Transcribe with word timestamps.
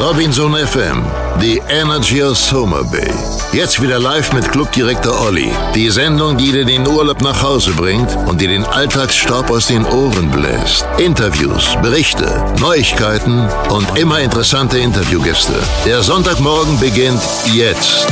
Robinson 0.00 0.56
FM, 0.56 1.04
die 1.42 1.60
Energy 1.68 2.22
of 2.22 2.38
Summer 2.38 2.82
Bay. 2.84 3.12
Jetzt 3.52 3.82
wieder 3.82 3.98
live 3.98 4.32
mit 4.32 4.50
Clubdirektor 4.50 5.20
Olli. 5.20 5.52
Die 5.74 5.90
Sendung, 5.90 6.38
die 6.38 6.52
dir 6.52 6.64
den 6.64 6.88
Urlaub 6.88 7.20
nach 7.20 7.42
Hause 7.42 7.72
bringt 7.72 8.16
und 8.26 8.40
dir 8.40 8.48
den 8.48 8.64
Alltagsstaub 8.64 9.50
aus 9.50 9.66
den 9.66 9.84
Ohren 9.84 10.30
bläst. 10.30 10.86
Interviews, 10.96 11.76
Berichte, 11.82 12.42
Neuigkeiten 12.60 13.46
und 13.68 13.98
immer 13.98 14.20
interessante 14.20 14.78
Interviewgäste. 14.78 15.52
Der 15.84 16.02
Sonntagmorgen 16.02 16.80
beginnt 16.80 17.20
jetzt. 17.52 18.06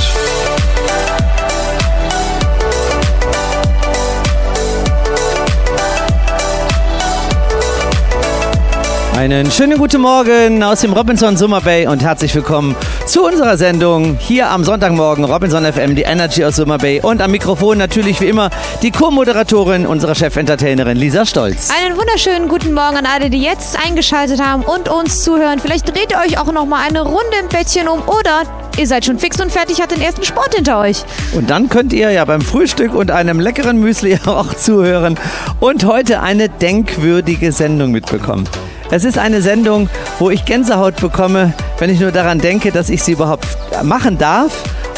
Einen 9.18 9.50
schönen 9.50 9.78
guten 9.78 10.00
Morgen 10.00 10.62
aus 10.62 10.82
dem 10.82 10.92
Robinson 10.92 11.36
Summer 11.36 11.60
Bay 11.60 11.88
und 11.88 12.04
herzlich 12.04 12.32
willkommen 12.36 12.76
zu 13.04 13.24
unserer 13.26 13.56
Sendung 13.56 14.16
hier 14.16 14.48
am 14.48 14.62
Sonntagmorgen 14.62 15.24
Robinson 15.24 15.64
FM, 15.64 15.96
die 15.96 16.02
Energy 16.02 16.44
aus 16.44 16.54
Summer 16.54 16.78
Bay 16.78 17.00
und 17.00 17.20
am 17.20 17.32
Mikrofon 17.32 17.78
natürlich 17.78 18.20
wie 18.20 18.28
immer 18.28 18.48
die 18.80 18.92
Co-Moderatorin, 18.92 19.88
unsere 19.88 20.14
Chef-Entertainerin 20.14 20.96
Lisa 20.96 21.26
Stolz. 21.26 21.68
Einen 21.68 21.96
wunderschönen 21.96 22.46
guten 22.46 22.72
Morgen 22.72 22.96
an 22.96 23.06
alle, 23.06 23.28
die 23.28 23.42
jetzt 23.42 23.76
eingeschaltet 23.84 24.40
haben 24.40 24.62
und 24.62 24.88
uns 24.88 25.24
zuhören. 25.24 25.58
Vielleicht 25.58 25.88
dreht 25.88 26.12
ihr 26.12 26.18
euch 26.24 26.38
auch 26.38 26.52
noch 26.52 26.66
mal 26.66 26.86
eine 26.86 27.00
Runde 27.00 27.38
im 27.42 27.48
Bettchen 27.48 27.88
um 27.88 28.02
oder 28.02 28.44
ihr 28.76 28.86
seid 28.86 29.04
schon 29.04 29.18
fix 29.18 29.40
und 29.40 29.50
fertig, 29.50 29.80
habt 29.80 29.90
den 29.90 30.00
ersten 30.00 30.22
Sport 30.22 30.54
hinter 30.54 30.78
euch. 30.78 31.02
Und 31.32 31.50
dann 31.50 31.68
könnt 31.68 31.92
ihr 31.92 32.12
ja 32.12 32.24
beim 32.24 32.40
Frühstück 32.40 32.94
und 32.94 33.10
einem 33.10 33.40
leckeren 33.40 33.80
Müsli 33.80 34.16
auch 34.26 34.54
zuhören 34.54 35.18
und 35.58 35.84
heute 35.86 36.20
eine 36.20 36.48
denkwürdige 36.48 37.50
Sendung 37.50 37.90
mitbekommen. 37.90 38.48
Es 38.90 39.04
ist 39.04 39.18
eine 39.18 39.42
Sendung, 39.42 39.90
wo 40.18 40.30
ich 40.30 40.46
Gänsehaut 40.46 40.96
bekomme, 40.96 41.52
wenn 41.78 41.90
ich 41.90 42.00
nur 42.00 42.10
daran 42.10 42.38
denke, 42.38 42.72
dass 42.72 42.88
ich 42.88 43.02
sie 43.02 43.12
überhaupt 43.12 43.46
machen 43.82 44.16
darf, 44.16 44.52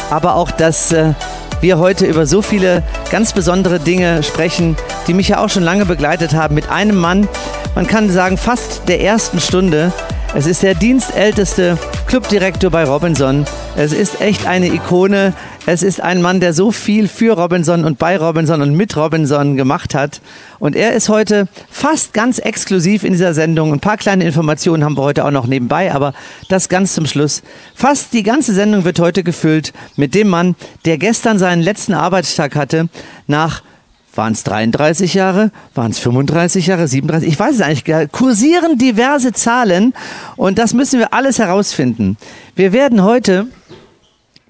aber 0.09 0.35
auch, 0.35 0.49
dass 0.49 0.93
äh, 0.93 1.13
wir 1.59 1.77
heute 1.77 2.05
über 2.05 2.25
so 2.25 2.41
viele 2.41 2.83
ganz 3.11 3.33
besondere 3.33 3.79
Dinge 3.79 4.23
sprechen, 4.23 4.77
die 5.07 5.13
mich 5.13 5.27
ja 5.27 5.43
auch 5.43 5.49
schon 5.49 5.63
lange 5.63 5.85
begleitet 5.85 6.33
haben. 6.33 6.55
Mit 6.55 6.69
einem 6.69 6.95
Mann, 6.95 7.27
man 7.75 7.85
kann 7.85 8.09
sagen, 8.09 8.37
fast 8.37 8.87
der 8.87 9.01
ersten 9.01 9.41
Stunde. 9.41 9.91
Es 10.33 10.45
ist 10.45 10.63
der 10.63 10.73
dienstälteste 10.73 11.77
Clubdirektor 12.07 12.71
bei 12.71 12.85
Robinson. 12.85 13.45
Es 13.77 13.93
ist 13.93 14.19
echt 14.19 14.45
eine 14.45 14.67
Ikone. 14.67 15.33
Es 15.65 15.81
ist 15.81 16.01
ein 16.01 16.21
Mann, 16.21 16.39
der 16.39 16.53
so 16.53 16.71
viel 16.71 17.07
für 17.07 17.37
Robinson 17.37 17.85
und 17.85 17.97
bei 17.97 18.17
Robinson 18.17 18.61
und 18.61 18.75
mit 18.75 18.97
Robinson 18.97 19.55
gemacht 19.55 19.95
hat. 19.95 20.21
Und 20.59 20.75
er 20.75 20.93
ist 20.93 21.07
heute 21.07 21.47
fast 21.69 22.13
ganz 22.13 22.37
exklusiv 22.37 23.03
in 23.03 23.13
dieser 23.13 23.33
Sendung. 23.33 23.71
Ein 23.71 23.79
paar 23.79 23.97
kleine 23.97 24.25
Informationen 24.25 24.83
haben 24.83 24.97
wir 24.97 25.03
heute 25.03 25.23
auch 25.23 25.31
noch 25.31 25.47
nebenbei, 25.47 25.93
aber 25.93 26.13
das 26.49 26.67
ganz 26.67 26.93
zum 26.93 27.05
Schluss. 27.05 27.43
Fast 27.73 28.13
die 28.13 28.23
ganze 28.23 28.53
Sendung 28.53 28.83
wird 28.83 28.99
heute 28.99 29.23
gefüllt 29.23 29.71
mit 29.95 30.15
dem 30.15 30.27
Mann, 30.27 30.55
der 30.85 30.97
gestern 30.97 31.39
seinen 31.39 31.61
letzten 31.61 31.93
Arbeitstag 31.93 32.55
hatte, 32.55 32.89
nach 33.27 33.63
waren 34.13 34.33
es 34.33 34.43
33 34.43 35.13
Jahre? 35.13 35.51
Waren 35.73 35.91
es 35.91 35.99
35 35.99 36.67
Jahre? 36.67 36.85
37? 36.85 37.29
Ich 37.29 37.39
weiß 37.39 37.55
es 37.55 37.61
eigentlich 37.61 37.85
gar 37.85 38.01
nicht. 38.01 38.11
Kursieren 38.11 38.77
diverse 38.77 39.31
Zahlen 39.31 39.93
und 40.35 40.59
das 40.59 40.73
müssen 40.73 40.99
wir 40.99 41.13
alles 41.13 41.39
herausfinden. 41.39 42.17
Wir 42.55 42.73
werden 42.73 43.03
heute 43.03 43.47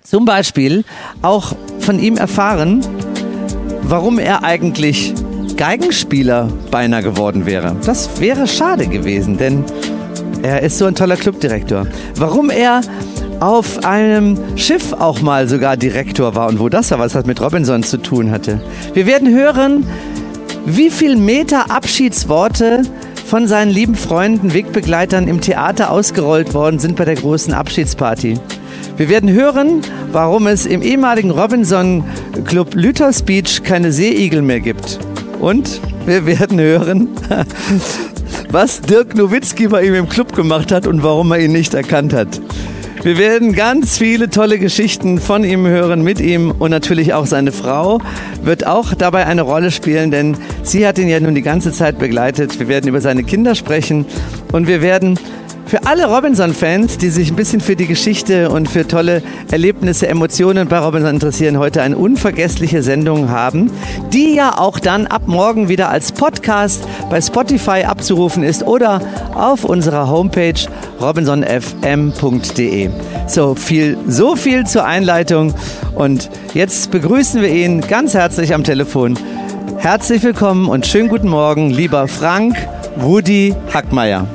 zum 0.04 0.26
Beispiel 0.26 0.84
auch 1.22 1.54
von 1.80 2.00
ihm 2.00 2.18
erfahren, 2.18 2.82
warum 3.84 4.20
er 4.20 4.44
eigentlich 4.44 5.14
Geigenspieler 5.58 6.50
beinahe 6.72 7.04
geworden 7.04 7.46
wäre. 7.46 7.76
Das 7.86 8.20
wäre 8.20 8.48
schade 8.48 8.88
gewesen, 8.88 9.38
denn 9.38 9.64
er 10.42 10.62
ist 10.64 10.78
so 10.78 10.86
ein 10.86 10.96
toller 10.96 11.18
Clubdirektor. 11.18 11.86
Warum 12.16 12.50
er 12.50 12.82
auf 13.40 13.84
einem 13.86 14.38
Schiff 14.56 14.94
auch 14.94 15.22
mal 15.22 15.50
sogar 15.50 15.76
Direktor 15.76 16.36
war 16.36 16.48
und 16.48 16.60
wo 16.60 16.70
das 16.70 16.92
war, 16.92 17.00
was 17.00 17.14
das 17.14 17.26
mit 17.26 17.42
Robinson 17.42 17.82
zu 17.82 17.98
tun 17.98 18.30
hatte. 18.30 18.62
Wir 18.94 19.08
werden 19.08 19.34
hören, 19.34 19.88
wie 20.66 20.92
viel 20.92 21.16
Meter 21.16 21.72
Abschiedsworte 21.72 22.84
von 23.26 23.48
seinen 23.48 23.72
lieben 23.72 23.96
Freunden, 23.96 24.54
Wegbegleitern 24.54 25.28
im 25.28 25.42
Theater 25.42 25.90
ausgerollt 25.90 26.54
worden 26.54 26.78
sind 26.78 26.96
bei 26.98 27.06
der 27.06 27.16
großen 27.16 27.54
Abschiedsparty. 27.54 28.40
Wir 28.98 29.10
werden 29.10 29.32
hören, 29.32 29.82
warum 30.12 30.48
es 30.48 30.66
im 30.66 30.82
ehemaligen 30.82 31.32
Robinson 31.32 32.04
Club 32.46 32.76
Lüthers 32.76 33.24
Beach 33.24 33.64
keine 33.64 33.92
Seeigel 33.92 34.42
mehr 34.42 34.60
gibt. 34.60 35.00
Und 35.40 35.82
wir 36.06 36.26
werden 36.26 36.60
hören, 36.60 37.10
was 38.50 38.82
Dirk 38.82 39.16
Nowitzki 39.16 39.68
bei 39.68 39.84
ihm 39.84 39.96
im 39.96 40.10
Club 40.10 40.36
gemacht 40.36 40.72
hat 40.72 40.88
und 40.88 41.04
warum 41.04 41.32
er 41.32 41.40
ihn 41.40 41.52
nicht 41.52 41.74
erkannt 41.74 42.14
hat. 42.14 42.42
Wir 43.04 43.18
werden 43.18 43.54
ganz 43.54 43.98
viele 43.98 44.30
tolle 44.30 44.60
Geschichten 44.60 45.20
von 45.20 45.44
ihm 45.44 45.66
hören, 45.66 46.04
mit 46.04 46.20
ihm 46.20 46.52
und 46.52 46.70
natürlich 46.70 47.16
auch 47.16 47.26
seine 47.26 47.52
Frau 47.52 48.00
wird 48.44 48.68
auch 48.68 48.94
dabei 48.94 49.26
eine 49.26 49.42
Rolle 49.42 49.72
spielen, 49.72 50.12
denn 50.12 50.38
sie 50.62 50.86
hat 50.86 51.00
ihn 51.00 51.08
ja 51.08 51.20
nun 51.20 51.34
die 51.34 51.42
ganze 51.42 51.72
Zeit 51.72 51.98
begleitet. 51.98 52.60
Wir 52.60 52.68
werden 52.68 52.88
über 52.88 53.02
seine 53.02 53.24
Kinder 53.24 53.56
sprechen 53.56 54.06
und 54.52 54.68
wir 54.68 54.84
werden 54.84 55.18
für 55.72 55.86
alle 55.86 56.14
Robinson-Fans, 56.14 56.98
die 56.98 57.10
sich 57.10 57.32
ein 57.32 57.38
bisschen 57.38 57.62
für 57.62 57.78
die 57.78 57.88
Geschichte 57.88 58.50
und 58.50 58.68
für 58.68 58.86
tolle 58.86 59.24
Erlebnisse, 59.52 60.06
Emotionen 60.06 60.68
bei 60.68 60.78
Robinson 60.78 61.12
interessieren, 61.12 61.60
heute 61.60 61.82
eine 61.82 61.96
unvergessliche 61.96 62.84
Sendung 62.84 63.30
haben, 63.30 63.72
die 64.12 64.36
ja 64.36 64.58
auch 64.58 64.80
dann 64.80 65.08
ab 65.08 65.22
morgen 65.28 65.70
wieder 65.70 65.88
als 65.88 66.12
Podcast 66.12 66.84
bei 67.10 67.22
Spotify 67.22 67.86
abzurufen 67.86 68.44
ist 68.44 68.64
oder 68.64 69.00
auf 69.34 69.64
unserer 69.64 70.10
Homepage 70.10 70.60
robinsonfm.de. 71.00 72.90
So 73.28 73.56
viel, 73.56 73.98
so 74.10 74.36
viel 74.36 74.66
zur 74.66 74.84
Einleitung 74.84 75.54
und 75.96 76.30
jetzt 76.54 76.92
begrüßen 76.92 77.42
wir 77.42 77.50
ihn 77.50 77.80
ganz 77.80 78.14
herzlich 78.14 78.54
am 78.54 78.66
Telefon. 78.66 79.18
Herzlich 79.78 80.22
willkommen 80.22 80.68
und 80.68 80.86
schönen 80.86 81.08
guten 81.08 81.30
Morgen, 81.30 81.70
lieber 81.70 82.10
Frank 82.10 82.58
Rudi 83.02 83.56
Hackmeier. 83.74 84.28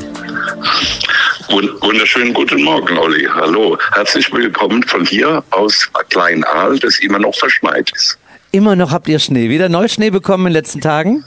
Wunderschönen 1.48 2.34
guten 2.34 2.62
Morgen, 2.62 2.98
Olli. 2.98 3.24
Hallo. 3.32 3.78
Herzlich 3.94 4.32
willkommen 4.32 4.82
von 4.82 5.04
hier 5.06 5.44
aus 5.50 5.88
Kleinaal, 6.10 6.78
das 6.78 6.98
immer 6.98 7.20
noch 7.20 7.34
verschneit 7.34 7.90
ist. 7.94 8.18
Immer 8.50 8.74
noch 8.74 8.90
habt 8.90 9.06
ihr 9.06 9.18
Schnee. 9.18 9.48
Wieder 9.48 9.68
Neuschnee 9.68 10.10
bekommen 10.10 10.46
in 10.46 10.52
den 10.52 10.54
letzten 10.54 10.80
Tagen? 10.80 11.24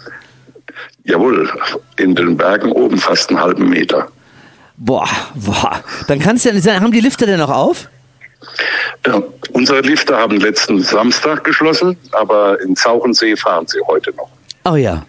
Jawohl, 1.04 1.50
in 1.98 2.16
den 2.16 2.36
Bergen 2.36 2.72
oben 2.72 2.98
fast 2.98 3.30
einen 3.30 3.40
halben 3.40 3.70
Meter. 3.70 4.10
Boah, 4.78 5.10
boah. 5.36 5.84
Dann 6.08 6.20
kannst 6.20 6.44
du 6.44 6.50
ja 6.50 6.56
nicht 6.56 6.64
sagen, 6.64 6.82
haben 6.82 6.92
die 6.92 7.02
Lifte 7.02 7.26
denn 7.26 7.40
noch 7.40 7.50
auf? 7.50 7.88
Ja, 9.06 9.22
unsere 9.54 9.82
Lifte 9.82 10.18
haben 10.18 10.40
letzten 10.40 10.82
Samstag 10.82 11.44
geschlossen, 11.46 11.98
aber 12.12 12.60
in 12.62 12.76
Zauchensee 12.76 13.36
fahren 13.36 13.66
sie 13.68 13.80
heute 13.88 14.14
noch. 14.16 14.30
Oh 14.66 14.76
ja. 14.76 15.06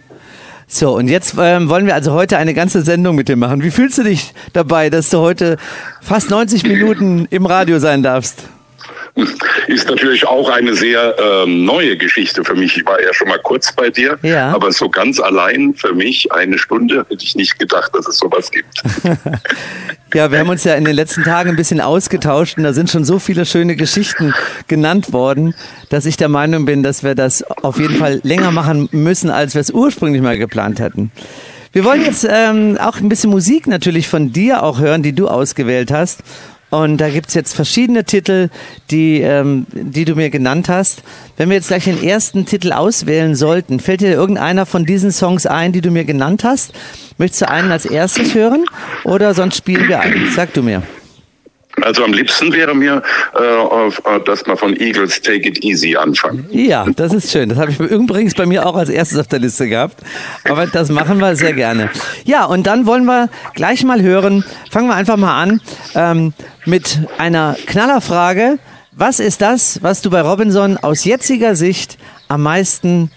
So, 0.73 0.95
und 0.95 1.09
jetzt 1.09 1.35
ähm, 1.37 1.67
wollen 1.67 1.85
wir 1.85 1.95
also 1.95 2.13
heute 2.13 2.37
eine 2.37 2.53
ganze 2.53 2.81
Sendung 2.81 3.17
mit 3.17 3.27
dir 3.27 3.35
machen. 3.35 3.61
Wie 3.61 3.71
fühlst 3.71 3.97
du 3.97 4.03
dich 4.03 4.33
dabei, 4.53 4.89
dass 4.89 5.09
du 5.09 5.17
heute 5.17 5.57
fast 6.01 6.29
90 6.29 6.63
Minuten 6.63 7.27
im 7.29 7.45
Radio 7.45 7.77
sein 7.79 8.03
darfst? 8.03 8.43
Ist 9.91 9.97
natürlich 9.97 10.25
auch 10.25 10.49
eine 10.49 10.73
sehr 10.73 11.15
ähm, 11.19 11.65
neue 11.65 11.97
Geschichte 11.97 12.45
für 12.45 12.55
mich. 12.55 12.77
Ich 12.77 12.85
war 12.85 13.01
ja 13.01 13.13
schon 13.13 13.27
mal 13.27 13.39
kurz 13.39 13.73
bei 13.73 13.89
dir, 13.89 14.17
Ja. 14.21 14.53
aber 14.53 14.71
so 14.71 14.87
ganz 14.87 15.19
allein 15.19 15.73
für 15.75 15.93
mich 15.93 16.31
eine 16.31 16.57
Stunde 16.57 17.05
hätte 17.09 17.25
ich 17.25 17.35
nicht 17.35 17.59
gedacht, 17.59 17.93
dass 17.93 18.07
es 18.07 18.17
sowas 18.17 18.49
gibt. 18.51 18.81
Ja, 20.13 20.29
wir 20.29 20.39
haben 20.39 20.49
uns 20.49 20.65
ja 20.65 20.73
in 20.75 20.83
den 20.83 20.93
letzten 20.93 21.23
Tagen 21.23 21.51
ein 21.51 21.55
bisschen 21.55 21.79
ausgetauscht 21.79 22.57
und 22.57 22.63
da 22.63 22.73
sind 22.73 22.89
schon 22.89 23.05
so 23.05 23.17
viele 23.17 23.45
schöne 23.45 23.77
Geschichten 23.77 24.33
genannt 24.67 25.13
worden, 25.13 25.55
dass 25.87 26.05
ich 26.05 26.17
der 26.17 26.27
Meinung 26.27 26.65
bin, 26.65 26.83
dass 26.83 27.01
wir 27.01 27.15
das 27.15 27.43
auf 27.43 27.79
jeden 27.79 27.95
Fall 27.95 28.19
länger 28.23 28.51
machen 28.51 28.89
müssen, 28.91 29.29
als 29.29 29.53
wir 29.53 29.61
es 29.61 29.71
ursprünglich 29.71 30.21
mal 30.21 30.37
geplant 30.37 30.81
hatten. 30.81 31.11
Wir 31.71 31.85
wollen 31.85 32.03
jetzt 32.03 32.27
ähm, 32.29 32.77
auch 32.77 32.97
ein 32.97 33.07
bisschen 33.07 33.29
Musik 33.29 33.67
natürlich 33.67 34.09
von 34.09 34.33
dir 34.33 34.63
auch 34.63 34.81
hören, 34.81 35.01
die 35.03 35.13
du 35.13 35.29
ausgewählt 35.29 35.89
hast. 35.89 36.19
Und 36.71 36.97
da 36.97 37.09
gibt's 37.09 37.33
jetzt 37.33 37.53
verschiedene 37.53 38.05
Titel, 38.05 38.49
die, 38.89 39.19
ähm, 39.21 39.67
die 39.73 40.05
du 40.05 40.15
mir 40.15 40.29
genannt 40.29 40.69
hast. 40.69 41.03
Wenn 41.35 41.49
wir 41.49 41.57
jetzt 41.57 41.67
gleich 41.67 41.83
den 41.83 42.01
ersten 42.01 42.45
Titel 42.45 42.71
auswählen 42.71 43.35
sollten, 43.35 43.79
fällt 43.79 44.01
dir 44.01 44.13
irgendeiner 44.13 44.65
von 44.65 44.85
diesen 44.85 45.11
Songs 45.11 45.45
ein, 45.45 45.73
die 45.73 45.81
du 45.81 45.91
mir 45.91 46.05
genannt 46.05 46.43
hast? 46.45 46.73
Möchtest 47.17 47.41
du 47.41 47.49
einen 47.49 47.71
als 47.71 47.85
erstes 47.85 48.33
hören 48.33 48.63
oder 49.03 49.33
sonst 49.33 49.57
spielen 49.57 49.89
wir 49.89 49.99
einen? 49.99 50.31
Sag 50.31 50.53
du 50.53 50.63
mir. 50.63 50.81
Also 51.81 52.03
am 52.03 52.13
liebsten 52.13 52.51
wäre 52.51 52.75
mir, 52.75 53.01
äh, 53.37 53.43
äh, 53.43 54.23
dass 54.25 54.45
wir 54.45 54.57
von 54.57 54.75
Eagles 54.75 55.21
Take 55.21 55.47
It 55.47 55.63
Easy 55.63 55.95
anfangen. 55.95 56.45
Ja, 56.51 56.85
das 56.95 57.13
ist 57.13 57.31
schön. 57.31 57.49
Das 57.49 57.57
habe 57.57 57.71
ich 57.71 57.79
übrigens 57.79 58.33
bei 58.35 58.45
mir 58.45 58.65
auch 58.65 58.75
als 58.75 58.89
erstes 58.89 59.17
auf 59.17 59.27
der 59.27 59.39
Liste 59.39 59.67
gehabt. 59.67 59.97
Aber 60.43 60.67
das 60.67 60.89
machen 60.89 61.19
wir 61.19 61.35
sehr 61.35 61.53
gerne. 61.53 61.89
Ja, 62.25 62.45
und 62.45 62.67
dann 62.67 62.85
wollen 62.85 63.05
wir 63.05 63.29
gleich 63.55 63.83
mal 63.83 64.01
hören. 64.01 64.43
Fangen 64.69 64.87
wir 64.87 64.95
einfach 64.95 65.17
mal 65.17 65.41
an 65.41 65.61
ähm, 65.95 66.33
mit 66.65 66.99
einer 67.17 67.55
Knallerfrage. 67.65 68.59
Was 68.91 69.19
ist 69.19 69.41
das, 69.41 69.81
was 69.81 70.01
du 70.01 70.09
bei 70.09 70.21
Robinson 70.21 70.77
aus 70.77 71.05
jetziger 71.05 71.55
Sicht 71.55 71.97
am 72.27 72.43
meisten 72.43 73.09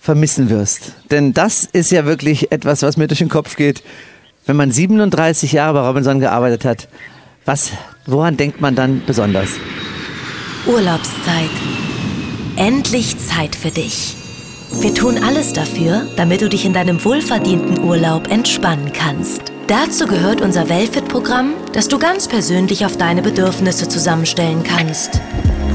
vermissen 0.00 0.48
wirst? 0.48 0.94
Denn 1.10 1.34
das 1.34 1.64
ist 1.64 1.92
ja 1.92 2.06
wirklich 2.06 2.50
etwas, 2.50 2.82
was 2.82 2.96
mir 2.96 3.06
durch 3.06 3.18
den 3.18 3.28
Kopf 3.28 3.56
geht. 3.56 3.82
Wenn 4.46 4.56
man 4.56 4.72
37 4.72 5.52
Jahre 5.52 5.74
bei 5.74 5.86
Robinson 5.86 6.18
gearbeitet 6.18 6.64
hat, 6.64 6.88
Was, 7.44 7.72
woran 8.06 8.36
denkt 8.36 8.60
man 8.60 8.74
dann 8.74 9.02
besonders? 9.04 9.50
Urlaubszeit. 10.66 11.50
Endlich 12.56 13.18
Zeit 13.18 13.56
für 13.56 13.70
dich. 13.70 14.16
Wir 14.80 14.94
tun 14.94 15.18
alles 15.22 15.52
dafür, 15.52 16.06
damit 16.16 16.40
du 16.40 16.48
dich 16.48 16.64
in 16.64 16.72
deinem 16.72 17.04
wohlverdienten 17.04 17.82
Urlaub 17.82 18.30
entspannen 18.30 18.92
kannst. 18.92 19.52
Dazu 19.66 20.06
gehört 20.06 20.40
unser 20.40 20.68
Wellfit-Programm, 20.68 21.54
das 21.72 21.88
du 21.88 21.98
ganz 21.98 22.28
persönlich 22.28 22.86
auf 22.86 22.96
deine 22.96 23.22
Bedürfnisse 23.22 23.88
zusammenstellen 23.88 24.62
kannst. 24.62 25.20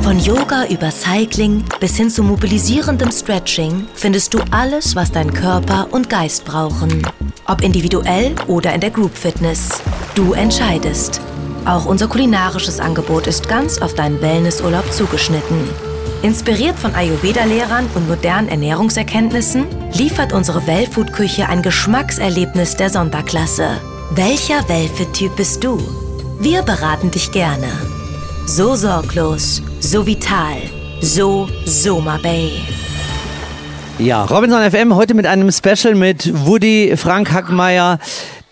Von 0.03 0.19
Yoga 0.19 0.65
über 0.67 0.89
Cycling 0.89 1.65
bis 1.79 1.97
hin 1.97 2.09
zu 2.09 2.23
mobilisierendem 2.23 3.11
Stretching 3.11 3.87
findest 3.93 4.33
du 4.33 4.39
alles, 4.51 4.95
was 4.95 5.11
dein 5.11 5.33
Körper 5.33 5.87
und 5.91 6.09
Geist 6.09 6.45
brauchen. 6.45 7.05
Ob 7.45 7.61
individuell 7.61 8.35
oder 8.47 8.73
in 8.73 8.81
der 8.81 8.91
Group 8.91 9.17
Fitness. 9.17 9.81
Du 10.15 10.33
entscheidest. 10.33 11.21
Auch 11.67 11.85
unser 11.85 12.07
kulinarisches 12.07 12.79
Angebot 12.79 13.27
ist 13.27 13.49
ganz 13.49 13.81
auf 13.81 13.93
deinen 13.93 14.21
Wellnessurlaub 14.21 14.89
zugeschnitten. 14.93 15.69
Inspiriert 16.21 16.79
von 16.79 16.95
Ayurveda-Lehrern 16.95 17.87
und 17.93 18.07
modernen 18.07 18.47
Ernährungserkenntnissen 18.47 19.65
liefert 19.91 20.31
unsere 20.31 20.65
Wellfood-Küche 20.65 21.49
ein 21.49 21.61
Geschmackserlebnis 21.61 22.77
der 22.77 22.89
Sonderklasse. 22.89 23.81
Welcher 24.11 24.67
Wellfit-Typ 24.69 25.35
bist 25.35 25.61
du? 25.61 25.77
Wir 26.39 26.61
beraten 26.61 27.11
dich 27.11 27.33
gerne. 27.33 27.67
So 28.45 28.75
sorglos, 28.75 29.61
so 29.81 30.07
vital, 30.07 30.61
so 31.01 31.49
Soma 31.65 32.17
Bay. 32.23 32.61
Ja, 33.99 34.23
Robinson 34.23 34.71
FM 34.71 34.95
heute 34.95 35.13
mit 35.13 35.25
einem 35.25 35.51
Special 35.51 35.95
mit 35.95 36.45
Woody 36.45 36.95
Frank 36.95 37.33
Hackmeier 37.33 37.99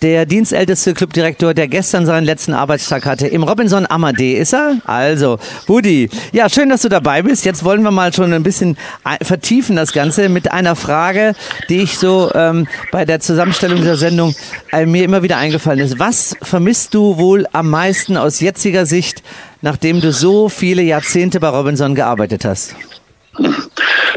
der 0.05 0.27
dienstälteste 0.27 0.93
Clubdirektor, 0.93 1.55
der 1.55 1.67
gestern 1.67 2.05
seinen 2.05 2.25
letzten 2.25 2.53
Arbeitstag 2.53 3.07
hatte. 3.07 3.25
Im 3.25 3.41
Robinson 3.41 3.87
Amadee 3.89 4.33
ist 4.37 4.53
er. 4.53 4.77
Also, 4.85 5.39
Woody, 5.65 6.11
ja, 6.31 6.47
schön, 6.47 6.69
dass 6.69 6.83
du 6.83 6.89
dabei 6.89 7.23
bist. 7.23 7.43
Jetzt 7.43 7.63
wollen 7.63 7.81
wir 7.81 7.89
mal 7.89 8.13
schon 8.13 8.31
ein 8.31 8.43
bisschen 8.43 8.77
vertiefen 9.23 9.75
das 9.75 9.93
Ganze 9.93 10.29
mit 10.29 10.51
einer 10.51 10.75
Frage, 10.75 11.33
die 11.69 11.77
ich 11.77 11.97
so 11.97 12.31
ähm, 12.35 12.67
bei 12.91 13.03
der 13.03 13.19
Zusammenstellung 13.19 13.77
dieser 13.77 13.97
Sendung 13.97 14.35
äh, 14.71 14.85
mir 14.85 15.03
immer 15.03 15.23
wieder 15.23 15.37
eingefallen 15.37 15.79
ist. 15.79 15.97
Was 15.97 16.35
vermisst 16.39 16.93
du 16.93 17.17
wohl 17.17 17.47
am 17.51 17.71
meisten 17.71 18.15
aus 18.15 18.41
jetziger 18.41 18.85
Sicht, 18.85 19.23
nachdem 19.63 20.01
du 20.01 20.11
so 20.11 20.49
viele 20.49 20.83
Jahrzehnte 20.83 21.39
bei 21.39 21.49
Robinson 21.49 21.95
gearbeitet 21.95 22.45
hast? 22.45 22.75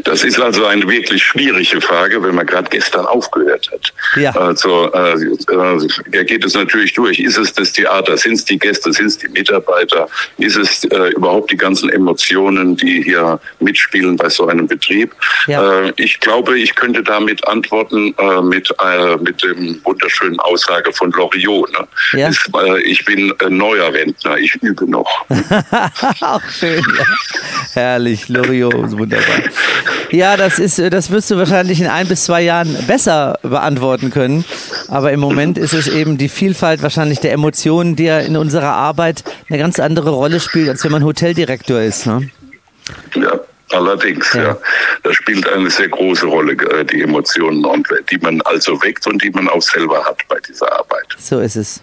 Das 0.05 0.25
ist 0.25 0.41
also 0.41 0.67
eine 0.67 0.89
wirklich 0.89 1.23
schwierige 1.23 1.81
Frage, 1.81 2.23
wenn 2.23 2.35
man 2.35 2.47
gerade 2.47 2.69
gestern 2.71 3.07
aufgehört 3.07 3.69
hat. 3.73 3.93
Ja. 4.17 4.31
Also 4.31 4.93
äh, 4.93 5.15
äh, 5.15 5.89
da 6.13 6.23
geht 6.23 6.45
es 6.45 6.55
natürlich 6.55 6.95
durch. 6.95 7.19
Ist 7.19 7.37
es 7.37 7.53
das 7.53 7.73
Theater? 7.73 8.17
Sind 8.17 8.35
es 8.35 8.45
die 8.45 8.59
Gäste? 8.59 8.93
Sind 8.93 9.07
es 9.07 9.19
die 9.19 9.29
Mitarbeiter? 9.29 10.09
Ist 10.39 10.57
es 10.57 10.85
äh, 10.85 11.11
überhaupt 11.11 11.51
die 11.51 11.57
ganzen 11.57 11.91
Emotionen, 11.91 12.77
die 12.77 13.03
hier 13.03 13.41
mitspielen 13.61 14.17
bei 14.17 14.29
so 14.29 14.47
einem 14.47 14.67
Betrieb? 14.67 15.15
Ja. 15.47 15.83
Äh, 15.83 15.93
ich 15.97 16.21
glaube, 16.21 16.59
ich 16.59 16.75
könnte 16.75 17.03
damit 17.03 17.47
antworten 17.47 18.15
äh, 18.19 18.41
mit 18.41 18.73
äh, 18.83 19.17
mit 19.17 19.43
dem 19.43 19.81
wunderschönen 19.85 20.39
Aussage 20.41 20.93
von 20.93 21.11
Loriot. 21.13 21.73
Ne? 21.73 21.89
Ja. 22.13 22.29
Ist, 22.29 22.49
äh, 22.55 22.81
ich 22.83 23.05
bin 23.05 23.33
äh, 23.41 23.51
neuer 23.51 23.93
Rentner. 23.93 24.39
Ich 24.39 24.55
übe 24.63 24.89
noch. 24.91 25.27
Auch 26.21 26.43
schön. 26.51 26.85
Ja. 26.99 27.05
Herrlich, 27.75 28.29
Loriot, 28.29 28.99
wunderbar. 29.11 29.51
Ja, 30.11 30.37
das 30.37 30.59
ist, 30.59 30.79
das 30.79 31.11
wirst 31.11 31.31
du 31.31 31.37
wahrscheinlich 31.37 31.81
in 31.81 31.87
ein 31.87 32.09
bis 32.09 32.25
zwei 32.25 32.43
Jahren 32.43 32.77
besser 32.87 33.39
beantworten 33.43 34.11
können. 34.11 34.45
Aber 34.89 35.13
im 35.13 35.21
Moment 35.21 35.59
ist 35.59 35.75
es 35.75 35.89
eben 35.89 36.19
die 36.19 36.29
Vielfalt 36.29 36.83
wahrscheinlich 36.83 37.21
der 37.21 37.33
Emotionen, 37.33 37.97
die 37.97 38.05
ja 38.05 38.21
in 38.21 38.37
unserer 38.37 38.73
Arbeit 38.73 39.25
eine 39.49 39.59
ganz 39.59 39.79
andere 39.79 40.11
Rolle 40.11 40.41
spielt, 40.41 40.69
als 40.69 40.85
wenn 40.85 40.93
man 40.93 41.05
Hoteldirektor 41.05 41.81
ist. 41.81 42.07
Ne? 42.07 42.31
Ja. 43.15 43.41
Allerdings, 43.71 44.33
ja. 44.33 44.43
ja. 44.43 44.59
Das 45.03 45.15
spielt 45.17 45.47
eine 45.47 45.69
sehr 45.69 45.89
große 45.89 46.25
Rolle, 46.25 46.53
äh, 46.53 46.87
die 46.87 47.03
Emotionen, 47.03 47.63
die 48.11 48.17
man 48.17 48.41
also 48.43 48.83
weckt 48.83 49.07
und 49.07 49.23
die 49.23 49.31
man 49.31 49.47
auch 49.51 49.61
selber 49.61 50.03
hat 50.05 50.17
bei 50.29 50.39
dieser 50.41 50.73
Arbeit. 50.73 51.07
So 51.19 51.41
ist 51.41 51.57
es. 51.57 51.83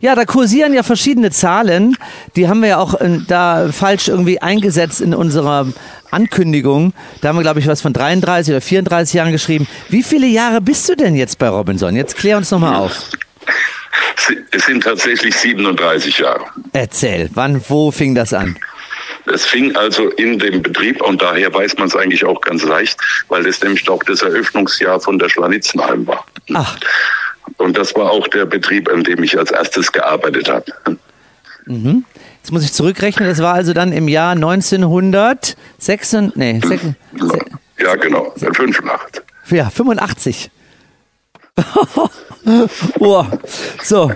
Ja, 0.00 0.14
da 0.14 0.24
kursieren 0.24 0.72
ja 0.74 0.82
verschiedene 0.82 1.30
Zahlen. 1.30 1.96
Die 2.36 2.48
haben 2.48 2.60
wir 2.60 2.68
ja 2.68 2.78
auch 2.78 2.94
äh, 3.00 3.18
da 3.26 3.68
falsch 3.72 4.08
irgendwie 4.08 4.40
eingesetzt 4.40 5.00
in 5.00 5.14
unserer 5.14 5.66
Ankündigung. 6.10 6.92
Da 7.20 7.28
haben 7.28 7.36
wir, 7.36 7.42
glaube 7.42 7.60
ich, 7.60 7.66
was 7.66 7.80
von 7.80 7.92
33 7.92 8.52
oder 8.52 8.60
34 8.60 9.14
Jahren 9.14 9.32
geschrieben. 9.32 9.66
Wie 9.88 10.02
viele 10.02 10.26
Jahre 10.26 10.60
bist 10.60 10.88
du 10.88 10.96
denn 10.96 11.14
jetzt 11.16 11.38
bei 11.38 11.48
Robinson? 11.48 11.96
Jetzt 11.96 12.16
klär 12.16 12.36
uns 12.36 12.50
nochmal 12.50 12.76
auf. 12.76 13.10
Es 14.50 14.66
sind 14.66 14.82
tatsächlich 14.82 15.34
37 15.34 16.18
Jahre. 16.18 16.44
Erzähl, 16.72 17.30
wann, 17.34 17.62
wo 17.68 17.90
fing 17.90 18.14
das 18.14 18.32
an? 18.32 18.58
Es 19.26 19.44
fing 19.44 19.74
also 19.76 20.08
in 20.10 20.38
dem 20.38 20.62
Betrieb 20.62 21.02
und 21.02 21.20
daher 21.20 21.52
weiß 21.52 21.76
man 21.78 21.88
es 21.88 21.96
eigentlich 21.96 22.24
auch 22.24 22.40
ganz 22.40 22.62
leicht, 22.62 22.98
weil 23.28 23.46
es 23.46 23.60
nämlich 23.60 23.88
auch 23.88 24.02
das 24.04 24.22
Eröffnungsjahr 24.22 25.00
von 25.00 25.18
der 25.18 25.28
Schlanitzenheim 25.28 26.06
war. 26.06 26.24
Ach. 26.54 26.78
Und 27.58 27.76
das 27.76 27.94
war 27.94 28.10
auch 28.10 28.28
der 28.28 28.46
Betrieb, 28.46 28.88
an 28.90 29.02
dem 29.04 29.22
ich 29.22 29.38
als 29.38 29.50
erstes 29.50 29.92
gearbeitet 29.92 30.48
habe. 30.48 30.64
Mhm. 31.66 32.04
Jetzt 32.38 32.52
muss 32.52 32.64
ich 32.64 32.72
zurückrechnen, 32.72 33.28
das 33.28 33.40
war 33.40 33.54
also 33.54 33.72
dann 33.72 33.92
im 33.92 34.08
Jahr 34.08 34.32
1906, 34.32 36.16
nee, 36.36 36.60
6, 36.64 36.82
ja, 37.78 37.94
genau, 37.96 38.32
85. 38.36 39.22
Ja, 39.50 39.68
85. 39.70 40.50
oh, 43.00 43.24
so. 43.82 44.12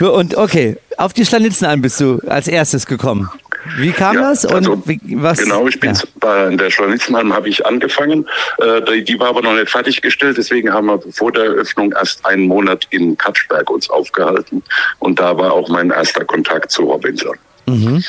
Und 0.00 0.36
okay, 0.36 0.76
auf 0.96 1.12
die 1.12 1.26
Schlanitzen 1.26 1.80
bist 1.80 2.00
du 2.00 2.20
als 2.26 2.48
erstes 2.48 2.86
gekommen. 2.86 3.28
Wie 3.76 3.92
kam 3.92 4.14
ja, 4.16 4.22
das? 4.22 4.44
Und 4.44 4.54
also, 4.54 4.82
wie, 4.86 5.00
was? 5.12 5.38
Genau, 5.38 5.66
ich 5.66 5.78
bin 5.78 5.94
ja. 5.94 6.00
bei 6.16 6.54
der 6.56 6.70
Scharnitzmann 6.70 7.32
habe 7.32 7.48
ich 7.48 7.64
angefangen. 7.64 8.26
Äh, 8.58 9.02
die, 9.02 9.18
war 9.18 9.28
aber 9.28 9.42
noch 9.42 9.54
nicht 9.54 9.70
fertiggestellt, 9.70 10.38
deswegen 10.38 10.72
haben 10.72 10.86
wir 10.86 11.00
vor 11.12 11.32
der 11.32 11.44
Eröffnung 11.44 11.92
erst 11.92 12.24
einen 12.24 12.46
Monat 12.46 12.86
in 12.90 13.16
Katschberg 13.16 13.70
uns 13.70 13.90
aufgehalten. 13.90 14.62
Und 14.98 15.20
da 15.20 15.36
war 15.36 15.52
auch 15.52 15.68
mein 15.68 15.90
erster 15.90 16.24
Kontakt 16.24 16.70
zu 16.70 16.82
Robinson. 16.82 17.36
Mhm. 17.66 18.02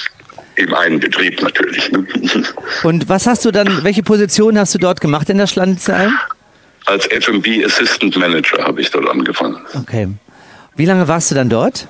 Im 0.56 0.74
einen 0.74 1.00
Betrieb 1.00 1.42
natürlich. 1.42 1.92
Ne? 1.92 2.06
Und 2.84 3.10
was 3.10 3.28
hast 3.28 3.46
du 3.46 3.52
dann, 3.52 3.84
welche 3.84 4.04
Position 4.04 4.58
hast 4.58 4.74
du 4.76 4.80
dort 4.80 5.02
gemacht 5.02 5.30
in 5.30 5.38
der 5.38 5.48
Schlanzenalm? 5.48 6.14
Als 6.86 7.08
F&B 7.08 7.64
Assistant 7.64 8.18
Manager 8.18 8.64
habe 8.64 8.82
ich 8.82 8.90
dort 8.92 9.10
angefangen. 9.10 9.58
Okay. 9.74 10.08
Wie 10.76 10.86
lange 10.86 11.08
warst 11.08 11.32
du 11.32 11.36
dann 11.36 11.50
dort? 11.50 11.88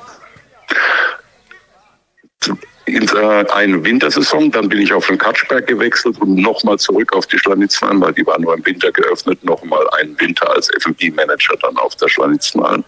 In 2.85 3.09
eine 3.09 3.83
Wintersaison. 3.83 4.51
Dann 4.51 4.69
bin 4.69 4.81
ich 4.81 4.93
auf 4.93 5.07
den 5.07 5.17
Katschberg 5.17 5.67
gewechselt 5.67 6.19
und 6.19 6.35
nochmal 6.35 6.77
zurück 6.77 7.13
auf 7.13 7.27
die 7.27 7.37
Schlanitzenalm, 7.37 8.01
weil 8.01 8.13
die 8.13 8.25
war 8.25 8.39
nur 8.39 8.53
im 8.53 8.65
Winter 8.65 8.91
geöffnet. 8.91 9.43
Nochmal 9.43 9.87
einen 9.99 10.19
Winter 10.19 10.49
als 10.49 10.69
F&B-Manager 10.75 11.55
dann 11.61 11.77
auf 11.77 11.95
der 11.95 12.09
Schlanitzenalm. 12.09 12.83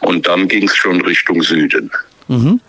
Und 0.00 0.26
dann 0.26 0.48
ging 0.48 0.64
es 0.64 0.76
schon 0.76 1.00
Richtung 1.02 1.42
Süden. 1.42 1.90
Mhm. 2.28 2.60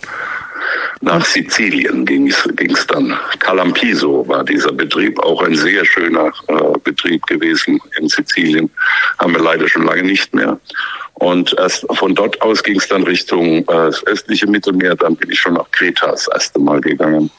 Nach 1.01 1.23
Sizilien 1.23 2.05
ging 2.05 2.27
es 2.27 2.87
dann. 2.87 3.17
Calampiso 3.39 4.27
war 4.27 4.43
dieser 4.43 4.71
Betrieb, 4.71 5.19
auch 5.19 5.41
ein 5.43 5.55
sehr 5.55 5.85
schöner 5.85 6.31
äh, 6.47 6.77
Betrieb 6.83 7.25
gewesen 7.27 7.79
in 7.99 8.07
Sizilien. 8.07 8.69
Haben 9.19 9.33
wir 9.33 9.41
leider 9.41 9.67
schon 9.67 9.85
lange 9.85 10.03
nicht 10.03 10.33
mehr. 10.33 10.59
Und 11.19 11.55
erst 11.57 11.85
von 11.97 12.13
dort 12.13 12.39
aus 12.43 12.61
ging 12.61 12.77
es 12.77 12.87
dann 12.87 13.03
Richtung 13.03 13.59
äh, 13.59 13.63
das 13.65 14.05
östliche 14.05 14.45
Mittelmeer. 14.45 14.95
Dann 14.95 15.15
bin 15.15 15.31
ich 15.31 15.39
schon 15.39 15.55
nach 15.55 15.69
Kreta 15.71 16.11
das 16.11 16.27
erste 16.27 16.59
Mal 16.59 16.79
gegangen, 16.79 17.31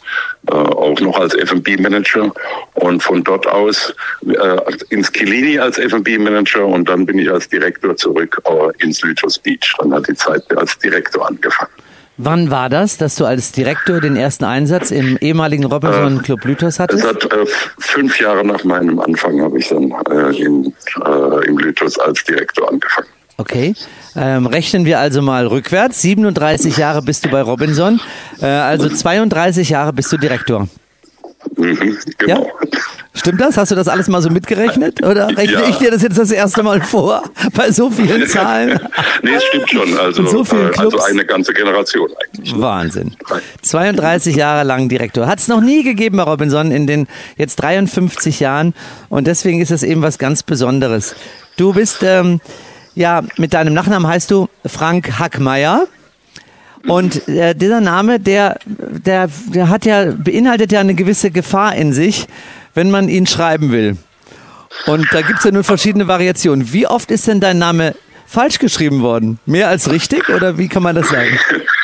äh, 0.49 0.52
auch 0.52 0.99
noch 1.00 1.18
als 1.18 1.35
F&B-Manager. 1.35 2.32
Und 2.75 3.02
von 3.02 3.23
dort 3.23 3.47
aus 3.47 3.94
äh, 4.26 4.58
ins 4.90 5.12
Kilini 5.12 5.61
als 5.61 5.78
F&B-Manager 5.78 6.66
und 6.66 6.88
dann 6.88 7.06
bin 7.06 7.18
ich 7.20 7.30
als 7.30 7.49
Direktor 7.49 7.97
zurück 7.97 8.40
äh, 8.47 8.85
ins 8.85 9.00
Lythos 9.02 9.38
Beach. 9.38 9.75
Dann 9.78 9.94
hat 9.94 10.08
die 10.08 10.14
Zeit 10.14 10.42
als 10.56 10.76
Direktor 10.78 11.28
angefangen. 11.28 11.70
Wann 12.20 12.50
war 12.50 12.68
das, 12.68 12.96
dass 12.96 13.14
du 13.14 13.25
als 13.25 13.52
Direktor 13.52 14.00
den 14.00 14.16
ersten 14.16 14.44
Einsatz 14.44 14.90
im 14.90 15.16
ehemaligen 15.18 15.64
Robinson 15.64 16.18
äh, 16.18 16.22
Club 16.22 16.44
Lythos 16.44 16.80
hattest? 16.80 17.04
Es 17.04 17.08
hat 17.08 17.25
äh, 17.32 17.46
fünf 17.78 18.20
Jahre 18.20 18.44
nach 18.44 18.64
meinem 18.64 18.98
Anfang 18.98 19.40
habe 19.40 19.56
ich 19.58 19.68
dann 19.68 19.94
äh, 20.10 20.37
in, 20.37 20.75
äh, 21.06 21.46
im 21.46 21.58
Lythos 21.58 21.96
als 21.96 22.25
Direktor 22.25 22.68
angefangen. 22.68 23.06
Okay. 23.37 23.75
Ähm, 24.16 24.46
rechnen 24.46 24.84
wir 24.84 24.98
also 24.98 25.22
mal 25.22 25.46
rückwärts. 25.46 26.02
37 26.02 26.76
Jahre 26.76 27.02
bist 27.02 27.25
du 27.25 27.28
bei 27.28 27.40
Robinson, 27.40 28.00
äh, 28.40 28.46
also 28.46 28.88
32 28.88 29.68
Jahre 29.68 29.92
bist 29.92 30.10
du 30.10 30.16
Direktor. 30.16 30.68
Mhm, 31.57 31.99
genau. 32.18 32.45
Ja? 32.45 32.68
Stimmt 33.14 33.40
das? 33.40 33.57
Hast 33.57 33.71
du 33.71 33.75
das 33.75 33.88
alles 33.88 34.09
mal 34.09 34.23
so 34.23 34.30
mitgerechnet? 34.30 35.04
Oder 35.04 35.28
rechne 35.37 35.62
ja. 35.62 35.68
ich 35.68 35.76
dir 35.76 35.90
das 35.90 36.02
jetzt 36.02 36.18
das 36.18 36.30
erste 36.30 36.62
Mal 36.62 36.80
vor? 36.80 37.23
Bei 37.54 37.71
so 37.73 37.90
vielen 37.90 38.26
Zahlen? 38.28 38.78
nee, 39.23 39.30
es 39.35 39.45
stimmt 39.45 39.71
schon. 39.71 39.99
Also, 39.99 40.26
so 40.26 40.45
Clubs. 40.45 40.78
also 40.78 41.00
eine 41.00 41.25
ganze 41.25 41.52
Generation 41.52 42.11
eigentlich. 42.25 42.59
Wahnsinn. 42.59 43.16
32 43.62 44.37
Jahre 44.37 44.64
lang 44.64 44.88
Direktor. 44.88 45.26
Hat 45.26 45.38
es 45.40 45.49
noch 45.49 45.61
nie 45.61 45.83
gegeben 45.83 46.18
bei 46.18 46.23
Robinson 46.25 46.71
in 46.71 46.87
den 46.87 47.09
jetzt 47.37 47.57
53 47.57 48.40
Jahren. 48.40 48.75
Und 49.09 49.26
deswegen 49.26 49.61
ist 49.61 49.71
es 49.71 49.83
eben 49.83 50.02
was 50.02 50.18
ganz 50.18 50.42
Besonderes. 50.42 51.14
Du 51.57 51.73
bist 51.73 52.02
ähm, 52.02 52.40
ja, 52.95 53.23
mit 53.37 53.54
deinem 53.54 53.75
Nachnamen 53.75 54.09
heißt 54.09 54.30
du 54.30 54.49
Frank 54.66 55.18
Hackmeier. 55.18 55.87
Und 56.88 57.28
äh, 57.28 57.54
dieser 57.54 57.80
Name, 57.80 58.18
der, 58.18 58.59
der, 58.66 59.28
der 59.47 59.68
hat 59.68 59.85
ja, 59.85 60.07
beinhaltet 60.12 60.73
ja 60.73 60.80
eine 60.80 60.95
gewisse 60.95 61.30
Gefahr 61.30 61.75
in 61.75 61.92
sich, 61.92 62.26
wenn 62.75 62.90
man 62.90 63.09
ihn 63.09 63.26
schreiben 63.26 63.71
will. 63.71 63.97
Und 64.87 65.07
da 65.12 65.23
gibt 65.23 65.38
es 65.38 65.45
ja 65.45 65.50
nun 65.50 65.64
verschiedene 65.64 66.09
Variationen. 66.09 66.73
Wie 66.73 66.87
oft 66.87 67.11
ist 67.11 67.26
denn 67.26 67.40
dein 67.40 67.59
Name 67.59 67.95
falsch 68.26 68.59
geschrieben 68.59 69.02
worden? 69.02 69.38
Mehr 69.47 69.68
als 69.68 69.90
richtig 69.90 70.28
oder 70.28 70.59
wie 70.59 70.68
kann 70.68 70.83
man 70.83 70.95
das 70.95 71.09
sagen? 71.09 71.38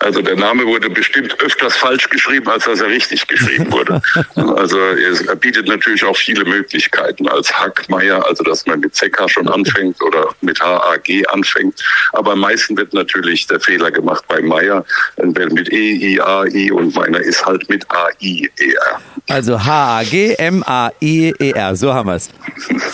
Also 0.00 0.22
der 0.22 0.36
Name 0.36 0.66
wurde 0.66 0.88
bestimmt 0.88 1.38
öfters 1.40 1.76
falsch 1.76 2.08
geschrieben, 2.08 2.48
als 2.48 2.64
dass 2.64 2.80
er 2.80 2.88
richtig 2.88 3.26
geschrieben 3.26 3.70
wurde. 3.70 4.00
also 4.56 4.78
er 4.78 5.36
bietet 5.36 5.68
natürlich 5.68 6.02
auch 6.04 6.16
viele 6.16 6.44
Möglichkeiten 6.44 7.28
als 7.28 7.52
Hackmeier, 7.52 8.26
also 8.26 8.42
dass 8.42 8.64
man 8.64 8.80
mit 8.80 8.94
ZK 8.94 9.28
schon 9.28 9.46
anfängt 9.48 10.02
oder 10.02 10.34
mit 10.40 10.58
HAG 10.58 11.26
anfängt. 11.28 11.84
Aber 12.14 12.32
am 12.32 12.40
meisten 12.40 12.78
wird 12.78 12.94
natürlich 12.94 13.46
der 13.46 13.60
Fehler 13.60 13.90
gemacht 13.90 14.24
bei 14.26 14.40
Meier, 14.40 14.86
mit 15.18 15.70
E, 15.70 15.92
I, 15.92 16.20
A, 16.20 16.44
I 16.46 16.72
und 16.72 16.94
meiner 16.94 17.20
ist 17.20 17.44
halt 17.44 17.68
mit 17.68 17.84
A, 17.90 18.08
I, 18.22 18.50
E, 18.58 18.72
R. 18.72 19.00
Also 19.28 19.62
H-A-G, 19.62 20.34
M-A-I-E-R, 20.38 21.76
so 21.76 21.92
haben 21.92 22.08
wir 22.08 22.16
es. 22.16 22.30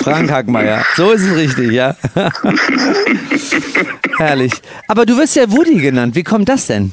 Frank 0.02 0.30
Hackmeier, 0.30 0.84
so 0.96 1.12
ist 1.12 1.22
es 1.22 1.36
richtig, 1.36 1.70
ja. 1.70 1.96
Herrlich. 4.18 4.52
Aber 4.88 5.06
du 5.06 5.16
wirst 5.16 5.36
ja 5.36 5.50
Woody 5.50 5.80
genannt. 5.80 6.14
Wie 6.14 6.24
kommt 6.24 6.48
das 6.48 6.66
denn? 6.66 6.92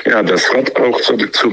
Ja, 0.11 0.21
das 0.21 0.53
hat 0.53 0.75
auch 0.75 0.99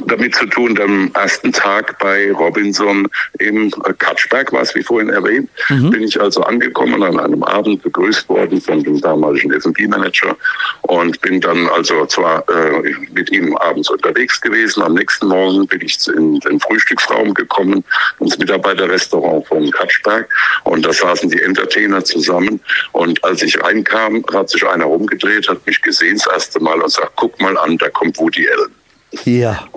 damit 0.07 0.35
zu 0.35 0.47
tun, 0.47 0.77
am 0.81 1.13
ersten 1.15 1.53
Tag 1.53 1.97
bei 2.01 2.33
Robinson 2.33 3.07
im 3.39 3.71
Katschberg 3.99 4.53
war 4.53 4.63
es, 4.63 4.75
wie 4.75 4.83
vorhin 4.83 5.11
erwähnt, 5.11 5.49
mhm. 5.69 5.91
bin 5.91 6.03
ich 6.03 6.21
also 6.21 6.43
angekommen 6.43 7.01
an 7.05 7.21
einem 7.21 7.45
Abend 7.45 7.85
begrüßt 7.85 8.29
worden 8.29 8.61
von 8.61 8.83
dem 8.83 9.01
damaligen 9.01 9.53
S&P-Manager 9.53 10.37
und 10.83 11.21
bin 11.21 11.41
dann 11.41 11.69
also 11.69 12.05
zwar 12.07 12.43
äh, 12.49 12.93
mit 13.13 13.31
ihm 13.31 13.57
abends 13.59 13.91
unterwegs 13.91 14.41
gewesen, 14.41 14.83
am 14.83 14.95
nächsten 14.95 15.29
Morgen 15.29 15.65
bin 15.69 15.81
ich 15.83 15.97
in 16.09 16.41
den 16.41 16.59
Frühstücksraum 16.59 17.35
gekommen, 17.35 17.85
ins 18.19 18.37
Mitarbeiterrestaurant 18.39 19.47
von 19.47 19.71
Katschberg 19.71 20.29
und 20.65 20.85
da 20.85 20.93
saßen 20.93 21.31
die 21.31 21.41
Entertainer 21.43 22.03
zusammen 22.03 22.59
und 22.91 23.23
als 23.23 23.41
ich 23.41 23.63
reinkam, 23.63 24.25
hat 24.33 24.51
sich 24.51 24.67
einer 24.67 24.87
rumgedreht, 24.87 25.49
hat 25.49 25.65
mich 25.65 25.81
gesehen 25.81 26.17
das 26.17 26.33
erste 26.33 26.59
Mal 26.59 26.81
und 26.81 26.91
sagt, 26.91 27.13
guck 27.15 27.41
mal 27.41 27.57
an, 27.57 27.79
da 27.79 27.89
kommt 27.91 28.19
Woody 28.19 28.48
Allen. 28.53 28.75
Ja. 29.25 29.69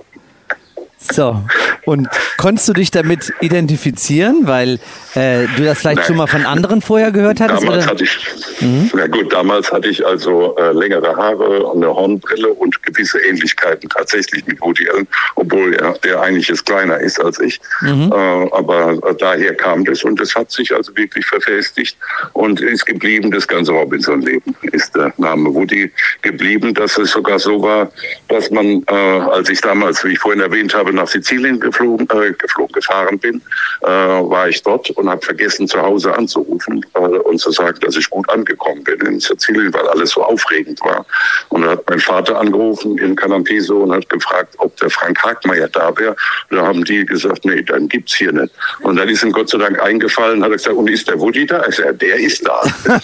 So, 1.09 1.41
und 1.85 2.07
konntest 2.37 2.69
du 2.69 2.73
dich 2.73 2.91
damit 2.91 3.33
identifizieren, 3.41 4.41
weil 4.43 4.79
äh, 5.15 5.47
du 5.57 5.63
das 5.63 5.79
vielleicht 5.79 5.97
Nein. 5.97 6.05
schon 6.05 6.17
mal 6.17 6.27
von 6.27 6.45
anderen 6.45 6.81
vorher 6.81 7.11
gehört 7.11 7.41
hattest? 7.41 7.63
Damals 7.63 7.83
oder? 7.83 7.91
hatte 7.91 8.03
ich, 8.03 8.17
mhm. 8.59 8.91
na 8.93 9.07
gut, 9.07 9.33
damals 9.33 9.71
hatte 9.71 9.87
ich 9.89 10.05
also 10.05 10.55
äh, 10.57 10.71
längere 10.73 11.15
Haare 11.15 11.65
und 11.65 11.83
eine 11.83 11.93
Hornbrille 11.93 12.49
und 12.49 12.81
gewisse 12.83 13.19
Ähnlichkeiten 13.19 13.89
tatsächlich 13.89 14.45
mit 14.45 14.61
Woody 14.61 14.87
Allen, 14.89 15.07
obwohl 15.35 15.73
er 15.73 15.93
der 16.03 16.21
eigentlich 16.21 16.49
ist 16.49 16.65
kleiner 16.65 16.99
ist 16.99 17.19
als 17.19 17.39
ich. 17.39 17.59
Mhm. 17.81 18.11
Äh, 18.11 18.15
aber 18.15 18.93
äh, 18.93 19.15
daher 19.17 19.55
kam 19.55 19.83
das 19.83 20.03
und 20.03 20.21
es 20.21 20.35
hat 20.35 20.51
sich 20.51 20.73
also 20.73 20.95
wirklich 20.95 21.25
verfestigt 21.25 21.97
und 22.33 22.61
ist 22.61 22.85
geblieben, 22.85 23.31
das 23.31 23.47
ganze 23.47 23.71
Robinson-Leben 23.71 24.55
ist 24.71 24.95
der 24.95 25.13
Name 25.17 25.53
Woody 25.53 25.91
geblieben, 26.21 26.73
dass 26.73 26.97
es 26.97 27.11
sogar 27.11 27.39
so 27.39 27.61
war, 27.61 27.91
dass 28.27 28.51
man, 28.51 28.83
äh, 28.87 28.93
als 28.93 29.49
ich 29.49 29.61
damals, 29.61 30.03
wie 30.03 30.13
ich 30.13 30.19
vorhin 30.19 30.41
erwähnt 30.41 30.73
habe, 30.73 30.90
nach 30.93 31.07
Sizilien 31.07 31.59
geflogen, 31.59 32.07
äh, 32.09 32.33
geflogen 32.33 32.73
gefahren 32.73 33.19
bin, 33.19 33.41
äh, 33.81 33.87
war 33.87 34.49
ich 34.49 34.61
dort 34.63 34.89
und 34.91 35.09
habe 35.09 35.21
vergessen, 35.21 35.67
zu 35.67 35.81
Hause 35.81 36.15
anzurufen 36.15 36.85
äh, 36.93 36.99
und 36.99 37.39
zu 37.39 37.51
sagen, 37.51 37.77
dass 37.81 37.95
ich 37.97 38.09
gut 38.09 38.29
angekommen 38.29 38.83
bin 38.83 38.99
in 39.01 39.19
Sizilien, 39.19 39.73
weil 39.73 39.87
alles 39.87 40.11
so 40.11 40.23
aufregend 40.23 40.79
war. 40.81 41.05
Und 41.49 41.61
dann 41.61 41.71
hat 41.71 41.89
mein 41.89 41.99
Vater 41.99 42.39
angerufen 42.39 42.97
in 42.97 43.15
Canampeso 43.15 43.83
und 43.83 43.93
hat 43.93 44.07
gefragt, 44.09 44.55
ob 44.57 44.75
der 44.77 44.89
Frank 44.89 45.21
Hagmeier 45.23 45.67
da 45.69 45.95
wäre. 45.97 46.15
Da 46.49 46.65
haben 46.65 46.83
die 46.83 47.05
gesagt, 47.05 47.45
nee, 47.45 47.61
dann 47.61 47.87
gibt's 47.87 48.15
hier 48.15 48.31
nicht. 48.31 48.53
Und 48.81 48.97
dann 48.97 49.09
ist 49.09 49.23
ihm 49.23 49.31
Gott 49.31 49.49
sei 49.49 49.57
Dank 49.57 49.79
eingefallen, 49.81 50.43
hat 50.43 50.51
er 50.51 50.57
gesagt, 50.57 50.75
und 50.75 50.89
ist 50.89 51.07
der 51.07 51.19
Woody 51.19 51.45
da? 51.45 51.65
Ich 51.67 51.75
sage, 51.75 51.93
der 51.93 52.17
ist 52.17 52.47
da. 52.47 52.61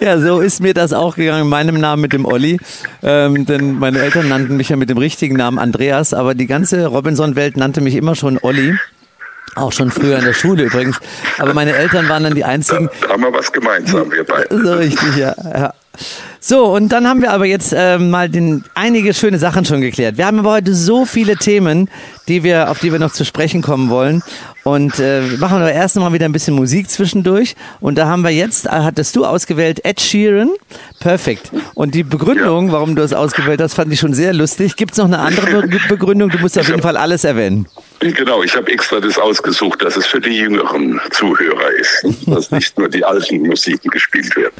ja, 0.00 0.18
so 0.18 0.40
ist 0.40 0.60
mir 0.60 0.74
das 0.74 0.92
auch 0.92 1.16
gegangen, 1.16 1.42
in 1.42 1.48
meinem 1.48 1.80
Namen 1.80 2.02
mit 2.02 2.12
dem 2.12 2.24
Olli. 2.24 2.58
Ähm, 3.02 3.46
denn 3.46 3.78
meine 3.78 4.00
Eltern 4.00 4.28
nannten 4.28 4.56
mich 4.56 4.68
ja 4.68 4.76
mit 4.76 4.90
dem 4.90 4.98
richtigen 4.98 5.36
Namen 5.36 5.58
Andreas, 5.58 6.14
aber 6.14 6.27
die 6.34 6.46
ganze 6.46 6.86
Robinson-Welt 6.86 7.56
nannte 7.56 7.80
mich 7.80 7.94
immer 7.94 8.14
schon 8.14 8.38
Olli. 8.42 8.76
Auch 9.54 9.72
schon 9.72 9.90
früher 9.90 10.18
in 10.18 10.24
der 10.24 10.34
Schule 10.34 10.64
übrigens. 10.64 11.00
Aber 11.38 11.54
meine 11.54 11.74
Eltern 11.74 12.08
waren 12.08 12.22
dann 12.22 12.34
die 12.34 12.44
einzigen. 12.44 12.88
Da 13.00 13.08
haben 13.08 13.22
wir 13.22 13.32
was 13.32 13.50
gemeinsam, 13.50 14.10
wir 14.12 14.24
beide. 14.24 14.62
So 14.62 14.74
richtig, 14.74 15.16
ja. 15.16 15.34
ja. 15.42 15.74
So, 16.40 16.66
und 16.66 16.90
dann 16.90 17.08
haben 17.08 17.20
wir 17.20 17.32
aber 17.32 17.46
jetzt 17.46 17.72
äh, 17.72 17.98
mal 17.98 18.28
den, 18.28 18.64
einige 18.74 19.12
schöne 19.12 19.38
Sachen 19.38 19.64
schon 19.64 19.80
geklärt. 19.80 20.18
Wir 20.18 20.26
haben 20.26 20.38
aber 20.38 20.52
heute 20.52 20.74
so 20.74 21.04
viele 21.04 21.36
Themen, 21.36 21.90
die 22.28 22.44
wir, 22.44 22.70
auf 22.70 22.78
die 22.78 22.92
wir 22.92 22.98
noch 22.98 23.12
zu 23.12 23.24
sprechen 23.24 23.60
kommen 23.60 23.90
wollen. 23.90 24.22
Und 24.62 24.98
äh, 25.00 25.22
machen 25.38 25.58
aber 25.58 25.72
erst 25.72 25.96
mal 25.96 26.12
wieder 26.12 26.26
ein 26.26 26.32
bisschen 26.32 26.54
Musik 26.54 26.90
zwischendurch. 26.90 27.56
Und 27.80 27.96
da 27.96 28.06
haben 28.06 28.22
wir 28.22 28.30
jetzt, 28.30 28.66
äh, 28.66 28.70
hattest 28.70 29.16
du 29.16 29.24
ausgewählt, 29.24 29.84
Ed 29.84 30.00
Sheeran. 30.00 30.50
Perfekt. 31.00 31.50
Und 31.74 31.94
die 31.94 32.02
Begründung, 32.02 32.66
ja. 32.66 32.72
warum 32.72 32.94
du 32.94 33.02
es 33.02 33.12
ausgewählt 33.12 33.60
hast, 33.60 33.74
fand 33.74 33.92
ich 33.92 33.98
schon 33.98 34.14
sehr 34.14 34.32
lustig. 34.32 34.76
Gibt 34.76 34.92
es 34.92 34.98
noch 34.98 35.06
eine 35.06 35.18
andere 35.18 35.66
Be 35.66 35.78
Begründung? 35.88 36.28
Du 36.28 36.38
musst 36.38 36.58
auf 36.58 36.68
jeden 36.68 36.82
Fall 36.82 36.96
alles 36.96 37.24
erwähnen. 37.24 37.66
Genau, 38.00 38.42
ich 38.42 38.54
habe 38.54 38.70
extra 38.70 39.00
das 39.00 39.18
ausgesucht, 39.18 39.82
dass 39.82 39.96
es 39.96 40.06
für 40.06 40.20
die 40.20 40.36
jüngeren 40.36 41.00
Zuhörer 41.10 41.70
ist, 41.80 42.06
dass 42.26 42.50
nicht 42.50 42.78
nur 42.78 42.88
die 42.88 43.04
alten 43.04 43.40
Musiken 43.40 43.90
gespielt 43.90 44.36
werden. 44.36 44.54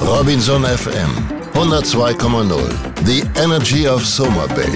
Robinson 0.00 0.62
FM 0.62 1.10
102,0. 1.54 2.72
The 3.04 3.24
Energy 3.42 3.88
of 3.88 4.06
Soma 4.06 4.46
Bay. 4.46 4.68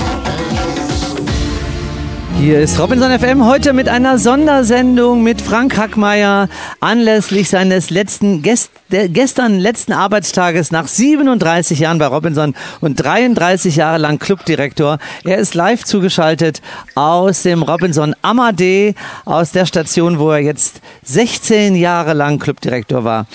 Hier 2.40 2.60
ist 2.60 2.78
Robinson 2.80 3.16
FM 3.16 3.46
heute 3.46 3.72
mit 3.72 3.88
einer 3.88 4.18
Sondersendung 4.18 5.22
mit 5.22 5.40
Frank 5.40 5.76
Hackmeier 5.76 6.48
anlässlich 6.80 7.48
seines 7.48 7.90
letzten 7.90 8.42
gest 8.42 8.72
gestern 8.90 9.60
letzten 9.60 9.92
Arbeitstages 9.92 10.72
nach 10.72 10.88
37 10.88 11.78
Jahren 11.78 11.98
bei 11.98 12.06
Robinson 12.06 12.54
und 12.80 12.96
33 12.96 13.76
Jahre 13.76 13.98
lang 13.98 14.18
Clubdirektor. 14.18 14.98
Er 15.24 15.38
ist 15.38 15.54
live 15.54 15.84
zugeschaltet 15.84 16.60
aus 16.96 17.42
dem 17.42 17.62
Robinson 17.62 18.14
Amadee 18.22 18.96
aus 19.24 19.52
der 19.52 19.66
Station, 19.66 20.18
wo 20.18 20.32
er 20.32 20.40
jetzt 20.40 20.80
16 21.04 21.76
Jahre 21.76 22.12
lang 22.12 22.40
Clubdirektor 22.40 23.04
war. 23.04 23.26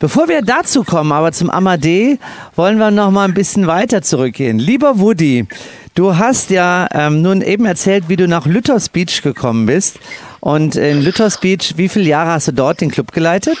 Bevor 0.00 0.28
wir 0.28 0.40
dazu 0.40 0.82
kommen, 0.82 1.12
aber 1.12 1.30
zum 1.30 1.50
Amadee, 1.50 2.18
wollen 2.56 2.78
wir 2.78 2.90
noch 2.90 3.10
mal 3.10 3.26
ein 3.28 3.34
bisschen 3.34 3.66
weiter 3.66 4.00
zurückgehen. 4.00 4.58
Lieber 4.58 4.98
Woody, 4.98 5.46
du 5.94 6.16
hast 6.16 6.48
ja 6.48 6.88
ähm, 6.92 7.20
nun 7.20 7.42
eben 7.42 7.66
erzählt, 7.66 8.04
wie 8.08 8.16
du 8.16 8.26
nach 8.26 8.46
Lütters 8.46 8.88
Beach 8.88 9.20
gekommen 9.20 9.66
bist. 9.66 9.98
Und 10.40 10.74
in 10.74 11.02
Lütters 11.02 11.38
Beach, 11.38 11.74
wie 11.76 11.90
viele 11.90 12.06
Jahre 12.06 12.30
hast 12.30 12.48
du 12.48 12.52
dort 12.52 12.80
den 12.80 12.90
Club 12.90 13.12
geleitet? 13.12 13.58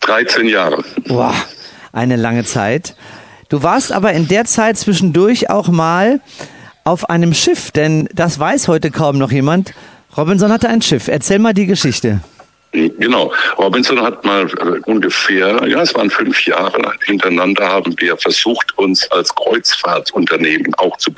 13 0.00 0.48
Jahre. 0.48 0.84
Boah, 1.08 1.34
eine 1.94 2.16
lange 2.16 2.44
Zeit. 2.44 2.94
Du 3.48 3.62
warst 3.62 3.90
aber 3.90 4.12
in 4.12 4.28
der 4.28 4.44
Zeit 4.44 4.76
zwischendurch 4.76 5.48
auch 5.48 5.68
mal 5.68 6.20
auf 6.84 7.08
einem 7.08 7.32
Schiff, 7.32 7.70
denn 7.70 8.06
das 8.12 8.38
weiß 8.38 8.68
heute 8.68 8.90
kaum 8.90 9.16
noch 9.16 9.32
jemand. 9.32 9.72
Robinson 10.14 10.52
hatte 10.52 10.68
ein 10.68 10.82
Schiff. 10.82 11.08
Erzähl 11.08 11.38
mal 11.38 11.54
die 11.54 11.64
Geschichte. 11.64 12.20
Genau. 12.74 13.32
Robinson 13.56 14.00
hat 14.00 14.24
mal 14.24 14.46
äh, 14.46 14.80
ungefähr, 14.90 15.64
ja, 15.68 15.82
es 15.82 15.94
waren 15.94 16.10
fünf 16.10 16.44
Jahre 16.44 16.92
hintereinander, 17.04 17.68
haben 17.68 17.94
wir 18.00 18.16
versucht, 18.16 18.76
uns 18.76 19.08
als 19.12 19.32
Kreuzfahrtunternehmen 19.36 20.74
auch 20.74 20.96
zu 20.98 21.12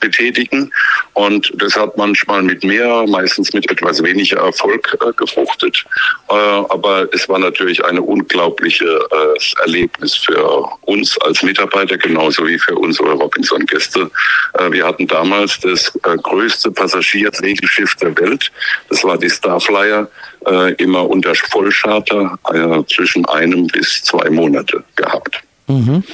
betätigen. 0.00 0.72
Und 1.12 1.52
das 1.56 1.76
hat 1.76 1.98
manchmal 1.98 2.42
mit 2.42 2.64
mehr, 2.64 3.04
meistens 3.06 3.52
mit 3.52 3.70
etwas 3.70 4.02
weniger 4.02 4.38
Erfolg 4.38 4.96
äh, 5.06 5.12
gefruchtet. 5.12 5.84
Äh, 6.30 6.32
aber 6.32 7.06
es 7.12 7.28
war 7.28 7.38
natürlich 7.38 7.84
eine 7.84 8.00
unglaubliche 8.00 8.86
äh, 8.86 9.60
Erlebnis 9.60 10.14
für 10.14 10.66
uns 10.86 11.20
als 11.20 11.42
Mitarbeiter, 11.42 11.98
genauso 11.98 12.46
wie 12.46 12.58
für 12.58 12.76
unsere 12.76 13.12
Robinson-Gäste. 13.12 14.10
Äh, 14.54 14.72
wir 14.72 14.86
hatten 14.86 15.06
damals 15.06 15.60
das 15.60 15.94
äh, 16.04 16.16
größte 16.16 16.70
Passagiersegelschiff 16.70 17.94
der 17.96 18.16
Welt. 18.18 18.50
Das 18.88 19.04
war 19.04 19.18
die 19.18 19.28
Starflyer 19.28 20.08
äh, 20.46 20.72
immer 20.74 21.08
unter 21.08 21.34
Vollcharter 21.34 22.38
äh, 22.52 22.82
zwischen 22.92 23.24
einem 23.26 23.66
bis 23.66 24.02
zwei 24.02 24.30
Monate 24.30 24.84
gehabt. 24.96 25.42
Mhm. 25.66 26.04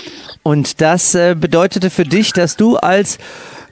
Und 0.42 0.80
das 0.80 1.14
äh, 1.14 1.34
bedeutete 1.38 1.90
für 1.90 2.04
dich, 2.04 2.32
dass 2.32 2.56
du 2.56 2.76
als 2.76 3.18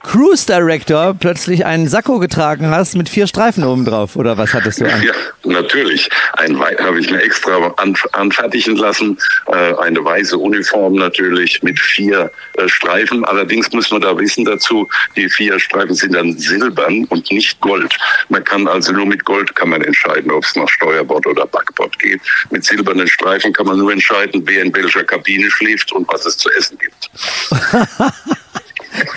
Cruise 0.03 0.47
Director 0.47 1.15
plötzlich 1.19 1.67
einen 1.67 1.89
Sakko 1.89 2.19
getragen 2.19 2.69
hast 2.69 2.95
mit 2.95 3.09
vier 3.09 3.27
Streifen 3.27 3.65
oben 3.65 3.85
drauf. 3.85 4.17
Oder 4.17 4.39
was 4.39 4.55
hattest 4.55 4.81
du 4.81 4.87
an? 4.87 5.03
Ja, 5.03 5.13
natürlich. 5.45 6.09
Ein 6.35 6.59
habe 6.59 7.01
ich 7.01 7.11
mir 7.11 7.23
extra 7.23 7.75
an, 7.77 7.95
anfertigen 8.13 8.77
lassen. 8.77 9.19
Äh, 9.47 9.75
eine 9.77 10.05
weiße 10.05 10.37
Uniform 10.37 10.95
natürlich 10.95 11.63
mit 11.63 11.79
vier 11.79 12.31
äh, 12.55 12.69
Streifen. 12.69 13.25
Allerdings 13.25 13.71
muss 13.73 13.91
man 13.91 14.01
da 14.01 14.17
wissen 14.19 14.45
dazu, 14.45 14.89
die 15.17 15.29
vier 15.29 15.59
Streifen 15.59 15.95
sind 15.95 16.15
dann 16.15 16.37
silbern 16.39 17.05
und 17.05 17.31
nicht 17.31 17.61
Gold. 17.61 17.97
Man 18.29 18.45
kann 18.45 18.67
also 18.69 18.93
nur 18.93 19.07
mit 19.07 19.25
Gold 19.25 19.55
kann 19.55 19.71
man 19.71 19.83
entscheiden, 19.83 20.31
ob 20.31 20.45
es 20.45 20.55
nach 20.57 20.69
Steuerbord 20.69 21.27
oder 21.27 21.47
Backbord 21.47 21.99
geht. 21.99 22.21
Mit 22.51 22.65
silbernen 22.65 23.09
Streifen 23.09 23.53
kann 23.53 23.67
man 23.67 23.79
nur 23.79 23.93
entscheiden, 23.93 24.43
wer 24.45 24.63
in 24.63 24.75
welcher 24.75 25.05
Kabine 25.05 25.51
schläft 25.51 25.93
und 25.93 26.09
was 26.13 26.27
es 26.27 26.37
zu 26.37 26.51
essen 26.51 26.79
gibt. 26.79 27.11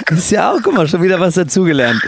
Ist 0.09 0.31
ja 0.31 0.51
auch, 0.51 0.59
guck 0.61 0.75
mal, 0.75 0.87
schon 0.87 1.01
wieder 1.01 1.19
was 1.19 1.35
dazugelernt. 1.35 2.01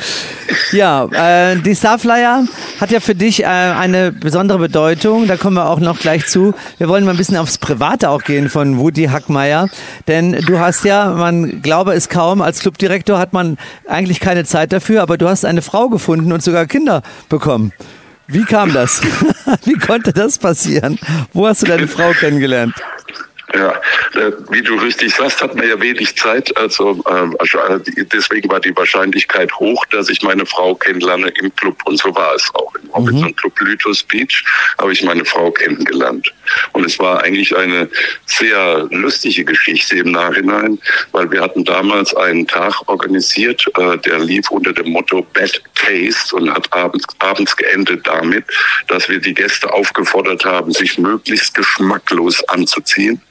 Ja, 0.71 1.05
äh, 1.05 1.55
die 1.57 1.75
Starflyer 1.75 2.43
hat 2.79 2.91
ja 2.91 2.99
für 2.99 3.15
dich 3.15 3.43
äh, 3.43 3.45
eine 3.45 4.11
besondere 4.11 4.59
Bedeutung. 4.59 5.27
Da 5.27 5.37
kommen 5.37 5.55
wir 5.55 5.69
auch 5.69 5.79
noch 5.79 5.99
gleich 5.99 6.27
zu. 6.27 6.53
Wir 6.77 6.89
wollen 6.89 7.05
mal 7.05 7.11
ein 7.11 7.17
bisschen 7.17 7.37
aufs 7.37 7.57
Private 7.57 8.09
auch 8.09 8.23
gehen 8.23 8.49
von 8.49 8.77
Woody 8.77 9.05
Hackmeier. 9.05 9.69
Denn 10.07 10.33
du 10.33 10.59
hast 10.59 10.83
ja, 10.83 11.11
man 11.11 11.61
glaube 11.61 11.93
es 11.93 12.09
kaum, 12.09 12.41
als 12.41 12.59
Clubdirektor 12.59 13.17
hat 13.17 13.33
man 13.33 13.57
eigentlich 13.87 14.19
keine 14.19 14.43
Zeit 14.45 14.73
dafür, 14.73 15.01
aber 15.01 15.17
du 15.17 15.29
hast 15.29 15.45
eine 15.45 15.61
Frau 15.61 15.89
gefunden 15.89 16.31
und 16.31 16.43
sogar 16.43 16.65
Kinder 16.65 17.03
bekommen. 17.29 17.71
Wie 18.27 18.43
kam 18.43 18.73
das? 18.73 19.01
Wie 19.65 19.77
konnte 19.77 20.13
das 20.13 20.39
passieren? 20.39 20.97
Wo 21.33 21.47
hast 21.47 21.61
du 21.61 21.67
deine 21.67 21.87
Frau 21.87 22.11
kennengelernt? 22.11 22.73
Ja, 23.53 23.71
äh, 24.15 24.31
wie 24.49 24.63
du 24.63 24.75
richtig 24.75 25.13
sagst, 25.13 25.41
hat 25.41 25.55
man 25.55 25.67
ja 25.67 25.79
wenig 25.79 26.15
Zeit. 26.17 26.55
Also 26.57 27.03
ähm, 27.07 27.35
also, 27.37 27.59
äh, 27.59 27.79
deswegen 28.11 28.49
war 28.49 28.59
die 28.59 28.75
Wahrscheinlichkeit 28.75 29.53
hoch, 29.53 29.85
dass 29.91 30.09
ich 30.09 30.23
meine 30.23 30.45
Frau 30.45 30.73
kennenlerne 30.73 31.29
im 31.39 31.55
Club. 31.55 31.77
Und 31.85 31.97
so 31.99 32.13
war 32.15 32.33
es 32.33 32.49
auch. 32.55 32.73
Im 32.75 32.89
Robinson 32.89 33.35
Club 33.35 33.59
Lythos 33.59 34.01
Beach 34.03 34.43
habe 34.79 34.91
ich 34.91 35.03
meine 35.03 35.23
Frau 35.23 35.51
kennengelernt. 35.51 36.33
Und 36.73 36.85
es 36.85 36.99
war 36.99 37.23
eigentlich 37.23 37.55
eine 37.55 37.89
sehr 38.25 38.87
lustige 38.91 39.45
Geschichte 39.45 39.97
im 39.97 40.11
Nachhinein, 40.11 40.79
weil 41.11 41.29
wir 41.31 41.41
hatten 41.41 41.63
damals 41.63 42.15
einen 42.15 42.47
Tag 42.47 42.73
organisiert, 42.87 43.65
äh, 43.77 43.97
der 43.97 44.19
lief 44.19 44.49
unter 44.51 44.73
dem 44.73 44.89
Motto 44.91 45.25
Bad 45.33 45.61
Taste 45.75 46.35
und 46.35 46.49
hat 46.49 46.71
abends, 46.73 47.05
abends 47.19 47.55
geendet 47.55 48.05
damit, 48.05 48.45
dass 48.87 49.09
wir 49.09 49.19
die 49.19 49.33
Gäste 49.33 49.71
aufgefordert 49.71 50.45
haben, 50.45 50.71
sich 50.71 50.97
möglichst 50.97 51.53
geschmacklos 51.55 52.43
anzuziehen. 52.49 53.21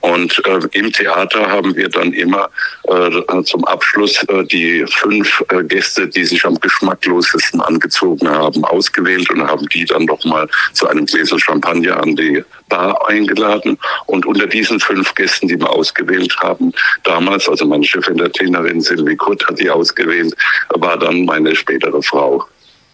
Und 0.00 0.44
äh, 0.46 0.60
im 0.72 0.92
Theater 0.92 1.48
haben 1.48 1.76
wir 1.76 1.88
dann 1.88 2.12
immer 2.12 2.50
äh, 2.84 3.42
zum 3.44 3.64
Abschluss 3.64 4.22
äh, 4.24 4.44
die 4.44 4.84
fünf 4.88 5.44
äh, 5.48 5.62
Gäste, 5.62 6.08
die 6.08 6.24
sich 6.24 6.44
am 6.44 6.58
geschmacklosesten 6.58 7.60
angezogen 7.60 8.28
haben, 8.28 8.64
ausgewählt 8.64 9.30
und 9.30 9.46
haben 9.46 9.66
die 9.68 9.84
dann 9.84 10.04
nochmal 10.06 10.48
zu 10.72 10.88
einem 10.88 11.06
Gläser 11.06 11.38
Champagner 11.38 12.02
an 12.02 12.16
die 12.16 12.41
Bar 12.68 13.08
eingeladen. 13.08 13.78
Und 14.06 14.26
unter 14.26 14.46
diesen 14.46 14.80
fünf 14.80 15.14
Gästen, 15.14 15.48
die 15.48 15.58
wir 15.58 15.70
ausgewählt 15.70 16.36
haben, 16.40 16.72
damals, 17.04 17.48
also 17.48 17.66
meine 17.66 17.84
Chefintertainerin 17.84 18.80
Sylvie 18.80 19.16
Kurt 19.16 19.46
hat 19.46 19.58
die 19.58 19.70
ausgewählt, 19.70 20.34
war 20.70 20.98
dann 20.98 21.24
meine 21.24 21.54
spätere 21.54 22.02
Frau. 22.02 22.44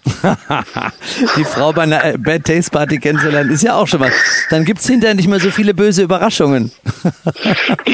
Die 1.36 1.44
Frau 1.44 1.72
bei 1.72 1.82
einer 1.82 2.04
äh, 2.04 2.18
Bad 2.18 2.44
Taste 2.44 2.70
Party 2.70 2.98
kennenzulernen, 2.98 3.50
ist 3.50 3.62
ja 3.62 3.74
auch 3.74 3.86
schon 3.86 4.00
was. 4.00 4.12
Dann 4.50 4.64
gibt 4.64 4.80
es 4.80 4.86
hinterher 4.86 5.14
nicht 5.14 5.28
mehr 5.28 5.40
so 5.40 5.50
viele 5.50 5.74
böse 5.74 6.02
Überraschungen. 6.02 6.72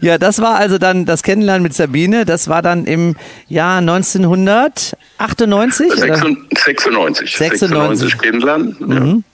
ja. 0.00 0.18
Das 0.18 0.40
war 0.40 0.56
also 0.56 0.78
dann 0.78 1.04
das 1.04 1.22
Kennenlernen 1.22 1.62
mit 1.62 1.74
Sabine. 1.74 2.24
Das 2.24 2.48
war 2.48 2.62
dann 2.62 2.86
im 2.86 3.14
Jahr 3.48 3.78
1998? 3.78 5.92
Oder? 5.92 6.16
96. 6.16 6.58
96. 6.58 7.36
96 7.36 8.18
kennenlernen. 8.18 9.24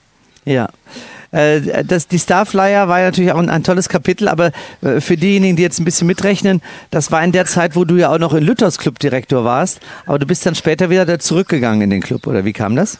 Ja. 0.45 0.45
Ja. 0.45 0.69
Äh, 1.33 1.83
Das, 1.83 2.07
die 2.07 2.19
Starflyer 2.19 2.87
war 2.87 2.99
ja 2.99 3.05
natürlich 3.07 3.31
auch 3.33 3.39
ein, 3.39 3.49
ein 3.49 3.63
tolles 3.63 3.89
Kapitel, 3.89 4.27
aber 4.29 4.51
äh, 4.81 5.01
für 5.01 5.17
diejenigen, 5.17 5.57
die 5.57 5.63
jetzt 5.63 5.79
ein 5.79 5.85
bisschen 5.85 6.07
mitrechnen, 6.07 6.61
das 6.91 7.11
war 7.11 7.23
in 7.23 7.31
der 7.33 7.45
Zeit, 7.45 7.75
wo 7.75 7.83
du 7.83 7.95
ja 7.95 8.09
auch 8.09 8.19
noch 8.19 8.33
in 8.33 8.43
Lütters 8.43 8.77
Clubdirektor 8.77 9.43
warst, 9.43 9.81
aber 10.05 10.19
du 10.19 10.25
bist 10.25 10.45
dann 10.45 10.55
später 10.55 10.89
wieder 10.89 11.05
da 11.05 11.19
zurückgegangen 11.19 11.81
in 11.81 11.89
den 11.89 12.01
Club, 12.01 12.27
oder 12.27 12.45
wie 12.45 12.53
kam 12.53 12.75
das? 12.75 12.99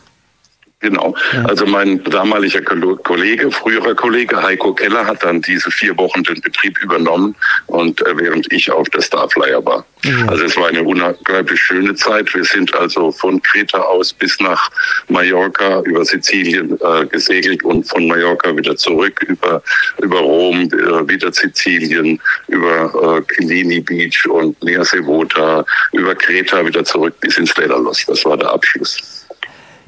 Genau. 0.84 1.16
Also 1.46 1.66
mein 1.66 2.04
damaliger 2.04 2.62
Ko- 2.62 2.98
Kollege, 2.98 3.50
früherer 3.52 3.96
Kollege 3.96 4.44
Heiko 4.44 4.74
Keller 4.74 5.06
hat 5.08 5.24
dann 5.24 5.42
diese 5.42 5.72
vier 5.72 5.98
Wochen 5.98 6.24
den 6.24 6.42
Betrieb 6.42 6.78
übernommen 6.84 7.36
und 7.68 8.02
äh, 8.06 8.18
während 8.18 8.52
ich 8.52 8.70
auf 8.70 8.90
der 8.90 9.02
Starflyer 9.02 9.66
war. 9.66 9.86
Also 10.28 10.44
es 10.44 10.58
war 10.58 10.68
eine 10.68 10.84
unglaublich 10.84 11.62
schöne 11.62 11.96
Zeit. 11.96 12.34
Wir 12.36 12.44
sind 12.44 12.76
also 12.76 13.14
von 13.14 13.42
Kreta 13.42 13.80
aus 13.80 14.12
bis 14.12 14.38
nach 14.42 14.70
Mallorca 15.08 15.80
über 15.84 16.04
Sizilien 16.04 16.78
äh, 16.82 17.06
gesegelt 17.06 17.64
und 17.64 17.88
von 17.88 18.06
Mallorca 18.08 18.56
wieder 18.56 18.76
zurück 18.76 19.24
über 19.26 19.64
über 20.02 20.20
Rom, 20.20 20.64
äh, 20.64 21.08
wieder 21.08 21.32
Sizilien, 21.32 22.20
über 22.50 23.18
äh, 23.18 23.34
Kilini 23.34 23.80
Beach 23.80 24.28
und 24.28 24.62
Nea 24.62 24.84
Sevota, 24.84 25.64
über 25.94 26.14
Kreta 26.16 26.66
wieder 26.66 26.84
zurück 26.84 27.14
bis 27.22 27.38
ins 27.38 27.54
Daedalus. 27.54 28.06
Das 28.06 28.26
war 28.26 28.36
der 28.36 28.52
Abschluss. 28.52 29.23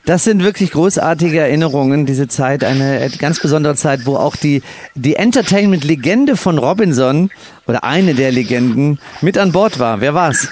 Das 0.06 0.24
sind 0.24 0.44
wirklich 0.44 0.72
großartige 0.72 1.39
Erinnerungen, 1.39 2.06
diese 2.06 2.28
Zeit, 2.28 2.63
eine 2.63 3.10
ganz 3.18 3.39
besondere 3.39 3.76
Zeit, 3.76 4.06
wo 4.06 4.18
auch 4.18 4.36
die, 4.36 4.62
die 4.94 5.15
Entertainment-Legende 5.15 6.38
von 6.38 6.60
Robinson 6.60 7.32
oder 7.65 7.84
eine 7.84 8.13
der 8.13 8.32
Legenden 8.32 9.00
mit 9.22 9.38
an 9.38 9.52
Bord 9.52 9.80
war. 9.80 10.02
Wer 10.02 10.13
war's? 10.13 10.48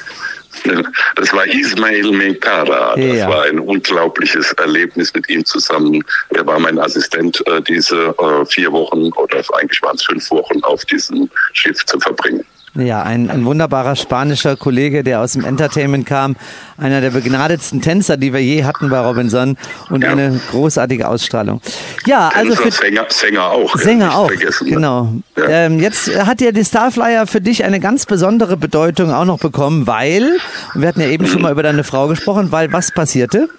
Das 1.16 1.34
war 1.34 1.46
Ismail 1.46 2.12
Mekara. 2.12 2.96
Das 2.96 3.18
Ja. 3.18 3.30
war 3.30 3.44
ein 3.44 3.60
unglaubliches 3.60 4.54
Erlebnis 4.54 5.14
mit 5.14 5.30
ihm 5.30 5.44
zusammen. 5.46 6.04
Er 6.30 6.46
war 6.46 6.60
mein 6.60 6.80
Assistent, 6.80 7.42
äh, 7.48 7.62
diese 7.62 8.16
äh, 8.18 8.46
vier 8.46 8.72
Wochen 8.72 9.12
oder 9.14 9.44
eigentlich 9.60 9.82
waren 9.82 9.96
es 9.96 10.04
fünf 10.04 10.30
Wochen 10.32 10.64
auf 10.64 10.86
diesem 10.86 11.30
Schiff 11.54 11.84
zu 11.86 12.00
verbringen. 12.00 12.44
Ja, 12.76 13.04
ein, 13.04 13.30
ein 13.30 13.46
wunderbarer 13.46 13.96
spanischer 13.96 14.56
Kollege, 14.56 15.04
der 15.04 15.22
aus 15.22 15.34
dem 15.34 15.46
Entertainment 15.46 16.08
kam, 16.08 16.36
einer 16.76 17.02
der 17.02 17.12
begnadetsten 17.12 17.82
Tänzer, 17.82 18.18
die 18.18 18.34
wir 18.34 18.42
je 18.44 18.64
hatten 18.64 18.90
bei 18.90 19.00
Robinson 19.00 19.58
und 19.92 20.04
Ja. 20.04 20.12
eine 20.12 20.40
großartige 20.50 21.08
Ausstrahlung. 21.08 21.62
Ja, 22.08 22.30
also 22.34 22.56
Tänzer, 22.56 22.64
für 22.64 22.72
Sänger, 22.72 23.06
Sänger 23.10 23.44
auch. 23.52 23.76
Sänger 23.78 24.18
auch, 24.18 24.32
ne? 24.32 24.38
genau. 24.62 25.14
Ja. 25.38 25.48
Ähm, 25.50 25.80
jetzt 25.80 26.10
hat 26.26 26.42
ja 26.42 26.52
die 26.52 26.66
Starflyer 26.66 27.28
für 27.28 27.42
dich 27.42 27.64
eine 27.64 27.80
ganz 27.80 28.08
besondere 28.08 28.58
Bedeutung 28.58 29.12
auch 29.14 29.26
noch 29.26 29.38
bekommen, 29.40 29.86
weil, 29.86 30.38
wir 30.74 30.88
hatten 30.88 31.02
ja 31.02 31.08
eben 31.08 31.28
schon 31.28 31.44
mal 31.44 31.52
über 31.52 31.62
deine 31.64 31.84
Frau 31.84 32.08
gesprochen, 32.08 32.52
weil 32.52 32.74
was 32.74 32.92
passierte? 32.92 33.50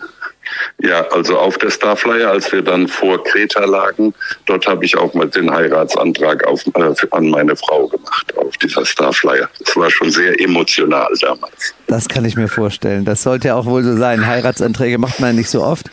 Ja, 0.78 1.06
also 1.08 1.38
auf 1.38 1.58
der 1.58 1.70
Starflyer, 1.70 2.30
als 2.30 2.50
wir 2.52 2.62
dann 2.62 2.88
vor 2.88 3.22
Kreta 3.24 3.64
lagen, 3.64 4.14
dort 4.46 4.66
habe 4.66 4.84
ich 4.84 4.96
auch 4.96 5.12
mal 5.14 5.28
den 5.28 5.50
Heiratsantrag 5.50 6.44
auf, 6.46 6.64
äh, 6.74 6.94
an 7.10 7.30
meine 7.30 7.56
Frau 7.56 7.88
gemacht, 7.88 8.36
auf 8.36 8.56
dieser 8.58 8.84
Starflyer. 8.84 9.48
Das 9.64 9.76
war 9.76 9.90
schon 9.90 10.10
sehr 10.10 10.38
emotional 10.40 11.12
damals. 11.20 11.74
Das 11.86 12.08
kann 12.08 12.24
ich 12.24 12.36
mir 12.36 12.48
vorstellen. 12.48 13.04
Das 13.04 13.22
sollte 13.22 13.48
ja 13.48 13.54
auch 13.56 13.66
wohl 13.66 13.82
so 13.82 13.96
sein. 13.96 14.26
Heiratsanträge 14.26 14.98
macht 14.98 15.20
man 15.20 15.36
nicht 15.36 15.50
so 15.50 15.62
oft. 15.62 15.86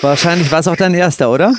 Wahrscheinlich 0.00 0.50
war 0.50 0.60
es 0.60 0.68
auch 0.68 0.76
dein 0.76 0.94
erster, 0.94 1.30
oder? 1.30 1.54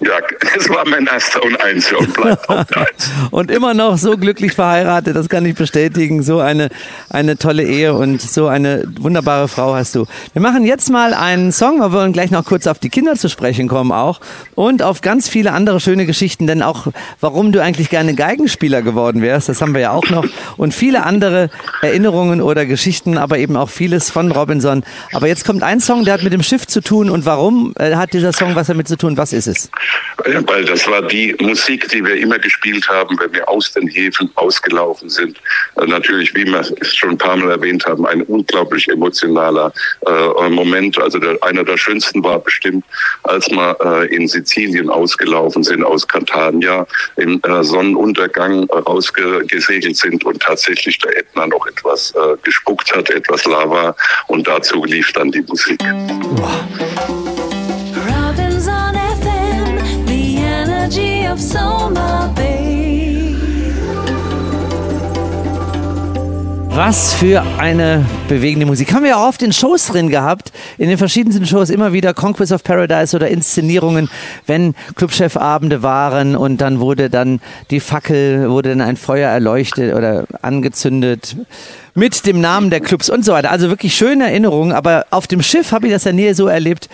Ja, 0.00 0.12
es 0.56 0.68
war 0.70 0.88
mein 0.88 1.06
erster 1.06 1.42
und 1.42 1.60
einziger 1.60 1.98
und 1.98 2.14
bleibt 2.14 2.48
auch. 2.48 2.64
Und 3.30 3.50
immer 3.50 3.74
noch 3.74 3.98
so 3.98 4.16
glücklich 4.16 4.52
verheiratet, 4.52 5.14
das 5.14 5.28
kann 5.28 5.44
ich 5.44 5.54
bestätigen. 5.54 6.22
So 6.22 6.40
eine, 6.40 6.70
eine 7.10 7.36
tolle 7.36 7.64
Ehe 7.64 7.94
und 7.94 8.20
so 8.20 8.46
eine 8.46 8.84
wunderbare 8.98 9.46
Frau 9.46 9.74
hast 9.74 9.94
du. 9.94 10.06
Wir 10.32 10.42
machen 10.42 10.64
jetzt 10.64 10.90
mal 10.90 11.12
einen 11.14 11.52
Song, 11.52 11.78
wir 11.78 11.92
wollen 11.92 12.12
gleich 12.12 12.30
noch 12.30 12.44
kurz 12.44 12.66
auf 12.66 12.78
die 12.78 12.88
Kinder 12.88 13.14
zu 13.14 13.28
sprechen 13.28 13.68
kommen 13.68 13.92
auch 13.92 14.20
und 14.54 14.82
auf 14.82 15.00
ganz 15.02 15.28
viele 15.28 15.52
andere 15.52 15.80
schöne 15.80 16.06
Geschichten, 16.06 16.46
denn 16.46 16.62
auch 16.62 16.88
warum 17.20 17.52
du 17.52 17.62
eigentlich 17.62 17.90
gerne 17.90 18.14
Geigenspieler 18.14 18.82
geworden 18.82 19.22
wärst, 19.22 19.48
das 19.48 19.60
haben 19.60 19.74
wir 19.74 19.80
ja 19.80 19.90
auch 19.92 20.08
noch 20.08 20.24
und 20.56 20.74
viele 20.74 21.04
andere 21.04 21.50
Erinnerungen 21.82 22.40
oder 22.40 22.66
Geschichten, 22.66 23.18
aber 23.18 23.38
eben 23.38 23.56
auch 23.56 23.68
vieles 23.68 24.10
von 24.10 24.32
Robinson. 24.32 24.82
Aber 25.12 25.28
jetzt 25.28 25.44
kommt 25.44 25.62
ein 25.62 25.80
Song, 25.80 26.04
der 26.04 26.14
hat 26.14 26.22
mit 26.22 26.32
dem 26.32 26.42
Schiff 26.42 26.66
zu 26.66 26.80
tun 26.80 27.10
und 27.10 27.26
warum 27.26 27.74
äh, 27.78 27.94
hat 27.96 28.12
dieser 28.12 28.32
Song 28.32 28.54
was 28.54 28.68
damit 28.68 28.88
zu 28.88 28.96
tun? 28.96 29.16
Was 29.16 29.32
ist 29.32 29.46
es? 29.46 29.70
Weil 30.24 30.64
das 30.64 30.86
war 30.86 31.02
die 31.02 31.34
Musik, 31.40 31.88
die 31.88 32.04
wir 32.04 32.16
immer 32.16 32.38
gespielt 32.38 32.88
haben, 32.88 33.18
wenn 33.18 33.32
wir 33.32 33.48
aus 33.48 33.72
den 33.72 33.88
Häfen 33.88 34.30
ausgelaufen 34.34 35.08
sind. 35.08 35.38
Äh, 35.76 35.86
natürlich, 35.86 36.34
wie 36.34 36.44
wir 36.44 36.60
es 36.60 36.94
schon 36.94 37.10
ein 37.10 37.18
paar 37.18 37.36
Mal 37.36 37.50
erwähnt 37.50 37.84
haben, 37.86 38.06
ein 38.06 38.22
unglaublich 38.22 38.88
emotionaler 38.88 39.72
äh, 40.06 40.48
Moment. 40.48 40.98
Also 40.98 41.18
der, 41.18 41.42
einer 41.42 41.64
der 41.64 41.76
schönsten 41.76 42.22
war 42.22 42.38
bestimmt, 42.38 42.84
als 43.22 43.48
wir 43.50 43.76
äh, 43.84 44.14
in 44.14 44.28
Sizilien 44.28 44.90
ausgelaufen 44.90 45.62
sind 45.62 45.84
aus 45.84 46.06
Catania, 46.06 46.86
im 47.16 47.40
äh, 47.42 47.64
Sonnenuntergang 47.64 48.64
äh, 48.68 48.76
rausgesegelt 48.78 49.96
sind 49.96 50.24
und 50.24 50.40
tatsächlich 50.42 50.98
der 50.98 51.16
Ätna 51.18 51.46
noch 51.46 51.66
etwas 51.66 52.12
äh, 52.12 52.36
gespuckt 52.42 52.94
hat, 52.94 53.10
etwas 53.10 53.44
Lava 53.44 53.94
und 54.28 54.46
dazu 54.46 54.84
lief 54.84 55.12
dann 55.12 55.30
die 55.30 55.42
Musik. 55.42 55.80
Robinson 55.80 57.39
of 61.30 61.40
Soma 61.40 62.32
Bay. 62.34 63.36
Was 66.70 67.12
für 67.14 67.42
eine 67.58 68.04
bewegende 68.28 68.66
Musik. 68.66 68.92
Haben 68.92 69.04
wir 69.04 69.16
auch 69.16 69.28
oft 69.28 69.42
in 69.42 69.52
Shows 69.52 69.88
drin 69.88 70.08
gehabt, 70.08 70.50
in 70.78 70.88
den 70.88 70.98
verschiedensten 70.98 71.46
Shows 71.46 71.70
immer 71.70 71.92
wieder 71.92 72.14
Conquest 72.14 72.52
of 72.52 72.64
Paradise 72.64 73.14
oder 73.14 73.28
Inszenierungen, 73.28 74.08
wenn 74.46 74.74
Clubchefabende 74.96 75.82
waren 75.82 76.34
und 76.34 76.60
dann 76.60 76.80
wurde 76.80 77.10
dann 77.10 77.40
die 77.70 77.80
Fackel, 77.80 78.50
wurde 78.50 78.70
dann 78.70 78.80
ein 78.80 78.96
Feuer 78.96 79.30
erleuchtet 79.30 79.94
oder 79.94 80.24
angezündet 80.42 81.36
mit 81.94 82.26
dem 82.26 82.40
Namen 82.40 82.70
der 82.70 82.80
Clubs 82.80 83.08
und 83.08 83.24
so 83.24 83.32
weiter. 83.32 83.50
Also 83.50 83.68
wirklich 83.68 83.94
schöne 83.94 84.24
Erinnerungen, 84.24 84.72
aber 84.72 85.06
auf 85.10 85.26
dem 85.26 85.42
Schiff 85.42 85.70
habe 85.70 85.86
ich 85.86 85.92
das 85.92 86.04
ja 86.04 86.12
nie 86.12 86.32
so 86.34 86.48
erlebt. 86.48 86.88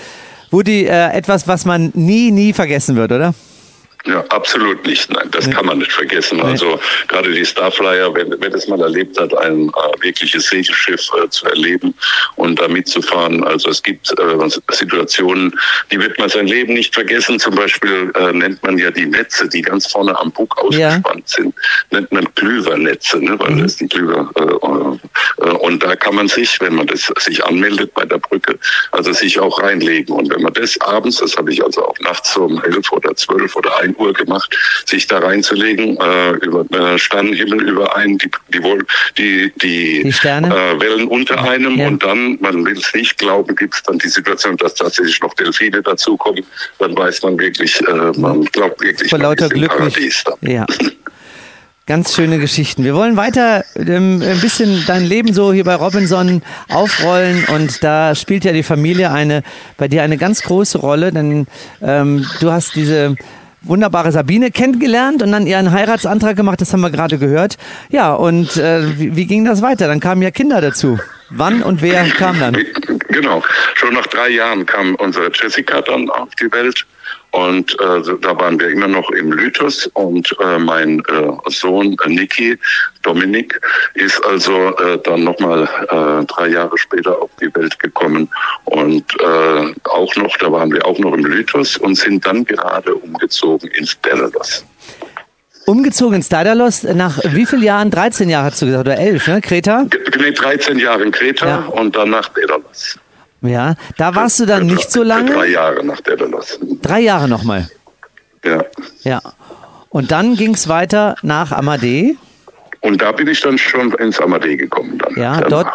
Woody, 0.51 0.85
äh, 0.85 1.13
etwas, 1.13 1.49
was 1.49 1.65
man 1.65 1.93
nie, 1.95 2.31
nie 2.31 2.53
vergessen 2.53 2.97
wird, 2.97 3.13
oder? 3.13 3.35
Ja, 4.07 4.25
absolut 4.29 4.87
nicht. 4.87 5.11
Nein, 5.11 5.29
das 5.33 5.51
kann 5.51 5.67
man 5.67 5.79
nicht 5.79 5.93
vergessen. 5.93 6.41
Also 6.41 6.79
gerade 7.09 7.33
die 7.33 7.45
Starflyer, 7.45 8.15
wenn, 8.15 8.41
wenn 8.41 8.53
es 8.53 8.69
mal 8.69 8.81
erlebt 8.81 9.19
hat, 9.19 9.37
ein 9.37 9.69
äh, 9.69 10.03
wirkliches 10.03 10.47
Segelschiff 10.47 11.11
äh, 11.21 11.29
zu 11.29 11.47
erleben 11.47 11.93
und 12.37 12.61
da 12.61 12.69
mitzufahren. 12.69 13.43
Also 13.43 13.71
es 13.71 13.83
gibt 13.83 14.09
äh, 14.13 14.49
Situationen, 14.71 15.53
die 15.91 15.99
wird 15.99 16.19
man 16.19 16.29
sein 16.29 16.47
Leben 16.47 16.75
nicht 16.75 16.95
vergessen. 16.95 17.41
Zum 17.41 17.57
Beispiel 17.57 18.13
äh, 18.15 18.33
nennt 18.33 18.63
man 18.63 18.79
ja 18.79 18.93
die 18.93 19.07
Netze, 19.07 19.49
die 19.49 19.63
ganz 19.63 19.91
vorne 19.91 20.17
am 20.19 20.31
Bug 20.31 20.57
ausgespannt 20.59 21.29
sind, 21.29 21.55
nennt 21.91 22.13
man 22.13 22.33
Klüvernetze, 22.35 23.19
ne, 23.19 23.37
weil 23.41 23.57
das 23.57 23.77
die 23.77 23.89
Klüver 23.89 24.31
äh, 24.37 25.45
äh, 25.45 25.51
und 25.51 25.83
da 25.83 25.97
kann 25.97 26.15
man 26.15 26.29
sich, 26.29 26.61
wenn 26.61 26.75
man 26.75 26.87
das 26.87 27.13
sich 27.19 27.45
anmeldet 27.45 27.93
bei 27.95 28.05
der 28.05 28.19
Brücke, 28.19 28.59
also 28.93 29.13
sich 29.13 29.39
auch 29.39 29.61
reinlegen. 29.61 30.15
Und 30.15 30.33
wenn 30.33 30.43
man 30.43 30.53
das 30.53 30.81
abends, 30.81 31.19
das 31.19 31.37
habe 31.37 31.53
ich 31.53 31.63
also 31.65 31.85
auch 31.87 31.99
nachts 32.01 32.37
um 32.37 32.63
elf 32.65 32.93
oder 32.93 33.15
zwölf 33.17 33.57
oder 33.57 33.77
ein 33.79 33.96
Uhr 33.99 34.13
gemacht, 34.13 34.57
sich 34.85 35.07
da 35.07 35.19
reinzulegen, 35.19 35.97
äh, 35.99 36.31
über 36.45 36.65
äh, 36.73 36.99
Sternenhimmel 36.99 37.69
über 37.69 37.97
einen, 37.97 38.19
die 38.19 38.31
die 38.53 38.63
wohl 38.63 38.85
die 39.19 39.53
die, 39.63 40.03
Die 40.05 40.13
Sterne? 40.13 40.49
Äh, 40.49 40.81
Wellen 40.81 41.09
unter 41.09 41.43
einem 41.43 41.77
Ja. 41.79 41.89
und 41.89 42.03
dann, 42.03 42.39
man 42.41 42.65
will 42.65 42.77
es 42.79 42.93
nicht 42.95 43.19
glauben, 43.19 43.55
gibt 43.57 43.75
es 43.75 43.83
dann 43.83 43.99
die 43.99 44.09
Situation, 44.09 44.57
dass 44.57 44.75
tatsächlich 44.75 45.21
noch 45.21 45.35
Delfine 45.35 45.83
dazukommen, 45.83 46.45
dann 46.79 46.97
weiß 46.97 47.23
man 47.23 47.39
wirklich, 47.39 47.81
äh, 47.81 48.13
man 48.19 48.45
glaubt 48.47 48.81
wirklich, 48.81 49.11
Vor 49.11 49.19
lauter 49.19 49.49
Glück. 49.49 49.73
Ja. 50.43 50.67
Ganz 51.89 52.17
schöne 52.17 52.41
Geschichten. 52.41 52.83
Wir 52.83 52.97
wollen 52.97 53.17
weiter 53.17 53.65
ähm, 53.77 54.21
ein 54.21 54.41
bisschen 54.41 54.83
dein 54.89 55.05
Leben 55.05 55.33
so 55.33 55.53
hier 55.53 55.63
bei 55.63 55.77
Robinson 55.77 56.43
aufrollen 56.69 57.45
und 57.45 57.85
da 57.85 58.17
spielt 58.17 58.45
ja 58.45 58.53
die 58.53 58.65
Familie 58.65 59.13
eine 59.13 59.45
bei 59.77 59.87
dir 59.87 60.03
eine 60.03 60.19
ganz 60.19 60.43
große 60.43 60.79
Rolle, 60.79 61.13
denn 61.13 61.47
ähm, 61.81 62.27
du 62.41 62.51
hast 62.51 62.75
diese 62.75 63.15
wunderbare 63.63 64.13
Sabine 64.13 64.51
kennengelernt 64.51 65.23
und 65.23 65.33
dann 65.33 65.47
ihren 65.47 65.73
Heiratsantrag 65.73 66.37
gemacht, 66.37 66.61
das 66.61 66.73
haben 66.73 66.81
wir 66.81 66.91
gerade 66.91 67.19
gehört. 67.19 67.57
Ja, 67.91 68.15
und 68.15 68.57
äh, 68.57 68.99
wie, 68.99 69.17
wie 69.17 69.27
ging 69.27 69.45
das 69.45 69.63
weiter? 69.63 69.89
Dann 69.89 70.01
kamen 70.01 70.23
ja 70.23 70.31
Kinder 70.31 70.61
dazu. 70.61 70.99
Wann 71.31 71.63
und 71.63 71.83
wer 71.83 72.05
kam 72.11 72.39
dann? 72.39 72.57
Genau. 73.09 73.43
Schon 73.75 73.95
nach 73.95 74.07
drei 74.07 74.29
Jahren 74.29 74.65
kam 74.65 74.95
unsere 74.97 75.31
Jessica 75.33 75.81
dann 75.81 76.09
auf 76.11 76.35
die 76.37 76.51
Welt. 76.53 76.87
Und 77.33 77.73
äh, 77.81 78.17
da 78.23 78.39
waren 78.39 78.59
wir 78.59 78.69
immer 78.69 78.89
noch 78.89 79.11
im 79.11 79.33
Lythos 79.33 79.87
und 79.89 80.35
äh, 80.41 80.59
mein 80.59 81.01
äh, 81.01 81.51
Sohn 81.51 81.95
äh, 82.05 82.09
Niki, 82.09 82.59
Dominik, 83.03 83.61
ist 83.95 84.25
also 84.25 84.75
äh, 84.79 84.99
dann 85.05 85.25
nochmal 85.25 85.69
äh, 85.91 86.25
drei 86.25 86.49
Jahre 86.49 86.79
später 86.79 87.21
auf 87.21 87.31
die 87.41 87.55
Welt 87.55 87.79
gekommen. 87.79 88.29
Auch 90.07 90.17
noch, 90.17 90.37
da 90.39 90.51
waren 90.53 90.71
wir 90.73 90.85
auch 90.87 90.99
noch 90.99 91.15
im 91.15 91.25
Lythos 91.25 91.77
und 91.77 91.97
sind 91.97 92.25
dann 92.27 92.45
gerade 92.45 92.95
umgezogen 92.95 93.69
ins 93.71 93.99
Daedalus. 94.03 94.65
Umgezogen 95.67 96.15
ins 96.17 96.29
Daedalus 96.29 96.85
nach 96.85 97.19
wie 97.25 97.45
vielen 97.45 97.63
Jahren? 97.63 97.91
13 97.91 98.29
Jahre 98.29 98.47
hast 98.47 98.63
du 98.63 98.67
gesagt, 98.67 98.87
oder 98.87 98.97
11, 98.99 99.27
ne? 99.27 99.41
Kreta? 99.41 99.87
Nee, 100.19 100.31
13 100.31 100.79
Jahre 100.79 101.03
in 101.03 101.11
Kreta 101.11 101.47
Ja. 101.47 101.57
und 101.67 101.97
dann 101.97 102.11
nach 102.11 102.29
Daedalus. 102.29 102.99
Ja, 103.43 103.75
da 103.97 104.15
warst 104.15 104.39
du 104.41 104.47
dann 104.47 104.67
nicht 104.67 104.91
so 104.93 105.01
Für 105.03 105.07
drei 105.09 105.15
lange. 105.17 105.47
Jahre 105.49 105.85
nach 105.85 106.01
Daedalus. 106.01 106.59
Drei 106.83 107.01
Jahre 107.01 107.29
nochmal. 107.29 107.69
Ja. 108.45 108.65
Ja. 109.03 109.21
Und 109.91 110.11
dann 110.13 110.37
ging 110.37 110.55
es 110.55 110.69
weiter 110.69 111.17
nach 111.23 111.51
Amadee. 111.53 112.17
Und 112.81 113.03
da 113.03 113.11
bin 113.13 113.27
ich 113.29 113.41
dann 113.41 113.59
schon 113.59 113.93
ins 113.95 114.21
Amadee 114.21 114.57
gekommen. 114.57 114.99
Dann. 114.99 115.15
Ja, 115.17 115.41
dort. 115.41 115.67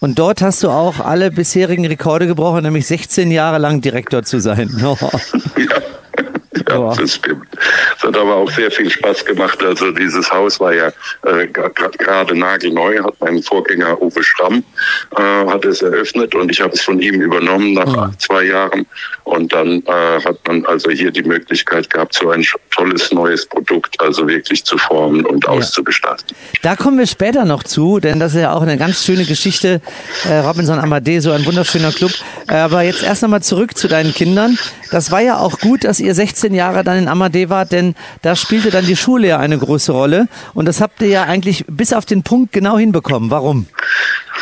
Und 0.00 0.18
dort 0.18 0.42
hast 0.42 0.62
du 0.62 0.70
auch 0.70 1.00
alle 1.00 1.30
bisherigen 1.30 1.86
Rekorde 1.86 2.26
gebrochen, 2.26 2.62
nämlich 2.62 2.86
16 2.86 3.30
Jahre 3.30 3.58
lang 3.58 3.80
Direktor 3.80 4.22
zu 4.22 4.40
sein. 4.40 4.70
Ja, 4.80 4.96
Ja. 6.68 6.90
ja 6.90 6.94
das 6.94 7.14
stimmt. 7.14 7.46
Es 7.96 8.02
hat 8.02 8.16
aber 8.16 8.36
auch 8.36 8.50
sehr 8.50 8.70
viel 8.70 8.90
Spaß 8.90 9.24
gemacht. 9.24 9.62
Also 9.62 9.90
dieses 9.90 10.30
Haus 10.30 10.60
war 10.60 10.74
ja 10.74 10.88
äh, 11.24 11.46
gerade 11.46 12.38
nagelneu, 12.38 13.02
hat 13.02 13.14
mein 13.20 13.42
Vorgänger 13.42 14.00
Uwe 14.00 14.22
Stamm 14.22 14.64
äh, 15.16 15.22
hat 15.22 15.64
es 15.64 15.82
eröffnet 15.82 16.34
und 16.34 16.50
ich 16.50 16.60
habe 16.60 16.72
es 16.72 16.82
von 16.82 17.00
ihm 17.00 17.20
übernommen 17.20 17.74
nach 17.74 18.16
zwei 18.18 18.44
Jahren. 18.44 18.86
Und 19.24 19.52
dann 19.52 19.82
äh, 19.86 20.24
hat 20.24 20.38
man 20.46 20.64
also 20.66 20.90
hier 20.90 21.10
die 21.10 21.22
Möglichkeit 21.22 21.90
gehabt, 21.90 22.14
so 22.14 22.30
ein 22.30 22.46
tolles 22.70 23.12
neues 23.12 23.46
Produkt 23.46 24.00
also 24.00 24.28
wirklich 24.28 24.64
zu 24.64 24.78
formen 24.78 25.26
und 25.26 25.48
auszugestalten. 25.48 26.36
Da 26.62 26.76
kommen 26.76 26.98
wir 26.98 27.06
später 27.06 27.44
noch 27.44 27.64
zu, 27.64 27.98
denn 27.98 28.20
das 28.20 28.34
ist 28.34 28.40
ja 28.40 28.52
auch 28.52 28.62
eine 28.62 28.76
ganz 28.76 29.04
schöne 29.04 29.24
Geschichte. 29.24 29.80
Äh, 30.28 30.38
Robinson 30.38 30.78
Amadee, 30.78 31.20
so 31.20 31.32
ein 31.32 31.44
wunderschöner 31.44 31.92
Club. 31.92 32.12
Äh, 32.48 32.54
aber 32.54 32.82
jetzt 32.82 33.02
erst 33.02 33.24
einmal 33.24 33.42
zurück 33.42 33.76
zu 33.76 33.88
deinen 33.88 34.14
Kindern. 34.14 34.58
Das 34.90 35.10
war 35.10 35.20
ja 35.20 35.38
auch 35.38 35.58
gut, 35.58 35.84
dass 35.84 35.98
ihr 35.98 36.14
16 36.14 36.45
Jahre 36.54 36.84
dann 36.84 36.98
in 36.98 37.08
Amadee 37.08 37.48
wart, 37.48 37.72
denn 37.72 37.94
da 38.22 38.36
spielte 38.36 38.70
dann 38.70 38.86
die 38.86 38.96
Schule 38.96 39.28
ja 39.28 39.38
eine 39.38 39.58
große 39.58 39.92
Rolle. 39.92 40.28
Und 40.54 40.66
das 40.66 40.80
habt 40.80 41.00
ihr 41.02 41.08
ja 41.08 41.24
eigentlich 41.24 41.64
bis 41.68 41.92
auf 41.92 42.04
den 42.04 42.22
Punkt 42.22 42.52
genau 42.52 42.78
hinbekommen. 42.78 43.30
Warum? 43.30 43.66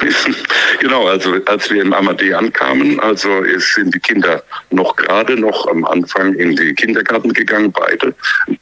Genau, 0.80 1.06
also 1.06 1.34
als 1.46 1.70
wir 1.70 1.82
in 1.82 1.94
Amadee 1.94 2.34
ankamen, 2.34 2.98
also 3.00 3.42
sind 3.58 3.94
die 3.94 4.00
Kinder 4.00 4.42
noch 4.70 4.96
gerade 4.96 5.36
noch 5.36 5.66
am 5.68 5.84
Anfang 5.84 6.34
in 6.34 6.56
die 6.56 6.74
Kindergarten 6.74 7.32
gegangen, 7.32 7.72
beide. 7.72 8.14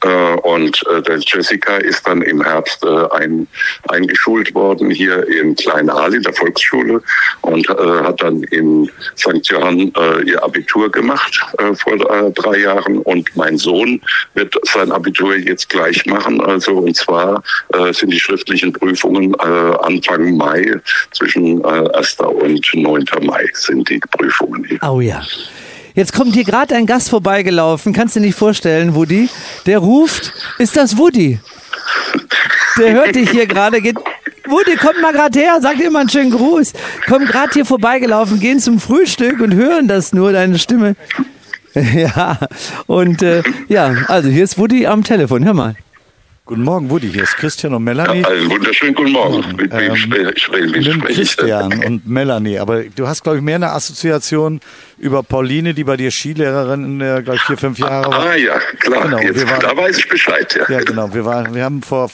Äh, 0.03 0.37
und 0.41 0.81
äh, 0.87 1.17
Jessica 1.25 1.77
ist 1.77 2.07
dann 2.07 2.21
im 2.21 2.43
Herbst 2.43 2.83
äh, 2.83 3.07
ein, 3.15 3.47
eingeschult 3.89 4.53
worden 4.53 4.89
hier 4.89 5.27
in 5.27 5.55
Klein 5.55 5.89
in 6.13 6.21
der 6.21 6.33
Volksschule 6.33 7.01
und 7.41 7.69
äh, 7.69 7.73
hat 7.73 8.21
dann 8.21 8.43
in 8.43 8.89
St. 9.17 9.45
Johann 9.47 9.91
äh, 9.97 10.21
ihr 10.23 10.43
Abitur 10.43 10.91
gemacht 10.91 11.39
äh, 11.57 11.73
vor 11.73 11.97
drei 11.97 12.59
Jahren. 12.59 12.99
Und 12.99 13.35
mein 13.35 13.57
Sohn 13.57 14.01
wird 14.33 14.55
sein 14.63 14.91
Abitur 14.91 15.35
jetzt 15.35 15.69
gleich 15.69 16.05
machen. 16.05 16.41
Also 16.41 16.77
und 16.77 16.95
zwar 16.95 17.43
sind 17.91 18.11
die 18.11 18.19
schriftlichen 18.19 18.73
Prüfungen 18.73 19.35
Anfang 19.39 20.37
Mai 20.37 20.75
zwischen 21.23 21.63
äh, 21.63 21.97
1. 21.97 22.17
und 22.19 22.73
9. 22.73 23.05
Mai 23.21 23.45
sind 23.53 23.89
die 23.89 23.99
Prüfungen. 23.99 24.79
Oh 24.81 24.99
ja. 24.99 25.21
Jetzt 25.95 26.13
kommt 26.13 26.33
hier 26.33 26.43
gerade 26.43 26.75
ein 26.75 26.85
Gast 26.85 27.09
vorbeigelaufen, 27.09 27.93
kannst 27.93 28.15
du 28.15 28.19
dir 28.19 28.27
nicht 28.27 28.37
vorstellen, 28.37 28.95
Woody. 28.95 29.29
Der 29.65 29.77
ruft, 29.77 30.33
ist 30.57 30.75
das 30.75 30.97
Woody? 30.97 31.39
Der 32.79 32.93
hört 32.93 33.15
dich 33.15 33.29
hier 33.29 33.45
gerade. 33.45 33.77
Woody, 33.77 34.75
komm 34.75 35.01
mal 35.01 35.13
gerade 35.13 35.39
her, 35.39 35.59
sag 35.61 35.77
dir 35.77 35.91
mal 35.91 36.01
einen 36.01 36.09
schönen 36.09 36.31
Gruß. 36.31 36.73
Komm 37.07 37.25
gerade 37.25 37.51
hier 37.53 37.65
vorbeigelaufen, 37.65 38.39
gehen 38.39 38.59
zum 38.59 38.79
Frühstück 38.79 39.39
und 39.39 39.53
hören 39.53 39.87
das 39.87 40.13
nur, 40.13 40.31
deine 40.31 40.59
Stimme. 40.59 40.95
Ja, 41.75 42.37
und 42.85 43.23
äh, 43.23 43.41
ja, 43.67 43.95
also 44.07 44.29
hier 44.29 44.43
ist 44.43 44.59
Woody 44.59 44.85
am 44.85 45.03
Telefon, 45.03 45.43
hör 45.43 45.55
mal. 45.55 45.75
Guten 46.45 46.63
Morgen, 46.63 46.89
Woody. 46.89 47.09
Hier 47.09 47.23
ist 47.23 47.37
Christian 47.37 47.73
und 47.73 47.85
Melanie. 47.85 48.25
Einen 48.25 48.49
wunderschönen 48.49 48.93
guten 48.95 49.13
Morgen. 49.13 49.55
Mit 49.55 49.71
Ähm, 49.73 49.93
Mit 50.09 50.37
spreche 50.41 50.77
ich 50.77 50.83
denn? 50.85 50.99
Christian 51.01 51.83
und 51.85 52.05
Melanie. 52.05 52.59
Aber 52.59 52.83
du 52.83 53.07
hast, 53.07 53.23
glaube 53.23 53.37
ich, 53.37 53.43
mehr 53.43 53.55
eine 53.55 53.69
Assoziation 53.71 54.59
über 54.97 55.23
Pauline, 55.23 55.73
die 55.73 55.85
bei 55.85 55.95
dir 55.95 56.11
Skilehrerin 56.11 56.83
in 56.83 56.99
der, 56.99 57.21
glaube 57.21 57.37
ich, 57.37 57.43
vier, 57.43 57.57
fünf 57.57 57.79
Jahre 57.79 58.11
war. 58.11 58.25
Ah 58.31 58.35
ja, 58.35 58.59
klar. 58.81 59.03
Genau, 59.05 59.19
Jetzt, 59.19 59.47
waren- 59.49 59.61
da 59.61 59.77
weiß 59.77 59.97
ich 59.99 60.09
Bescheid. 60.09 60.53
Ja. 60.55 60.69
Ja, 60.69 60.83
genau. 60.83 61.13
Wir, 61.13 61.23
waren, 61.23 61.55
wir 61.55 61.63
haben 61.63 61.81
vor, 61.81 62.11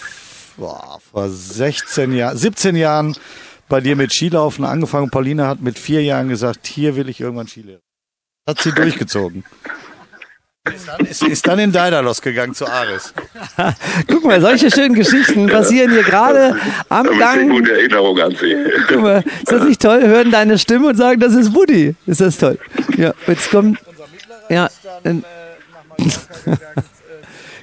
boah, 0.58 1.00
vor 1.12 1.28
16 1.28 2.14
Jahren, 2.14 2.38
17 2.38 2.76
Jahren 2.76 3.16
bei 3.68 3.82
dir 3.82 3.96
mit 3.96 4.14
Skilaufen 4.14 4.64
angefangen. 4.64 5.10
Pauline 5.10 5.48
hat 5.48 5.62
mit 5.62 5.80
vier 5.80 6.04
Jahren 6.04 6.30
gesagt, 6.30 6.68
hier 6.68 6.96
will 6.96 7.10
ich 7.10 7.20
irgendwann 7.20 7.48
Skilehrer. 7.48 7.80
Hat 8.48 8.62
sie 8.62 8.72
durchgezogen. 8.74 9.44
Ist 10.76 10.88
dann, 10.88 11.06
ist, 11.06 11.24
ist 11.24 11.48
dann 11.48 11.60
in 11.60 11.72
Daedalus 11.72 12.22
gegangen 12.22 12.54
zu 12.54 12.66
Ares. 12.68 13.14
Guck 14.08 14.26
mal, 14.26 14.40
solche 14.42 14.72
schönen 14.72 14.96
Geschichten 14.96 15.48
passieren 15.48 15.92
hier 15.92 16.04
gerade 16.04 16.56
am 16.90 17.08
Gang. 17.18 17.50
gute 17.50 17.72
Erinnerung 17.72 18.20
an 18.20 18.32
Sie. 18.40 18.56
Guck 18.88 19.02
mal, 19.02 19.24
ist 19.42 19.52
das 19.52 19.64
nicht 19.64 19.82
toll? 19.82 20.02
Hören 20.02 20.32
deine 20.32 20.58
Stimme 20.58 20.88
und 20.88 20.96
sagen, 20.98 21.20
das 21.20 21.34
ist 21.34 21.54
Woody. 21.54 21.96
Ist 22.06 22.22
das 22.22 22.38
toll? 22.38 22.58
Ja, 22.98 23.14
jetzt 23.28 23.50
kommt. 23.52 23.80
Ja. 24.50 24.70
dann- 25.04 25.24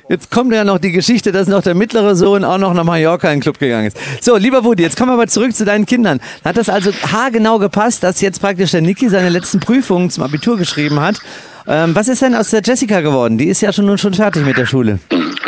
Jetzt 0.09 0.31
kommt 0.31 0.53
ja 0.55 0.63
noch 0.63 0.79
die 0.79 0.93
Geschichte, 0.93 1.33
dass 1.33 1.49
noch 1.49 1.63
der 1.63 1.75
mittlere 1.75 2.15
Sohn 2.15 2.45
auch 2.45 2.59
noch 2.59 2.73
nach 2.75 2.85
Mallorca 2.85 3.27
in 3.29 3.39
den 3.39 3.41
Club 3.43 3.59
gegangen 3.59 3.89
ist. 3.89 3.97
So, 4.21 4.37
lieber 4.37 4.63
Woody, 4.63 4.85
jetzt 4.85 4.97
kommen 4.97 5.11
wir 5.11 5.15
aber 5.15 5.27
zurück 5.27 5.53
zu 5.53 5.65
deinen 5.65 5.85
Kindern. 5.85 6.21
Hat 6.45 6.57
das 6.57 6.69
also 6.69 6.93
haargenau 7.11 7.59
gepasst, 7.59 8.05
dass 8.05 8.21
jetzt 8.21 8.41
praktisch 8.41 8.71
der 8.71 8.83
Niki 8.83 9.09
seine 9.09 9.31
letzten 9.31 9.59
Prüfungen 9.59 10.09
zum 10.11 10.23
Abitur 10.23 10.57
geschrieben 10.59 11.01
hat? 11.01 11.21
Ähm, 11.69 11.95
was 11.97 12.09
ist 12.09 12.23
denn 12.23 12.35
aus 12.35 12.51
der 12.51 12.63
Jessica 12.65 13.01
geworden? 13.01 13.39
Die 13.39 13.49
ist 13.49 13.61
ja 13.61 13.73
schon 13.73 13.87
nun 13.87 13.99
schon 13.99 14.15
fertig 14.15 14.45
mit 14.45 14.57
der 14.57 14.67
Schule. 14.67 14.99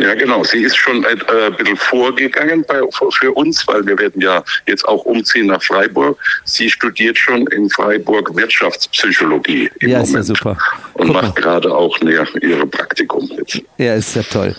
Ja, 0.00 0.14
genau. 0.14 0.42
Sie 0.44 0.58
ist 0.62 0.76
schon 0.76 1.04
ein 1.04 1.18
äh, 1.18 1.50
bisschen 1.56 1.76
vorgegangen 1.76 2.64
bei, 2.66 2.80
für 3.20 3.32
uns, 3.32 3.66
weil 3.68 3.86
wir 3.86 3.98
werden 3.98 4.20
ja 4.20 4.42
jetzt 4.66 4.86
auch 4.86 5.04
umziehen 5.04 5.46
nach 5.46 5.62
Freiburg. 5.62 6.18
Sie 6.44 6.68
studiert 6.70 7.18
schon 7.18 7.46
in 7.48 7.68
Freiburg 7.70 8.34
Wirtschaftspsychologie 8.36 9.70
im 9.80 9.88
Ja, 9.88 9.98
Moment 9.98 10.08
ist 10.08 10.28
ja 10.28 10.34
super. 10.34 10.58
und 10.94 11.06
Guck 11.06 11.14
mal. 11.14 11.22
macht 11.22 11.36
gerade 11.36 11.74
auch 11.74 11.98
ne, 12.00 12.26
ihre 12.40 12.66
Praktikum 12.66 13.30
jetzt. 13.36 13.60
Ja, 13.76 13.94
ist 13.94 14.14
ja 14.16 14.22
toll. 14.22 14.54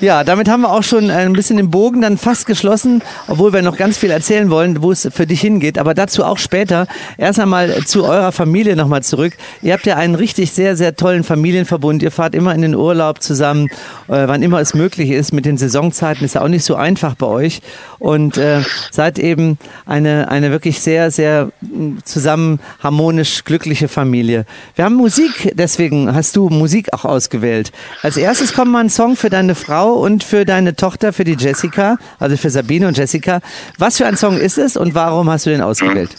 Ja, 0.00 0.22
damit 0.22 0.48
haben 0.48 0.60
wir 0.60 0.70
auch 0.70 0.84
schon 0.84 1.10
ein 1.10 1.32
bisschen 1.32 1.56
den 1.56 1.70
Bogen 1.70 2.02
dann 2.02 2.18
fast 2.18 2.46
geschlossen, 2.46 3.02
obwohl 3.26 3.52
wir 3.52 3.62
noch 3.62 3.76
ganz 3.76 3.98
viel 3.98 4.12
erzählen 4.12 4.48
wollen, 4.48 4.80
wo 4.80 4.92
es 4.92 5.08
für 5.12 5.26
dich 5.26 5.40
hingeht. 5.40 5.76
Aber 5.76 5.92
dazu 5.92 6.22
auch 6.22 6.38
später. 6.38 6.86
Erst 7.16 7.40
einmal 7.40 7.84
zu 7.84 8.04
eurer 8.04 8.30
Familie 8.30 8.76
nochmal 8.76 9.02
zurück. 9.02 9.32
Ihr 9.60 9.72
habt 9.72 9.86
ja 9.86 9.96
einen 9.96 10.14
richtig 10.14 10.52
sehr, 10.52 10.76
sehr 10.76 10.94
tollen 10.94 11.24
Familienverbund. 11.24 12.04
Ihr 12.04 12.12
fahrt 12.12 12.36
immer 12.36 12.54
in 12.54 12.62
den 12.62 12.76
Urlaub 12.76 13.22
zusammen, 13.22 13.70
äh, 14.06 14.28
wann 14.28 14.42
immer 14.42 14.60
es 14.60 14.72
möglich 14.72 15.10
ist. 15.10 15.32
Mit 15.32 15.46
den 15.46 15.58
Saisonzeiten 15.58 16.24
ist 16.24 16.36
ja 16.36 16.42
auch 16.42 16.48
nicht 16.48 16.64
so 16.64 16.76
einfach 16.76 17.16
bei 17.16 17.26
euch. 17.26 17.60
Und 17.98 18.36
äh, 18.36 18.60
seid 18.92 19.18
eben 19.18 19.58
eine, 19.84 20.30
eine 20.30 20.52
wirklich 20.52 20.78
sehr, 20.78 21.10
sehr 21.10 21.50
mh, 21.60 22.02
zusammen 22.04 22.60
harmonisch 22.80 23.42
glückliche 23.42 23.88
Familie. 23.88 24.46
Wir 24.76 24.84
haben 24.84 24.94
Musik, 24.94 25.52
deswegen 25.54 26.14
hast 26.14 26.36
du 26.36 26.50
Musik 26.50 26.92
auch 26.92 27.04
ausgewählt. 27.04 27.72
Als 28.02 28.16
erstes 28.16 28.52
kommt 28.52 28.70
mal 28.70 28.84
ein 28.84 28.90
Song 28.90 29.16
für 29.16 29.28
deine 29.28 29.56
Frau 29.56 29.87
und 29.94 30.24
für 30.24 30.44
deine 30.44 30.74
Tochter, 30.74 31.12
für 31.12 31.24
die 31.24 31.36
Jessica, 31.38 31.98
also 32.18 32.36
für 32.36 32.50
Sabine 32.50 32.88
und 32.88 32.96
Jessica. 32.96 33.40
Was 33.78 33.96
für 33.98 34.06
ein 34.06 34.16
Song 34.16 34.38
ist 34.38 34.58
es 34.58 34.76
und 34.76 34.94
warum 34.94 35.30
hast 35.30 35.46
du 35.46 35.50
den 35.50 35.60
ausgewählt? 35.60 36.10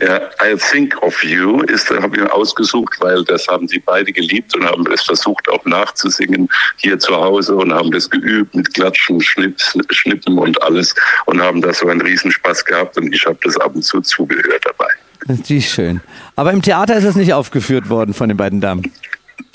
Ja, 0.00 0.20
I 0.42 0.56
Think 0.56 1.00
of 1.02 1.22
You 1.22 1.60
ist, 1.62 1.90
habe 1.90 2.16
ich 2.16 2.32
ausgesucht, 2.32 2.96
weil 3.00 3.22
das 3.24 3.46
haben 3.46 3.68
sie 3.68 3.78
beide 3.78 4.12
geliebt 4.12 4.54
und 4.54 4.64
haben 4.64 4.86
es 4.92 5.02
versucht 5.02 5.48
auch 5.48 5.64
nachzusingen 5.64 6.48
hier 6.76 6.98
zu 6.98 7.14
Hause 7.14 7.54
und 7.54 7.72
haben 7.72 7.90
das 7.90 8.08
geübt 8.08 8.54
mit 8.54 8.72
Klatschen, 8.74 9.20
Schnips, 9.20 9.76
Schnippen 9.90 10.38
und 10.38 10.60
alles 10.62 10.94
und 11.26 11.40
haben 11.40 11.60
da 11.60 11.72
so 11.72 11.88
einen 11.88 12.00
Riesenspaß 12.00 12.64
gehabt 12.64 12.96
und 12.96 13.14
ich 13.14 13.24
habe 13.26 13.38
das 13.42 13.56
ab 13.58 13.74
und 13.74 13.82
zu 13.82 14.00
zugehört 14.00 14.64
dabei. 14.64 14.90
Die 15.28 15.58
ist 15.58 15.70
schön. 15.70 16.00
Aber 16.34 16.52
im 16.52 16.62
Theater 16.62 16.96
ist 16.96 17.04
es 17.04 17.14
nicht 17.14 17.32
aufgeführt 17.32 17.88
worden 17.88 18.14
von 18.14 18.28
den 18.28 18.36
beiden 18.36 18.60
Damen. 18.60 18.90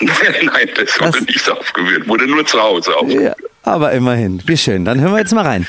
Nein, 0.00 0.68
das 0.76 1.00
wurde 1.00 1.20
Was? 1.20 1.20
nicht 1.22 1.50
aufgewählt, 1.50 2.08
wurde 2.08 2.26
nur 2.26 2.46
zu 2.46 2.60
Hause 2.60 2.96
aufgeführt. 2.96 3.36
Ja, 3.40 3.72
aber 3.72 3.92
immerhin. 3.92 4.42
Wie 4.46 4.56
schön. 4.56 4.84
Dann 4.84 5.00
hören 5.00 5.12
wir 5.12 5.18
jetzt 5.18 5.34
mal 5.34 5.44
rein. 5.44 5.66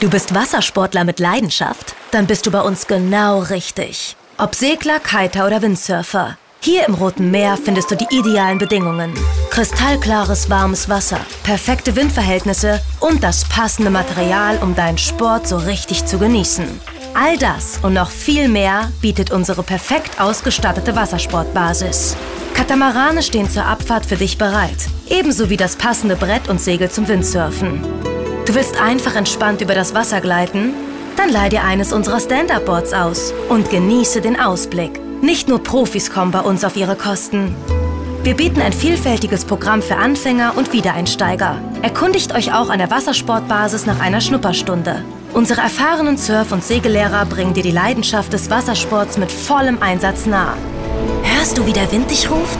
Du 0.00 0.10
bist 0.10 0.34
Wassersportler 0.34 1.04
mit 1.04 1.20
Leidenschaft? 1.20 1.94
Dann 2.10 2.26
bist 2.26 2.46
du 2.46 2.50
bei 2.50 2.60
uns 2.60 2.86
genau 2.86 3.40
richtig. 3.40 4.16
Ob 4.38 4.54
Segler, 4.54 4.98
Kiter 4.98 5.46
oder 5.46 5.62
Windsurfer. 5.62 6.36
Hier 6.60 6.86
im 6.86 6.94
Roten 6.94 7.30
Meer 7.30 7.58
findest 7.62 7.90
du 7.90 7.96
die 7.96 8.06
idealen 8.10 8.58
Bedingungen. 8.58 9.12
Kristallklares, 9.50 10.48
warmes 10.48 10.88
Wasser, 10.88 11.20
perfekte 11.42 11.96
Windverhältnisse 11.96 12.80
und 13.00 13.22
das 13.24 13.44
passende 13.48 13.90
Material, 13.90 14.58
um 14.58 14.76
deinen 14.76 14.98
Sport 14.98 15.48
so 15.48 15.56
richtig 15.56 16.04
zu 16.04 16.18
genießen. 16.18 16.80
All 17.14 17.36
das 17.36 17.78
und 17.82 17.92
noch 17.92 18.10
viel 18.10 18.48
mehr 18.48 18.90
bietet 19.02 19.30
unsere 19.30 19.62
perfekt 19.62 20.18
ausgestattete 20.18 20.96
Wassersportbasis. 20.96 22.16
Katamarane 22.54 23.22
stehen 23.22 23.50
zur 23.50 23.66
Abfahrt 23.66 24.06
für 24.06 24.16
dich 24.16 24.38
bereit, 24.38 24.88
ebenso 25.08 25.50
wie 25.50 25.58
das 25.58 25.76
passende 25.76 26.16
Brett 26.16 26.48
und 26.48 26.60
Segel 26.60 26.90
zum 26.90 27.08
Windsurfen. 27.08 27.82
Du 28.46 28.54
willst 28.54 28.80
einfach 28.80 29.14
entspannt 29.14 29.60
über 29.60 29.74
das 29.74 29.94
Wasser 29.94 30.22
gleiten? 30.22 30.72
Dann 31.16 31.30
leih 31.30 31.50
dir 31.50 31.64
eines 31.64 31.92
unserer 31.92 32.18
Stand-Up-Boards 32.18 32.94
aus 32.94 33.34
und 33.50 33.68
genieße 33.68 34.22
den 34.22 34.40
Ausblick. 34.40 34.98
Nicht 35.20 35.48
nur 35.48 35.62
Profis 35.62 36.10
kommen 36.10 36.30
bei 36.30 36.40
uns 36.40 36.64
auf 36.64 36.76
ihre 36.76 36.96
Kosten. 36.96 37.54
Wir 38.22 38.34
bieten 38.34 38.62
ein 38.62 38.72
vielfältiges 38.72 39.44
Programm 39.44 39.82
für 39.82 39.96
Anfänger 39.96 40.54
und 40.56 40.72
Wiedereinsteiger. 40.72 41.60
Erkundigt 41.82 42.34
euch 42.34 42.54
auch 42.54 42.70
an 42.70 42.78
der 42.78 42.90
Wassersportbasis 42.90 43.84
nach 43.84 44.00
einer 44.00 44.20
Schnupperstunde. 44.20 45.04
Unsere 45.34 45.62
erfahrenen 45.62 46.18
Surf- 46.18 46.52
und 46.52 46.62
Segellehrer 46.62 47.24
bringen 47.24 47.54
dir 47.54 47.62
die 47.62 47.70
Leidenschaft 47.70 48.32
des 48.34 48.50
Wassersports 48.50 49.16
mit 49.16 49.32
vollem 49.32 49.80
Einsatz 49.80 50.26
nah. 50.26 50.56
Hörst 51.22 51.56
du, 51.56 51.64
wie 51.64 51.72
der 51.72 51.90
Wind 51.90 52.10
dich 52.10 52.30
ruft? 52.30 52.58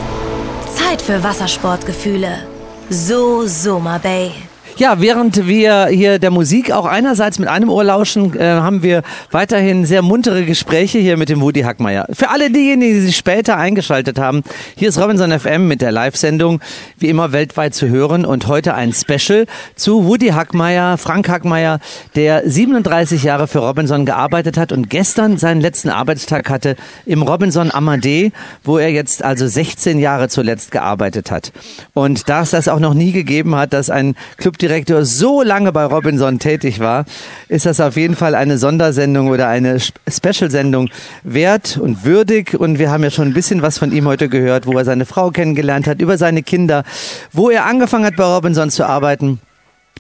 Zeit 0.75 1.03
für 1.03 1.23
Wassersportgefühle. 1.23 2.47
So 2.89 3.47
Soma 3.47 3.99
Bay. 3.99 4.33
Ja, 4.79 5.01
während 5.01 5.47
wir 5.47 5.89
hier 5.89 6.19
der 6.19 6.31
Musik 6.31 6.73
auch 6.73 6.87
einerseits 6.87 7.39
mit 7.39 7.49
einem 7.49 7.69
Ohr 7.69 7.85
lauschen, 7.85 8.35
äh, 8.39 8.45
haben 8.45 8.83
wir 8.83 9.03
weiterhin 9.31 9.85
sehr 9.85 10.01
muntere 10.01 10.45
Gespräche 10.47 10.99
hier 10.99 11.19
mit 11.19 11.29
dem 11.29 11.43
Woody 11.43 11.61
Hackmeier. 11.61 12.07
Für 12.11 12.31
alle 12.31 12.51
diejenigen, 12.51 12.95
die 12.95 13.01
sich 13.01 13.17
später 13.17 13.59
eingeschaltet 13.59 14.19
haben, 14.19 14.43
hier 14.75 14.89
ist 14.89 14.99
Robinson 14.99 15.39
FM 15.39 15.69
mit 15.69 15.83
der 15.83 15.93
Live-Sendung, 15.93 16.61
wie 16.97 17.11
immer 17.11 17.33
weltweit 17.33 17.75
zu 17.75 17.89
hören 17.91 18.25
und 18.25 18.47
heute 18.47 18.75
ein 18.75 18.95
Special 18.95 19.47
zu 19.77 20.07
Woody 20.07 20.29
Hackmeier, 20.29 20.97
Frank 20.97 21.29
Hackmeier, 21.29 21.79
der 22.15 22.49
37 22.49 23.25
Jahre 23.25 23.49
für 23.49 23.59
Robinson 23.59 24.07
gearbeitet 24.07 24.57
hat 24.57 24.73
und 24.73 24.89
gestern 24.89 25.37
seinen 25.37 25.61
letzten 25.61 25.91
Arbeitstag 25.91 26.49
hatte 26.49 26.77
im 27.05 27.21
Robinson 27.21 27.71
Amadee, 27.71 28.33
wo 28.65 28.79
er 28.79 28.91
jetzt 28.91 29.23
also 29.23 29.47
16 29.47 29.99
Jahre 29.99 30.31
zuletzt 30.31 30.71
gearbeitet 30.71 31.31
hat. 31.31 31.53
Und 31.93 32.31
da 32.31 32.41
es 32.41 32.51
das 32.51 32.69
auch 32.69 32.81
noch 32.81 32.95
nie 32.95 33.13
gegeben 33.13 33.55
hat, 33.55 33.75
dass 33.75 33.91
ein 33.91 34.15
Clubdirektor 34.63 35.05
so 35.05 35.43
lange 35.43 35.73
bei 35.73 35.85
Robinson 35.85 36.39
tätig 36.39 36.79
war, 36.79 37.05
ist 37.49 37.67
das 37.67 37.81
auf 37.81 37.97
jeden 37.97 38.15
Fall 38.15 38.37
eine 38.37 38.59
Sondersendung 38.59 39.27
oder 39.27 39.49
eine 39.49 39.81
Sp- 39.83 39.99
Special-Sendung 40.09 40.89
wert 41.25 41.79
und 41.79 42.05
würdig. 42.05 42.55
Und 42.55 42.79
wir 42.79 42.89
haben 42.93 43.03
ja 43.03 43.11
schon 43.11 43.27
ein 43.27 43.35
bisschen 43.35 43.61
was 43.61 43.79
von 43.79 43.91
ihm 43.91 44.07
heute 44.07 44.29
gehört, 44.29 44.67
wo 44.67 44.79
er 44.79 44.85
seine 44.85 45.05
Frau 45.05 45.31
kennengelernt 45.31 45.89
hat, 45.89 46.01
über 46.01 46.17
seine 46.17 46.45
Kinder, 46.45 46.85
wo 47.33 47.51
er 47.51 47.67
angefangen 47.67 48.05
hat 48.05 48.15
bei 48.15 48.25
Robinson 48.25 48.71
zu 48.71 48.87
arbeiten 48.87 49.41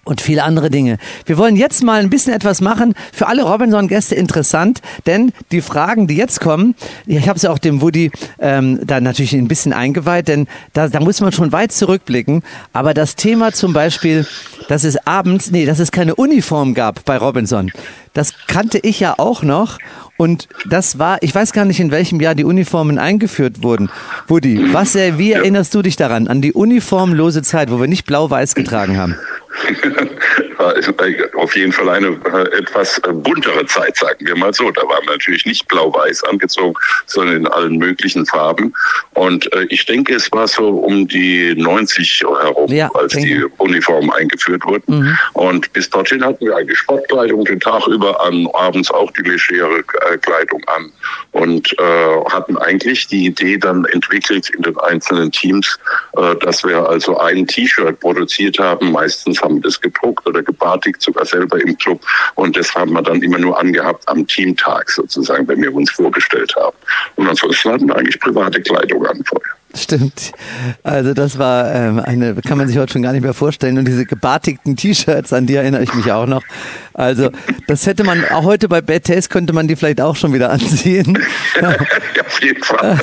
und 0.04 0.20
viele 0.20 0.42
andere 0.42 0.68
Dinge. 0.68 0.98
Wir 1.26 1.38
wollen 1.38 1.54
jetzt 1.56 1.82
mal 1.84 2.00
ein 2.00 2.10
bisschen 2.10 2.32
etwas 2.32 2.60
machen, 2.60 2.94
für 3.12 3.28
alle 3.28 3.44
Robinson-Gäste 3.44 4.14
interessant, 4.14 4.80
denn 5.06 5.32
die 5.52 5.60
Fragen, 5.60 6.08
die 6.08 6.16
jetzt 6.16 6.40
kommen, 6.40 6.74
ich 7.06 7.28
habe 7.28 7.36
es 7.36 7.42
ja 7.42 7.50
auch 7.50 7.58
dem 7.58 7.80
Woody 7.80 8.10
ähm, 8.40 8.80
da 8.84 9.00
natürlich 9.00 9.32
ein 9.34 9.48
bisschen 9.48 9.72
eingeweiht, 9.72 10.28
denn 10.28 10.48
da, 10.72 10.88
da 10.88 10.98
muss 11.00 11.20
man 11.20 11.30
schon 11.30 11.52
weit 11.52 11.72
zurückblicken, 11.72 12.42
aber 12.72 12.94
das 12.94 13.14
Thema 13.14 13.52
zum 13.52 13.72
Beispiel, 13.72 14.26
dass 14.68 14.82
es 14.82 15.06
abends, 15.06 15.50
nee, 15.52 15.66
dass 15.66 15.78
es 15.78 15.92
keine 15.92 16.16
Uniform 16.16 16.74
gab 16.74 17.04
bei 17.04 17.16
Robinson, 17.16 17.70
das 18.12 18.32
kannte 18.46 18.78
ich 18.78 19.00
ja 19.00 19.14
auch 19.18 19.42
noch 19.42 19.78
und 20.16 20.48
das 20.68 20.98
war, 20.98 21.22
ich 21.22 21.34
weiß 21.34 21.52
gar 21.52 21.64
nicht, 21.64 21.80
in 21.80 21.90
welchem 21.90 22.20
Jahr 22.20 22.34
die 22.34 22.44
Uniformen 22.44 22.98
eingeführt 22.98 23.62
wurden. 23.62 23.90
Woody, 24.28 24.72
was, 24.72 24.94
wie 24.94 25.32
erinnerst 25.32 25.74
du 25.74 25.82
dich 25.82 25.96
daran, 25.96 26.28
an 26.28 26.42
die 26.42 26.52
uniformlose 26.52 27.42
Zeit, 27.42 27.70
wo 27.70 27.80
wir 27.80 27.88
nicht 27.88 28.04
blau-weiß 28.04 28.54
getragen 28.54 28.98
haben? 28.98 29.16
War 30.56 30.76
es, 30.76 30.88
äh, 30.98 31.28
auf 31.34 31.54
jeden 31.56 31.72
Fall 31.72 31.88
eine 31.88 32.08
äh, 32.08 32.58
etwas 32.58 32.98
äh, 32.98 33.12
buntere 33.12 33.66
Zeit, 33.66 33.96
sagen 33.96 34.26
wir 34.26 34.36
mal 34.36 34.52
so. 34.52 34.70
Da 34.70 34.82
waren 34.82 35.04
wir 35.04 35.12
natürlich 35.12 35.46
nicht 35.46 35.68
blau-weiß 35.68 36.24
angezogen, 36.24 36.74
sondern 37.06 37.36
in 37.36 37.46
allen 37.46 37.76
möglichen 37.78 38.26
Farben. 38.26 38.74
Und 39.14 39.48
ich 39.68 39.84
denke, 39.84 40.14
es 40.14 40.30
war 40.32 40.48
so 40.48 40.68
um 40.68 41.06
die 41.06 41.54
90 41.54 42.24
herum, 42.40 42.70
Ja, 42.72 42.90
als 42.94 43.12
die 43.12 43.44
Uniformen 43.58 44.10
eingeführt 44.10 44.64
wurden. 44.64 45.16
Und 45.34 45.72
bis 45.72 45.90
dorthin 45.90 46.24
hatten 46.24 46.44
wir 46.46 46.56
eigentlich 46.56 46.78
Sportkleidung 46.78 47.44
den 47.44 47.60
Tag 47.60 47.86
über 47.86 48.20
an, 48.24 48.48
abends 48.54 48.90
auch 48.90 49.10
die 49.12 49.22
legere 49.22 49.82
Kleidung 50.22 50.62
an 50.66 50.92
und 51.32 51.72
äh, 51.78 52.24
hatten 52.30 52.56
eigentlich 52.58 53.06
die 53.08 53.26
Idee 53.26 53.56
dann 53.56 53.84
entwickelt 53.86 54.50
in 54.50 54.62
den 54.62 54.78
einzelnen 54.78 55.30
Teams, 55.32 55.78
äh, 56.16 56.36
dass 56.36 56.62
wir 56.64 56.88
also 56.88 57.18
ein 57.18 57.46
T-Shirt 57.46 57.98
produziert 58.00 58.58
haben. 58.58 58.92
Meistens 58.92 59.41
haben 59.42 59.60
das 59.60 59.80
gedruckt 59.80 60.26
oder 60.26 60.42
gebartigt, 60.42 61.02
sogar 61.02 61.24
selber 61.24 61.60
im 61.60 61.76
Club. 61.78 62.00
Und 62.34 62.56
das 62.56 62.74
haben 62.74 62.92
wir 62.92 63.02
dann 63.02 63.22
immer 63.22 63.38
nur 63.38 63.58
angehabt 63.58 64.08
am 64.08 64.26
Teamtag 64.26 64.90
sozusagen, 64.90 65.46
wenn 65.48 65.62
wir 65.62 65.74
uns 65.74 65.90
vorgestellt 65.90 66.54
haben. 66.56 66.76
Und 67.16 67.28
ansonsten 67.28 67.70
hatten 67.70 67.88
wir 67.88 67.96
eigentlich 67.96 68.18
private 68.20 68.60
Kleidung 68.62 69.06
an 69.06 69.22
vorher. 69.24 69.52
Stimmt. 69.74 70.32
Also 70.82 71.14
das 71.14 71.38
war 71.38 71.74
ähm, 71.74 71.98
eine, 71.98 72.34
kann 72.46 72.58
man 72.58 72.68
sich 72.68 72.76
heute 72.76 72.92
schon 72.92 73.02
gar 73.02 73.12
nicht 73.12 73.22
mehr 73.22 73.32
vorstellen. 73.32 73.78
Und 73.78 73.86
diese 73.86 74.04
gebartigten 74.04 74.76
T-Shirts, 74.76 75.32
an 75.32 75.46
die 75.46 75.54
erinnere 75.54 75.82
ich 75.82 75.94
mich 75.94 76.12
auch 76.12 76.26
noch. 76.26 76.42
Also 76.92 77.30
das 77.68 77.86
hätte 77.86 78.04
man, 78.04 78.22
auch 78.26 78.44
heute 78.44 78.68
bei 78.68 78.82
Bad 78.82 79.04
Taste 79.04 79.30
könnte 79.30 79.54
man 79.54 79.68
die 79.68 79.76
vielleicht 79.76 80.00
auch 80.00 80.16
schon 80.16 80.34
wieder 80.34 80.50
anziehen. 80.50 81.18
ja, 81.60 81.70
auf 81.70 82.42
jeden 82.42 82.62
Fall. 82.62 82.98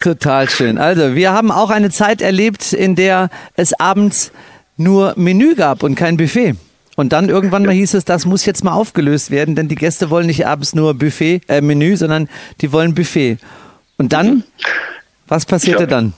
Total 0.00 0.48
schön. 0.48 0.78
Also 0.78 1.14
wir 1.14 1.32
haben 1.32 1.50
auch 1.50 1.70
eine 1.70 1.90
Zeit 1.90 2.22
erlebt, 2.22 2.72
in 2.72 2.96
der 2.96 3.28
es 3.54 3.78
abends 3.78 4.30
nur 4.76 5.14
Menü 5.16 5.54
gab 5.54 5.82
und 5.82 5.94
kein 5.94 6.16
Buffet. 6.16 6.54
Und 6.96 7.12
dann 7.12 7.28
irgendwann 7.28 7.64
mal 7.64 7.72
hieß 7.74 7.94
es, 7.94 8.04
das 8.06 8.24
muss 8.24 8.46
jetzt 8.46 8.64
mal 8.64 8.72
aufgelöst 8.72 9.30
werden, 9.30 9.54
denn 9.54 9.68
die 9.68 9.74
Gäste 9.74 10.08
wollen 10.08 10.26
nicht 10.26 10.46
abends 10.46 10.74
nur 10.74 10.94
Buffet, 10.94 11.42
äh, 11.48 11.60
Menü, 11.60 11.96
sondern 11.96 12.28
die 12.62 12.72
wollen 12.72 12.94
Buffet. 12.94 13.36
Und 13.98 14.12
dann, 14.14 14.44
was 15.28 15.44
passierte 15.44 15.82
Ja. 15.82 15.86
dann? 15.86 16.12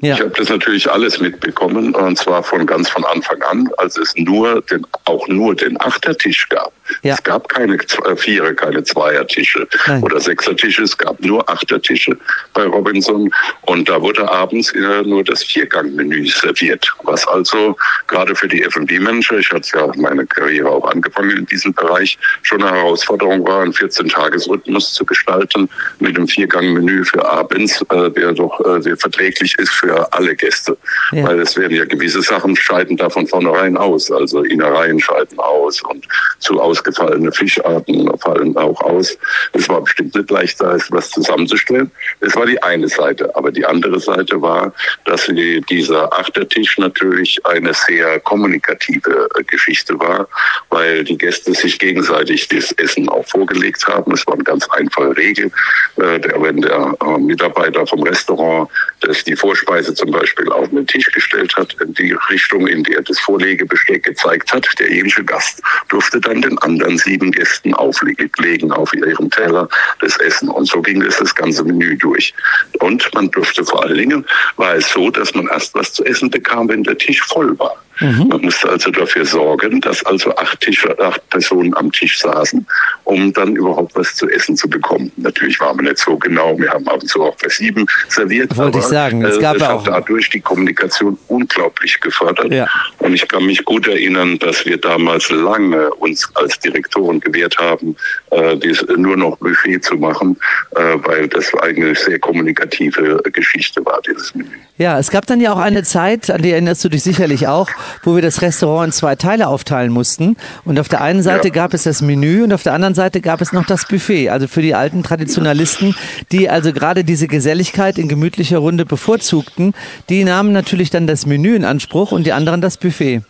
Ja. 0.00 0.14
Ich 0.14 0.20
habe 0.22 0.32
das 0.36 0.48
natürlich 0.48 0.90
alles 0.90 1.20
mitbekommen 1.20 1.94
und 1.94 2.16
zwar 2.18 2.42
von 2.42 2.66
ganz 2.66 2.88
von 2.88 3.04
Anfang 3.04 3.42
an, 3.42 3.68
als 3.76 3.98
es 3.98 4.14
nur 4.16 4.62
den, 4.62 4.86
auch 5.04 5.28
nur 5.28 5.54
den 5.54 5.78
Achtertisch 5.80 6.48
gab. 6.48 6.72
Ja. 7.02 7.14
Es 7.14 7.22
gab 7.22 7.48
keine 7.48 7.74
äh, 7.76 8.16
Vierer, 8.16 8.52
keine 8.54 8.82
Zweiertische 8.84 9.66
Nein. 9.86 10.02
oder 10.02 10.20
Sechsertische, 10.20 10.82
es 10.82 10.96
gab 10.96 11.18
nur 11.20 11.48
Achtertische 11.48 12.16
bei 12.54 12.64
Robinson 12.64 13.30
und 13.62 13.88
da 13.88 14.00
wurde 14.00 14.30
abends 14.30 14.72
äh, 14.72 15.02
nur 15.02 15.24
das 15.24 15.42
Viergangmenü 15.44 16.26
serviert, 16.28 16.86
was 17.04 17.26
also 17.26 17.76
gerade 18.08 18.34
für 18.34 18.48
die 18.48 18.62
F&B-Manager, 18.62 19.38
ich 19.38 19.50
hatte 19.50 19.68
ja 19.78 19.90
meine 19.96 20.26
Karriere 20.26 20.68
auch 20.68 20.88
angefangen 20.90 21.36
in 21.38 21.46
diesem 21.46 21.72
Bereich, 21.74 22.18
schon 22.42 22.62
eine 22.62 22.76
Herausforderung 22.76 23.46
war, 23.46 23.62
einen 23.62 23.72
14-Tages-Rhythmus 23.72 24.92
zu 24.94 25.04
gestalten 25.04 25.68
mit 25.98 26.16
einem 26.16 26.28
Viergangmenü 26.28 27.04
für 27.04 27.24
abends, 27.28 27.82
äh, 27.90 28.10
der 28.10 28.32
doch 28.32 28.60
äh, 28.66 28.80
sehr 28.82 28.96
verträglich 28.96 29.54
ist 29.58 29.70
für 29.72 30.12
alle 30.12 30.34
Gäste, 30.34 30.76
Ja. 31.12 31.24
weil 31.26 31.40
es 31.40 31.56
werden 31.56 31.76
ja 31.76 31.84
gewisse 31.84 32.22
Sachen 32.22 32.54
scheiden 32.56 32.96
da 32.96 33.08
von 33.10 33.26
vornherein 33.26 33.76
aus, 33.76 34.10
also 34.10 34.42
Innereien 34.42 35.00
scheiden 35.00 35.38
aus 35.38 35.82
und 35.82 36.06
zu 36.38 36.60
ausgefallene 36.82 37.32
Fischarten 37.32 38.10
fallen 38.18 38.56
auch 38.56 38.80
aus. 38.80 39.16
Es 39.52 39.68
war 39.68 39.82
bestimmt 39.82 40.14
nicht 40.14 40.30
leicht, 40.30 40.60
da 40.60 40.76
was 40.90 41.10
zusammenzustellen. 41.10 41.90
Es 42.20 42.34
war 42.34 42.46
die 42.46 42.60
eine 42.62 42.88
Seite, 42.88 43.34
aber 43.36 43.52
die 43.52 43.64
andere 43.64 44.00
Seite 44.00 44.40
war, 44.42 44.72
dass 45.04 45.26
die, 45.26 45.60
dieser 45.68 46.12
Achtertisch 46.12 46.78
natürlich 46.78 47.38
eine 47.44 47.72
sehr 47.74 48.18
kommunikative 48.20 49.28
äh, 49.36 49.44
Geschichte 49.44 49.98
war, 49.98 50.28
weil 50.70 51.04
die 51.04 51.16
Gäste 51.16 51.54
sich 51.54 51.78
gegenseitig 51.78 52.48
das 52.48 52.72
Essen 52.72 53.08
auch 53.08 53.26
vorgelegt 53.26 53.86
haben. 53.86 54.12
Es 54.12 54.26
war 54.26 54.34
eine 54.34 54.44
ganz 54.44 54.68
einfache 54.70 55.16
Regel. 55.16 55.50
Äh, 55.96 56.20
wenn 56.40 56.62
der 56.62 56.94
äh, 57.00 57.18
Mitarbeiter 57.18 57.86
vom 57.86 58.02
Restaurant 58.02 58.68
das 59.00 59.24
die 59.24 59.36
Vorspeise 59.36 59.94
zum 59.94 60.10
Beispiel 60.10 60.48
auf 60.50 60.68
den 60.70 60.86
Tisch 60.86 61.10
gestellt 61.12 61.54
hat, 61.56 61.74
in 61.80 61.92
die 61.94 62.16
Richtung, 62.30 62.66
in 62.66 62.82
der 62.84 63.02
das 63.02 63.18
Vorlegebesteck 63.20 64.04
gezeigt 64.04 64.52
hat, 64.52 64.66
der 64.78 64.90
jüdische 64.90 65.24
Gast 65.24 65.60
durfte 65.88 66.20
dann 66.20 66.42
den 66.42 66.58
anderen 66.58 66.71
sieben 66.98 67.30
Gästen 67.32 67.74
auflegen 67.74 68.72
auf 68.72 68.92
ihrem 68.94 69.30
Teller 69.30 69.68
das 70.00 70.16
Essen. 70.18 70.48
Und 70.48 70.66
so 70.66 70.80
ging 70.82 71.02
es 71.02 71.16
das 71.16 71.34
ganze 71.34 71.64
Menü 71.64 71.96
durch. 71.96 72.34
Und 72.80 73.08
man 73.14 73.30
durfte 73.30 73.64
vor 73.64 73.84
allen 73.84 73.96
Dingen, 73.96 74.26
war 74.56 74.74
es 74.74 74.88
so, 74.90 75.10
dass 75.10 75.34
man 75.34 75.48
erst 75.48 75.74
was 75.74 75.92
zu 75.92 76.04
essen 76.04 76.30
bekam, 76.30 76.68
wenn 76.68 76.82
der 76.82 76.98
Tisch 76.98 77.22
voll 77.22 77.58
war. 77.58 77.76
Man 78.02 78.40
musste 78.42 78.68
also 78.68 78.90
dafür 78.90 79.24
sorgen, 79.24 79.80
dass 79.80 80.04
also 80.04 80.34
acht, 80.36 80.60
Tische, 80.60 80.98
acht 80.98 81.28
Personen 81.30 81.74
am 81.74 81.90
Tisch 81.92 82.18
saßen, 82.18 82.66
um 83.04 83.32
dann 83.32 83.56
überhaupt 83.56 83.94
was 83.94 84.14
zu 84.14 84.28
essen 84.28 84.56
zu 84.56 84.68
bekommen. 84.68 85.10
Natürlich 85.16 85.58
waren 85.60 85.76
wir 85.78 85.84
nicht 85.84 85.98
so 85.98 86.16
genau, 86.16 86.58
wir 86.58 86.70
haben 86.70 86.86
ab 86.88 87.00
und 87.02 87.08
zu 87.08 87.22
auch 87.22 87.36
für 87.38 87.50
sieben 87.50 87.86
serviert. 88.08 88.56
Wollte 88.56 88.78
ich 88.78 88.84
sagen, 88.84 89.24
es 89.24 89.36
äh, 89.36 89.40
gab 89.40 89.60
hat 89.60 89.70
auch- 89.70 89.84
dadurch 89.84 90.30
die 90.30 90.40
Kommunikation 90.40 91.18
unglaublich 91.28 92.00
gefördert. 92.00 92.52
Ja. 92.52 92.68
Und 92.98 93.14
ich 93.14 93.26
kann 93.28 93.44
mich 93.46 93.64
gut 93.64 93.86
erinnern, 93.86 94.38
dass 94.38 94.64
wir 94.66 94.76
damals 94.78 95.30
lange 95.30 95.90
uns 95.94 96.28
als 96.34 96.58
Direktoren 96.58 97.20
gewehrt 97.20 97.56
haben, 97.58 97.96
äh, 98.30 98.56
dies 98.56 98.84
nur 98.96 99.16
noch 99.16 99.36
Buffet 99.38 99.80
zu 99.80 99.96
machen, 99.96 100.36
äh, 100.76 100.96
weil 101.04 101.28
das 101.28 101.52
eine 101.54 101.94
sehr 101.94 102.18
kommunikative 102.18 103.20
Geschichte 103.32 103.84
war, 103.84 104.00
dieses 104.06 104.34
Menü. 104.34 104.48
Ja, 104.82 104.98
es 104.98 105.12
gab 105.12 105.26
dann 105.26 105.40
ja 105.40 105.52
auch 105.52 105.60
eine 105.60 105.84
Zeit, 105.84 106.28
an 106.28 106.42
die 106.42 106.50
erinnerst 106.50 106.84
du 106.84 106.88
dich 106.88 107.04
sicherlich 107.04 107.46
auch, 107.46 107.68
wo 108.02 108.16
wir 108.16 108.22
das 108.22 108.42
Restaurant 108.42 108.86
in 108.86 108.92
zwei 108.92 109.14
Teile 109.14 109.46
aufteilen 109.46 109.92
mussten. 109.92 110.36
Und 110.64 110.80
auf 110.80 110.88
der 110.88 111.00
einen 111.02 111.22
Seite 111.22 111.48
Ja. 111.48 111.54
gab 111.54 111.72
es 111.72 111.84
das 111.84 112.02
Menü 112.02 112.42
und 112.42 112.52
auf 112.52 112.64
der 112.64 112.72
anderen 112.74 112.96
Seite 112.96 113.20
gab 113.20 113.40
es 113.40 113.52
noch 113.52 113.64
das 113.64 113.86
Buffet. 113.86 114.30
Also 114.30 114.48
für 114.48 114.60
die 114.60 114.74
alten 114.74 115.04
Traditionalisten, 115.04 115.94
die 116.32 116.50
also 116.50 116.72
gerade 116.72 117.04
diese 117.04 117.28
Geselligkeit 117.28 117.96
in 117.96 118.08
gemütlicher 118.08 118.58
Runde 118.58 118.84
bevorzugten, 118.84 119.72
die 120.08 120.24
nahmen 120.24 120.50
natürlich 120.52 120.90
dann 120.90 121.06
das 121.06 121.26
Menü 121.26 121.54
in 121.54 121.64
Anspruch 121.64 122.10
und 122.10 122.26
die 122.26 122.32
anderen 122.32 122.60
das 122.60 122.76
Buffet. 122.76 123.22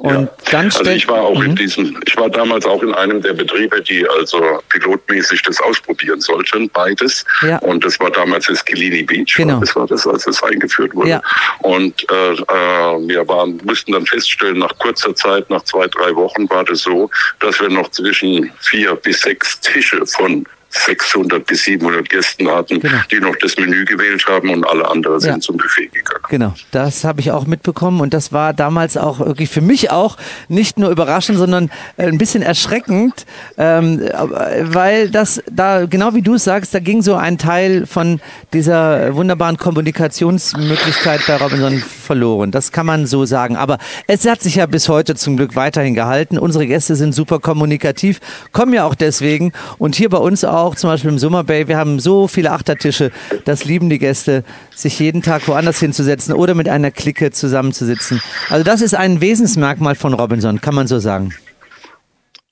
Und 0.00 0.14
Ja. 0.14 0.28
dann 0.50 0.64
also 0.66 0.90
ich 0.90 1.06
war 1.08 1.20
auch 1.20 1.38
Mhm. 1.38 1.50
in 1.50 1.56
diesem, 1.56 2.00
ich 2.06 2.16
war 2.16 2.30
damals 2.30 2.64
auch 2.64 2.82
in 2.82 2.94
einem 2.94 3.20
der 3.20 3.34
Betriebe, 3.34 3.82
die 3.82 4.08
also 4.08 4.60
pilotmäßig 4.70 5.42
das 5.42 5.60
ausprobieren 5.60 6.22
sollten, 6.22 6.70
beides. 6.70 7.22
Ja. 7.42 7.58
Und 7.58 7.84
das 7.84 8.00
war 8.00 8.10
damals 8.10 8.46
das 8.46 8.64
Kilini 8.64 9.02
Beach. 9.02 9.34
Genau. 9.36 9.60
Das 9.60 9.76
war 9.76 9.86
das, 9.86 10.06
als 10.06 10.26
es 10.26 10.42
eingeführt 10.42 10.94
wurde. 10.94 11.10
Ja. 11.10 11.22
Und 11.58 12.02
äh, 12.10 12.32
äh, 12.32 13.08
wir 13.08 13.28
waren, 13.28 13.60
mussten 13.64 13.92
dann 13.92 14.06
feststellen, 14.06 14.58
nach 14.60 14.76
kurzer 14.78 15.14
Zeit, 15.14 15.50
nach 15.50 15.64
zwei, 15.64 15.86
drei 15.88 16.14
Wochen 16.16 16.48
war 16.48 16.64
das 16.64 16.80
so, 16.80 17.10
dass 17.40 17.60
wir 17.60 17.68
noch 17.68 17.90
zwischen 17.90 18.50
vier 18.60 18.94
bis 18.94 19.20
sechs 19.20 19.60
Tische 19.60 20.06
von 20.06 20.46
600 20.70 21.44
bis 21.46 21.64
700 21.64 22.08
Gästen 22.08 22.48
hatten, 22.48 22.80
Genau. 22.80 22.96
die 23.10 23.18
noch 23.20 23.34
das 23.40 23.56
Menü 23.56 23.84
gewählt 23.84 24.24
haben 24.28 24.50
und 24.50 24.64
alle 24.66 24.88
anderen 24.88 25.18
sind 25.20 25.30
Ja. 25.34 25.40
zum 25.40 25.56
Buffet 25.56 25.88
gegangen. 25.88 26.20
Genau, 26.28 26.54
das 26.70 27.04
habe 27.04 27.20
ich 27.20 27.30
auch 27.32 27.46
mitbekommen 27.46 28.00
und 28.00 28.14
das 28.14 28.32
war 28.32 28.52
damals 28.54 28.96
auch 28.96 29.18
wirklich 29.18 29.50
für 29.50 29.60
mich 29.60 29.90
auch 29.90 30.16
nicht 30.48 30.78
nur 30.78 30.90
überraschend, 30.90 31.38
sondern 31.38 31.70
äh, 31.96 32.04
ein 32.06 32.18
bisschen 32.18 32.42
erschreckend, 32.42 33.26
ähm, 33.58 34.02
aber- 34.14 34.48
weil 34.62 35.10
das 35.10 35.42
da, 35.50 35.86
genau 35.86 36.14
wie 36.14 36.22
du 36.22 36.34
es 36.34 36.44
sagst, 36.44 36.72
da 36.74 36.78
ging 36.78 37.02
so 37.02 37.14
ein 37.16 37.36
Teil 37.38 37.86
von 37.86 38.20
dieser 38.52 39.14
wunderbaren 39.14 39.56
Kommunikationsmöglichkeit 39.56 41.20
bei 41.26 41.36
Robinson 41.36 41.78
verloren. 41.78 42.50
Das 42.50 42.72
kann 42.72 42.86
man 42.86 43.06
so 43.06 43.24
sagen. 43.24 43.56
Aber 43.56 43.78
es 44.06 44.26
hat 44.26 44.40
sich 44.42 44.56
ja 44.56 44.66
bis 44.66 44.88
heute 44.88 45.14
zum 45.14 45.36
Glück 45.36 45.56
weiterhin 45.56 45.94
gehalten. 45.94 46.38
Unsere 46.38 46.66
Gäste 46.66 46.94
sind 46.96 47.14
super 47.14 47.38
kommunikativ, 47.40 48.20
kommen 48.52 48.72
ja 48.72 48.84
auch 48.84 48.94
deswegen 48.94 49.52
und 49.78 49.94
hier 49.94 50.08
bei 50.10 50.18
uns 50.18 50.44
auch, 50.44 50.59
zum 50.76 50.90
Beispiel 50.90 51.10
im 51.10 51.18
Summer 51.18 51.44
Bay, 51.44 51.66
wir 51.68 51.76
haben 51.78 51.98
so 52.00 52.28
viele 52.28 52.52
Achtertische, 52.52 53.10
das 53.44 53.64
lieben 53.64 53.88
die 53.90 53.98
Gäste, 53.98 54.44
sich 54.74 54.98
jeden 54.98 55.22
Tag 55.22 55.46
woanders 55.48 55.78
hinzusetzen 55.80 56.34
oder 56.34 56.54
mit 56.54 56.68
einer 56.68 56.90
Clique 56.90 57.30
zusammenzusitzen. 57.30 58.22
Also 58.48 58.64
das 58.64 58.80
ist 58.82 58.94
ein 58.94 59.20
Wesensmerkmal 59.20 59.94
von 59.94 60.14
Robinson, 60.14 60.60
kann 60.60 60.74
man 60.74 60.86
so 60.86 60.98
sagen. 60.98 61.34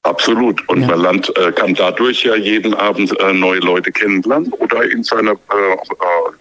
Absolut. 0.05 0.66
Und 0.68 0.81
Ja. 0.83 0.88
man 0.88 1.01
lernt, 1.03 1.37
äh, 1.37 1.53
kann 1.53 1.75
dadurch 1.75 2.25
ja 2.25 2.35
jeden 2.35 2.73
Abend 2.75 3.18
äh, 3.21 3.33
neue 3.33 3.59
Leute 3.61 3.92
kennenlernen 3.92 4.51
oder 4.55 4.90
in 4.90 5.03
seiner 5.03 5.33
äh, 5.33 5.35
äh, 5.35 5.77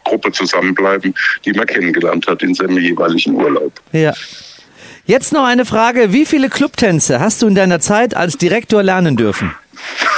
Gruppe 0.06 0.32
zusammenbleiben, 0.32 1.14
die 1.44 1.52
man 1.54 1.66
kennengelernt 1.66 2.28
hat 2.28 2.44
in 2.44 2.54
seinem 2.54 2.78
jeweiligen 2.78 3.36
Urlaub. 3.36 3.74
Ja. 3.92 4.14
Jetzt 5.06 5.34
noch 5.34 5.46
eine 5.46 5.66
Frage. 5.66 6.14
Wie 6.14 6.26
viele 6.26 6.50
Clubtänze 6.50 7.20
hast 7.20 7.42
du 7.42 7.48
in 7.48 7.56
deiner 7.56 7.80
Zeit 7.80 8.16
als 8.16 8.38
Direktor 8.38 8.84
lernen 8.84 9.16
dürfen? 9.18 9.54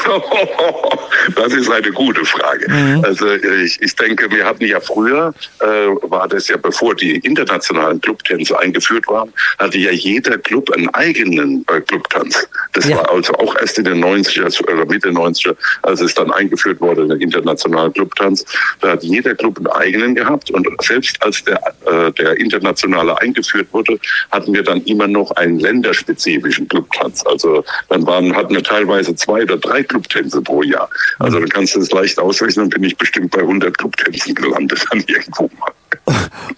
Das 1.35 1.53
ist 1.53 1.69
eine 1.69 1.91
gute 1.91 2.23
Frage. 2.25 2.67
Also 3.03 3.27
äh, 3.27 3.63
ich, 3.63 3.81
ich 3.81 3.95
denke, 3.95 4.29
wir 4.31 4.45
hatten 4.45 4.65
ja 4.65 4.79
früher, 4.79 5.33
äh, 5.59 5.65
war 6.09 6.27
das 6.27 6.47
ja 6.47 6.57
bevor 6.57 6.95
die 6.95 7.17
internationalen 7.17 7.99
Clubtänze 8.01 8.57
eingeführt 8.57 9.07
waren, 9.07 9.31
hatte 9.57 9.77
ja 9.77 9.91
jeder 9.91 10.37
Club 10.37 10.71
einen 10.71 10.89
eigenen 10.89 11.65
äh, 11.71 11.81
Clubtanz. 11.81 12.47
Das 12.73 12.87
Ja. 12.87 12.97
war 12.97 13.11
also 13.11 13.33
auch 13.33 13.55
erst 13.59 13.77
in 13.77 13.85
den 13.85 14.03
90er 14.03 14.61
oder 14.63 14.85
Mitte 14.85 15.09
90er, 15.09 15.55
als 15.83 16.01
es 16.01 16.13
dann 16.13 16.31
eingeführt 16.31 16.79
wurde, 16.81 17.07
der 17.07 17.19
internationale 17.19 17.91
Clubtanz. 17.91 18.45
Da 18.81 18.91
hat 18.91 19.03
jeder 19.03 19.35
Club 19.35 19.57
einen 19.57 19.67
eigenen 19.67 20.15
gehabt 20.15 20.51
und 20.51 20.67
selbst 20.81 21.21
als 21.23 21.43
der, 21.43 21.59
äh, 21.85 22.11
der 22.13 22.37
internationale 22.37 23.19
eingeführt 23.19 23.67
wurde, 23.71 23.99
hatten 24.31 24.53
wir 24.53 24.63
dann 24.63 24.81
immer 24.85 25.07
noch 25.07 25.31
einen 25.31 25.59
länderspezifischen 25.59 26.67
Clubtanz. 26.67 27.25
Also 27.25 27.63
dann 27.89 28.05
waren, 28.05 28.35
hatten 28.35 28.53
wir 28.53 28.63
teilweise 28.63 29.15
zwei 29.15 29.43
oder 29.43 29.57
drei 29.57 29.83
Clubtänze 29.83 30.41
pro 30.41 30.63
Jahr. 30.63 30.89
Also 31.19 31.39
dann 31.39 31.49
kannst 31.49 31.75
du 31.75 31.79
es 31.81 31.91
leicht 31.91 32.17
ausrechnen, 32.17 32.69
bin 32.69 32.83
ich 32.83 32.97
bestimmt 32.97 33.31
bei 33.31 33.41
100 33.41 33.77
Clubtänzen 33.77 34.33
gelandet 34.35 34.85
dann 34.89 35.03
irgendwo 35.05 35.49
mal. 35.59 35.71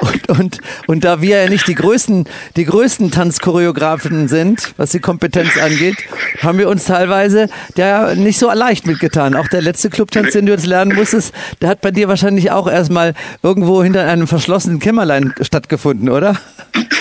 Und, 0.02 0.30
und, 0.30 0.58
und 0.88 1.04
da 1.04 1.22
wir 1.22 1.44
ja 1.44 1.50
nicht 1.50 1.68
die 1.68 1.76
größten, 1.76 2.28
die 2.56 2.66
größten 2.66 3.12
Tanzchoreografen 3.12 4.28
sind, 4.28 4.74
was 4.78 4.92
die 4.92 5.00
Kompetenz 5.00 5.58
angeht, 5.58 5.98
haben 6.42 6.58
wir 6.58 6.70
uns 6.70 6.86
teilweise 6.86 7.50
da 7.76 8.16
nicht 8.16 8.40
so 8.40 8.52
leicht 8.52 8.88
mitgetan. 8.88 9.36
Auch 9.36 9.48
der 9.48 9.62
letzte 9.62 9.92
Clubtanz, 9.92 10.34
den 10.34 10.48
du 10.48 10.54
jetzt 10.54 10.66
lernen 10.66 10.96
musstest, 10.96 11.36
der 11.62 11.70
hat 11.70 11.82
bei 11.82 11.92
dir 11.92 12.08
wahrscheinlich 12.08 12.50
auch 12.50 12.68
erstmal 12.68 13.14
irgendwo 13.44 13.84
hinter 13.84 14.08
einem 14.08 14.28
verschlossenen 14.28 14.80
Kämmerlein 14.80 15.36
stattgefunden, 15.42 16.10
oder? 16.10 16.36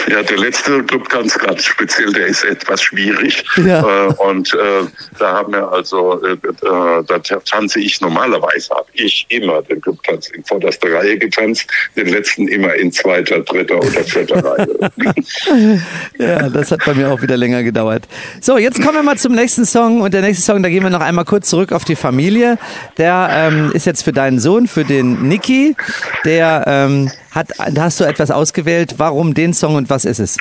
Ja, 0.08 0.22
der 0.22 0.38
letzte 0.38 0.82
Clubtanz 0.82 1.38
gerade 1.38 1.62
speziell, 1.62 2.12
der 2.12 2.26
ist 2.26 2.44
etwas 2.44 2.82
schwierig. 2.82 3.44
Ja. 3.56 4.08
Äh, 4.08 4.12
und 4.14 4.52
äh, 4.54 4.84
da 5.18 5.34
haben 5.34 5.52
wir 5.52 5.70
also, 5.70 6.20
äh, 6.24 6.32
äh, 6.32 7.04
da 7.06 7.18
tanze 7.18 7.80
ich 7.80 8.00
normalerweise, 8.00 8.74
habe 8.74 8.88
ich 8.94 9.26
immer 9.28 9.62
den 9.62 9.80
Clubtanz 9.80 10.28
in 10.28 10.44
vorderster 10.44 10.92
Reihe 10.92 11.16
getanzt, 11.16 11.66
den 11.96 12.08
letzten 12.08 12.48
immer 12.48 12.74
in 12.74 12.89
zweiter, 12.92 13.40
dritter 13.40 13.78
oder 13.78 14.04
vierter 14.04 14.44
Reihe. 14.44 14.90
Ja, 16.18 16.48
das 16.48 16.70
hat 16.70 16.84
bei 16.84 16.94
mir 16.94 17.10
auch 17.10 17.22
wieder 17.22 17.36
länger 17.36 17.62
gedauert. 17.62 18.06
So, 18.40 18.58
jetzt 18.58 18.82
kommen 18.82 18.94
wir 18.94 19.02
mal 19.02 19.16
zum 19.16 19.34
nächsten 19.34 19.64
Song. 19.64 20.02
Und 20.02 20.12
der 20.12 20.20
nächste 20.20 20.44
Song, 20.44 20.62
da 20.62 20.68
gehen 20.68 20.82
wir 20.82 20.90
noch 20.90 21.00
einmal 21.00 21.24
kurz 21.24 21.48
zurück 21.48 21.72
auf 21.72 21.84
die 21.84 21.96
Familie. 21.96 22.58
Der 22.98 23.28
ähm, 23.32 23.72
ist 23.72 23.86
jetzt 23.86 24.02
für 24.02 24.12
deinen 24.12 24.38
Sohn, 24.38 24.66
für 24.66 24.84
den 24.84 25.28
Niki. 25.28 25.76
Der 26.24 26.64
ähm, 26.66 27.10
hat, 27.30 27.48
da 27.72 27.82
hast 27.82 28.00
du 28.00 28.04
etwas 28.04 28.30
ausgewählt. 28.30 28.94
Warum 28.98 29.34
den 29.34 29.54
Song 29.54 29.76
und 29.76 29.90
was 29.90 30.04
ist 30.04 30.18
es? 30.18 30.36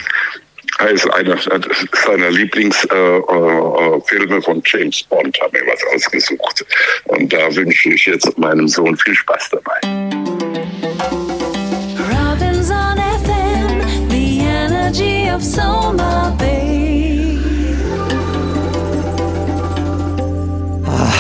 Er 0.79 0.91
ist 0.91 1.09
einer 1.12 1.38
seiner 1.38 2.31
Lieblingsfilme 2.31 3.23
äh, 3.29 3.97
äh, 3.97 4.01
Filme 4.05 4.41
von 4.41 4.62
James 4.65 5.04
Bond, 5.04 5.37
haben 5.41 5.54
wir 5.54 5.67
was 5.67 5.83
ausgesucht. 5.93 6.65
Und 7.06 7.33
da 7.33 7.54
wünsche 7.54 7.89
ich 7.89 8.06
jetzt 8.06 8.37
meinem 8.37 8.67
Sohn 8.67 8.95
viel 8.95 9.15
Spaß 9.15 9.50
dabei. 9.52 11.38
Energy 14.90 15.29
of 15.29 15.44
Soma 15.44 16.35
Bay. 16.37 17.37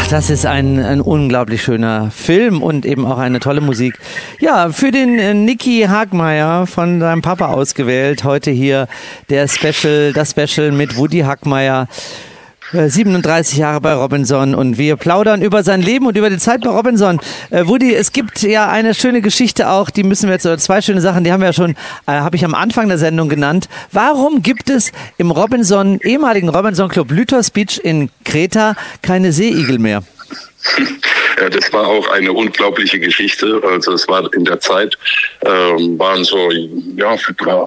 das 0.09 0.31
ist 0.31 0.47
ein, 0.47 0.79
ein 0.79 1.01
unglaublich 1.01 1.61
schöner 1.61 2.09
Film 2.09 2.63
und 2.63 2.83
eben 2.83 3.05
auch 3.05 3.19
eine 3.19 3.39
tolle 3.39 3.61
Musik. 3.61 3.99
Ja, 4.39 4.71
für 4.71 4.89
den 4.89 5.19
äh, 5.19 5.35
Niki 5.35 5.85
Hagmeier 5.87 6.65
von 6.65 6.99
seinem 6.99 7.21
Papa 7.21 7.49
ausgewählt. 7.49 8.23
Heute 8.23 8.49
hier 8.49 8.87
der 9.29 9.47
Special, 9.47 10.11
das 10.13 10.31
Special 10.31 10.71
mit 10.71 10.97
Woody 10.97 11.19
Hagmeier. 11.19 11.87
Äh, 12.73 12.89
37 12.89 13.57
Jahre 13.57 13.81
bei 13.81 13.93
Robinson 13.93 14.53
und 14.53 14.77
wir 14.77 14.95
plaudern 14.95 15.41
über 15.41 15.63
sein 15.63 15.81
Leben 15.81 16.05
und 16.05 16.15
über 16.17 16.29
die 16.29 16.37
Zeit 16.37 16.61
bei 16.61 16.69
Robinson. 16.69 17.19
Äh, 17.49 17.65
Woody, 17.65 17.95
es 17.95 18.11
gibt 18.11 18.41
ja 18.41 18.69
eine 18.69 18.93
schöne 18.93 19.21
Geschichte 19.21 19.69
auch, 19.69 19.89
die 19.89 20.03
müssen 20.03 20.27
wir 20.27 20.33
jetzt, 20.33 20.45
oder 20.45 20.57
zwei 20.57 20.81
schöne 20.81 21.01
Sachen, 21.01 21.23
die 21.23 21.31
haben 21.31 21.41
wir 21.41 21.47
ja 21.47 21.53
schon, 21.53 21.71
äh, 22.05 22.11
habe 22.11 22.35
ich 22.35 22.45
am 22.45 22.53
Anfang 22.53 22.87
der 22.87 22.97
Sendung 22.97 23.29
genannt. 23.29 23.69
Warum 23.91 24.43
gibt 24.43 24.69
es 24.69 24.91
im 25.17 25.31
Robinson, 25.31 25.99
ehemaligen 26.01 26.49
Robinson 26.49 26.89
Club 26.89 27.11
Lythos 27.11 27.49
Beach 27.49 27.79
in 27.83 28.09
Kreta 28.23 28.75
keine 29.01 29.31
Seeigel 29.31 29.79
mehr? 29.79 30.03
Ja, 31.39 31.49
das 31.49 31.71
war 31.71 31.87
auch 31.87 32.07
eine 32.09 32.33
unglaubliche 32.33 32.99
Geschichte. 32.99 33.61
Also 33.63 33.93
es 33.93 34.07
war 34.07 34.31
in 34.33 34.43
der 34.43 34.59
Zeit, 34.59 34.97
ähm, 35.45 35.97
waren 35.97 36.23
so 36.23 36.51
ja, 36.97 37.15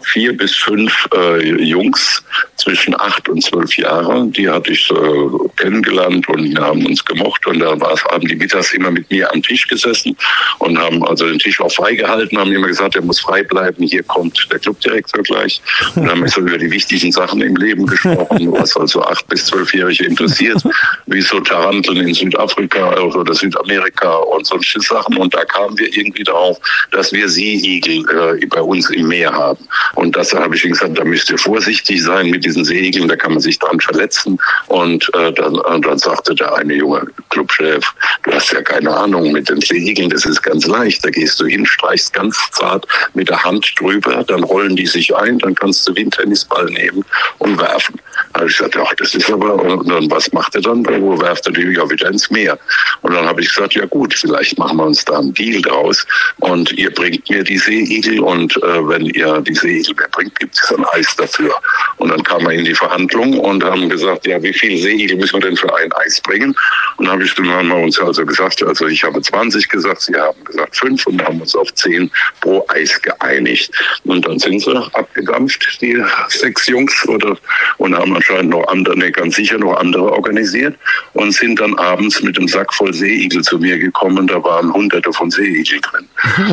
vier 0.03 0.37
bis 0.37 0.55
fünf 0.55 1.09
äh, 1.15 1.63
Jungs 1.63 2.23
zwischen 2.57 2.95
acht 3.01 3.29
und 3.29 3.43
zwölf 3.43 3.77
Jahren. 3.79 4.31
Die 4.33 4.49
hatte 4.49 4.73
ich 4.73 4.91
äh, 4.91 5.49
kennengelernt 5.57 6.29
und 6.29 6.59
haben 6.59 6.85
uns 6.85 7.03
gemocht. 7.05 7.47
Und 7.47 7.61
da 7.61 7.77
haben 8.11 8.27
die 8.27 8.35
mittags 8.35 8.75
immer 8.75 8.91
mit 8.91 9.11
mir 9.11 9.33
am 9.33 9.43
Tisch 9.43 9.67
gesessen 9.67 10.17
und 10.59 10.79
haben 10.79 11.03
also 11.07 11.27
den 11.27 11.39
Tisch 11.39 11.61
auch 11.61 11.73
freigehalten, 11.73 12.39
haben 12.39 12.53
immer 12.53 12.69
gesagt, 12.69 12.95
er 12.97 13.03
muss 13.03 13.21
frei 13.21 13.43
bleiben. 13.43 13.85
Hier 13.85 14.03
kommt 14.03 14.49
der 14.51 14.59
Clubdirektor 14.59 15.23
gleich. 15.23 15.63
Und 15.95 16.11
haben 16.11 16.27
so 16.29 16.43
über 16.43 16.59
die 16.59 16.71
wichtigen 16.71 17.11
Sachen 17.11 17.41
im 17.41 17.57
Leben 17.57 17.87
gesprochen, 17.87 18.53
was 18.53 18.77
also 18.77 19.03
acht 19.03 19.27
bis 19.29 19.47
zwölfjährige 19.47 20.05
interessiert, 20.05 20.63
wie 21.07 21.23
so 21.23 21.41
Taranteln 21.41 22.09
in 22.09 22.15
Südafrika 22.15 23.01
oder 23.01 23.35
Südamerika 23.63 24.17
und 24.17 24.47
solche 24.47 24.81
Sachen. 24.81 25.17
Und 25.17 25.35
da 25.35 25.45
kamen 25.45 25.79
wir 25.79 25.95
irgendwie 25.97 26.25
darauf, 26.25 26.59
dass 26.91 27.13
wir 27.13 27.29
Seeigel 27.29 28.05
äh, 28.41 28.47
bei 28.47 28.61
uns 28.61 28.91
im 28.91 29.09
Meer 29.09 29.33
haben. 29.33 29.67
Und 29.95 30.17
das 30.17 30.33
habe 30.33 30.55
ich 30.55 30.63
gesagt, 30.63 30.99
da 30.99 31.05
müsst 31.05 31.31
ihr 31.31 31.39
vorsichtig 31.39 32.03
sein 32.03 32.31
mit 32.31 32.45
diesen 32.45 32.65
Seeigeln, 32.65 33.09
da 33.09 33.17
kann 33.17 33.33
man 33.33 33.41
sich 33.41 33.59
dran 33.59 33.81
verletzen. 33.81 34.39
Und 34.69 35.09
äh, 35.15 35.33
dann, 35.33 35.57
äh, 35.57 35.81
dann 35.81 35.99
sagte 35.99 36.35
der 36.35 36.55
eine 36.55 36.75
junge 36.75 37.07
Clubchef, 37.31 37.85
du 38.25 38.33
hast 38.33 38.53
ja 38.53 38.63
keine 38.63 38.95
Ahnung 38.95 39.33
mit 39.33 39.49
den 39.49 39.61
Seeigeln, 39.61 40.11
das 40.11 40.25
ist 40.25 40.43
ganz 40.43 40.67
leicht. 40.67 41.05
Da 41.05 41.11
gehst 41.11 41.41
du 41.41 41.47
hin, 41.47 41.67
streichst 41.67 42.13
ganz 42.13 42.39
zart 42.53 42.87
mit 43.15 43.29
der 43.29 43.43
Hand 43.43 43.75
drüber, 43.79 44.25
dann 44.27 44.45
rollen 44.45 44.77
die 44.77 44.87
sich 44.87 45.15
ein, 45.15 45.39
dann 45.39 45.55
kannst 45.55 45.89
du 45.89 45.95
einen 45.95 46.11
Tennisball 46.11 46.67
nehmen 46.67 47.05
und 47.39 47.59
werfen. 47.59 48.01
Habe 48.35 48.47
ich 48.47 48.57
gesagt, 48.57 48.77
ach, 48.77 48.95
das 48.97 49.15
ist 49.15 49.31
aber, 49.31 49.55
und 49.55 49.89
dann, 49.89 50.11
was 50.11 50.33
macht 50.33 50.55
er 50.55 50.63
dann? 50.63 50.85
Wo 50.87 51.21
werft 51.21 51.47
er 51.47 51.53
die 51.53 51.63
ja 51.63 51.89
wieder 51.89 52.09
ins 52.09 52.31
Meer? 52.31 52.59
Und 53.03 53.15
dann 53.15 53.27
habe 53.27 53.41
ich 53.41 53.52
gesagt, 53.55 53.75
ja 53.75 53.87
gut, 53.87 54.15
vielleicht 54.15 54.59
machen 54.59 54.77
wir 54.79 54.87
uns 54.87 55.05
da 55.05 55.19
einen 55.19 55.35
Deal 55.35 55.61
draus 55.63 56.07
und 56.39 56.73
ihr 56.73 56.91
bringt 56.91 57.29
mir 57.31 57.45
die 57.45 57.59
Seeigel 57.59 58.21
und 58.21 58.57
äh, 58.57 58.89
wenn 58.89 59.07
ihr 59.07 59.41
die 59.41 59.55
Seeigel 59.55 59.95
mir 59.95 60.09
bringt, 60.11 60.39
gibt 60.39 60.55
es 60.55 60.73
ein 60.73 60.85
Eis 60.93 61.15
dafür. 61.17 61.55
Und 61.99 62.11
dann 62.11 62.23
kamen 62.23 62.47
wir 62.47 62.53
in 62.53 62.65
die 62.65 62.75
Verhandlung 62.75 63.39
und 63.39 63.65
haben 63.65 63.89
gesagt, 63.89 64.27
ja, 64.27 64.43
wie 64.43 64.53
viel 64.53 64.77
Seeigel 64.79 65.17
müssen 65.17 65.41
wir 65.41 65.49
denn 65.49 65.57
für 65.57 65.75
ein 65.77 65.93
Eis 65.93 66.21
bringen? 66.21 66.55
Und 66.97 67.07
dann 67.07 67.21
ich 67.21 67.35
dann 67.35 67.49
haben 67.49 67.69
wir 67.69 67.77
uns 67.77 67.99
also 67.99 68.25
gesagt, 68.25 68.63
also 68.63 68.87
ich 68.87 69.03
habe 69.05 69.21
20 69.21 69.69
gesagt, 69.69 70.03
sie 70.03 70.15
haben 70.15 70.43
gesagt 70.45 70.77
5 70.77 71.07
und 71.07 71.25
haben 71.25 71.41
uns 71.41 71.55
auf 71.55 71.73
10 71.75 72.11
pro 72.41 72.65
Eis 72.69 73.01
geeinigt. 73.01 73.71
Und 74.05 74.27
dann 74.27 74.39
sind 74.39 74.61
sie 74.61 74.77
abgedampft, 74.95 75.79
die 75.81 76.03
sechs 76.29 76.67
Jungs, 76.67 77.07
oder, 77.09 77.37
und 77.79 77.97
haben 77.97 78.15
anscheinend 78.15 78.51
noch 78.51 78.67
andere, 78.69 79.11
ganz 79.13 79.37
sicher 79.37 79.59
noch 79.59 79.77
andere 79.77 80.13
organisiert 80.13 80.77
und 81.15 81.33
sind 81.33 81.61
dann 81.61 81.75
abends 81.79 82.23
mit 82.23 82.37
dem 82.37 82.49
Sack 82.49 82.73
voll 82.75 82.93
Seeigel 82.93 83.32
zu 83.41 83.59
mir 83.59 83.79
gekommen. 83.79 84.27
Da 84.27 84.43
waren 84.43 84.73
hunderte 84.73 85.13
von 85.13 85.31
Seeigel 85.31 85.81
drin. 85.81 86.09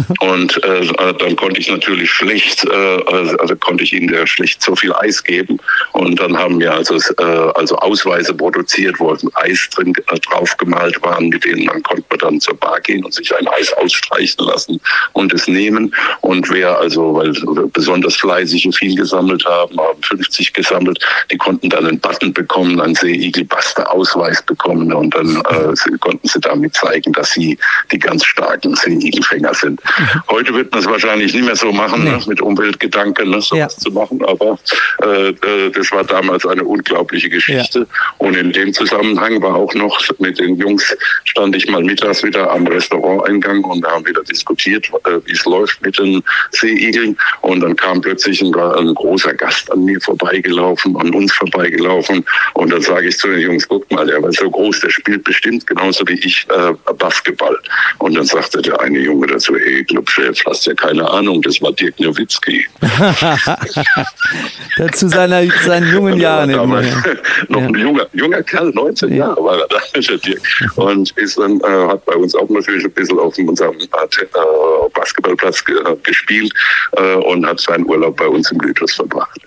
Und 0.19 0.63
äh, 0.63 1.13
dann 1.19 1.35
konnte 1.35 1.59
ich 1.59 1.69
natürlich 1.69 2.11
schlecht, 2.11 2.65
äh, 2.65 3.03
also, 3.07 3.37
also 3.37 3.55
konnte 3.57 3.83
ich 3.83 3.93
ihnen 3.93 4.27
schlecht 4.27 4.61
so 4.61 4.75
viel 4.75 4.93
Eis 4.93 5.23
geben. 5.23 5.59
Und 5.93 6.19
dann 6.19 6.37
haben 6.37 6.59
wir 6.59 6.73
also, 6.73 6.95
äh, 6.95 7.51
also 7.55 7.75
Ausweise 7.77 8.33
produziert, 8.33 8.99
wo 8.99 9.15
Eis 9.33 9.69
drin 9.75 9.93
äh, 10.07 10.19
draufgemalt 10.19 11.01
waren, 11.03 11.29
mit 11.29 11.43
denen 11.43 11.65
dann 11.65 11.83
konnte 11.83 12.03
man 12.09 12.19
dann 12.19 12.39
zur 12.39 12.55
Bar 12.55 12.79
gehen 12.81 13.03
und 13.03 13.13
sich 13.13 13.35
ein 13.35 13.47
Eis 13.47 13.73
ausstreichen 13.73 14.45
lassen 14.45 14.79
und 15.13 15.33
es 15.33 15.47
nehmen. 15.47 15.93
Und 16.21 16.49
wer 16.49 16.77
also, 16.77 17.15
weil 17.15 17.33
besonders 17.73 18.15
fleißige 18.15 18.69
viel 18.75 18.95
gesammelt 18.95 19.45
haben, 19.45 19.77
haben 19.79 20.01
50 20.01 20.53
gesammelt, 20.53 20.99
die 21.31 21.37
konnten 21.37 21.69
dann 21.69 21.85
einen 21.85 21.99
Button 21.99 22.33
bekommen, 22.33 22.79
einen 22.79 22.95
Seeigel-Buster-Ausweis 22.95 24.41
bekommen 24.43 24.93
und 24.93 25.15
dann 25.15 25.37
äh, 25.37 25.97
konnten 25.99 26.27
sie 26.27 26.39
damit 26.39 26.68
zeigen, 26.71 27.13
dass 27.13 27.31
sie 27.31 27.57
die 27.91 27.99
ganz 27.99 28.25
starken 28.25 28.75
Seeigelfänger 28.75 29.53
sind. 29.53 29.81
Heute 30.29 30.53
wird 30.53 30.71
man 30.71 30.81
es 30.81 30.85
wahrscheinlich 30.87 31.33
nicht 31.33 31.45
mehr 31.45 31.55
so 31.55 31.71
machen, 31.71 32.03
Nee. 32.03 32.11
ne, 32.11 32.21
mit 32.27 32.41
Umweltgedanken, 32.41 33.29
ne, 33.29 33.41
sowas 33.41 33.75
Ja. 33.75 33.81
zu 33.81 33.91
machen, 33.91 34.23
aber 34.25 34.57
äh, 35.03 35.29
äh, 35.29 35.69
das 35.71 35.91
war 35.91 36.03
damals 36.03 36.45
eine 36.45 36.63
unglaubliche 36.63 37.29
Geschichte. 37.29 37.87
Und 38.17 38.35
in 38.35 38.51
dem 38.51 38.73
Zusammenhang 38.73 39.41
war 39.41 39.55
auch 39.55 39.73
noch 39.73 39.99
mit 40.19 40.39
den 40.39 40.55
Jungs, 40.57 40.95
stand 41.25 41.55
ich 41.55 41.69
mal 41.69 41.83
mittags 41.83 42.23
wieder 42.23 42.49
am 42.51 42.67
Restauranteingang 42.67 43.63
und 43.63 43.83
wir 43.83 43.89
haben 43.91 44.05
wieder 44.05 44.23
diskutiert, 44.23 44.87
äh, 45.05 45.19
wie 45.25 45.31
es 45.33 45.45
läuft 45.45 45.81
mit 45.81 45.97
den 45.97 46.23
Seeigeln. 46.51 47.17
Und 47.41 47.61
dann 47.61 47.75
kam 47.75 48.01
plötzlich 48.01 48.41
ein, 48.41 48.53
ein 48.55 48.93
großer 48.95 49.33
Gast 49.33 49.71
an 49.71 49.85
mir 49.85 49.99
vorbeigelaufen, 50.01 50.95
an 50.97 51.13
uns 51.13 51.33
vorbeigelaufen. 51.33 52.25
Und 52.53 52.71
dann 52.71 52.81
sage 52.81 53.07
ich 53.07 53.17
zu 53.17 53.27
den 53.27 53.39
Jungs, 53.39 53.67
guck 53.67 53.89
mal, 53.91 54.05
der 54.05 54.21
war 54.21 54.31
so 54.31 54.49
groß, 54.49 54.81
der 54.81 54.89
spielt 54.89 55.23
bestimmt 55.23 55.65
genauso 55.67 56.07
wie 56.07 56.19
ich 56.19 56.45
äh, 56.49 56.53
Basketball. 56.97 57.57
Und 57.99 58.15
dann 58.15 58.25
sagte 58.25 58.61
der 58.61 58.79
eine 58.81 58.99
Junge 58.99 59.27
dazu, 59.27 59.55
ey, 59.55 59.83
Clubchef, 59.83 60.43
hast 60.45 60.65
ja 60.65 60.73
keine 60.73 61.09
Ahnung, 61.09 61.41
das 61.41 61.61
war 61.61 61.71
Dirk 61.73 61.99
Nowitzki. 61.99 62.65
Zu 64.93 65.09
seiner, 65.09 65.43
seinen 65.63 65.93
jungen 65.93 66.19
Jahren. 66.19 66.51
damals 66.51 66.87
ja. 66.87 67.03
noch 67.49 67.61
ein 67.61 67.75
junger, 67.75 68.07
junger 68.13 68.41
Kerl, 68.43 68.71
19 68.71 69.09
Ja. 69.09 69.15
Jahre 69.27 69.43
war 69.43 69.59
er 69.59 69.67
da, 69.67 69.77
der 69.99 70.17
Dirk. 70.17 70.41
Und 70.75 71.11
ist 71.17 71.37
dann, 71.37 71.59
äh, 71.61 71.87
hat 71.87 72.05
bei 72.05 72.15
uns 72.15 72.35
auch 72.35 72.49
natürlich 72.49 72.85
ein 72.85 72.91
bisschen 72.91 73.19
auf 73.19 73.37
unserem 73.37 73.77
äh, 73.77 73.83
äh, 73.83 74.89
Basketballplatz 74.93 75.63
äh, 75.67 75.95
gespielt 76.03 76.53
äh, 76.93 77.15
und 77.15 77.45
hat 77.45 77.59
seinen 77.59 77.85
Urlaub 77.85 78.17
bei 78.17 78.27
uns 78.27 78.51
im 78.51 78.59
Lythos 78.59 78.93
verbracht. 78.93 79.39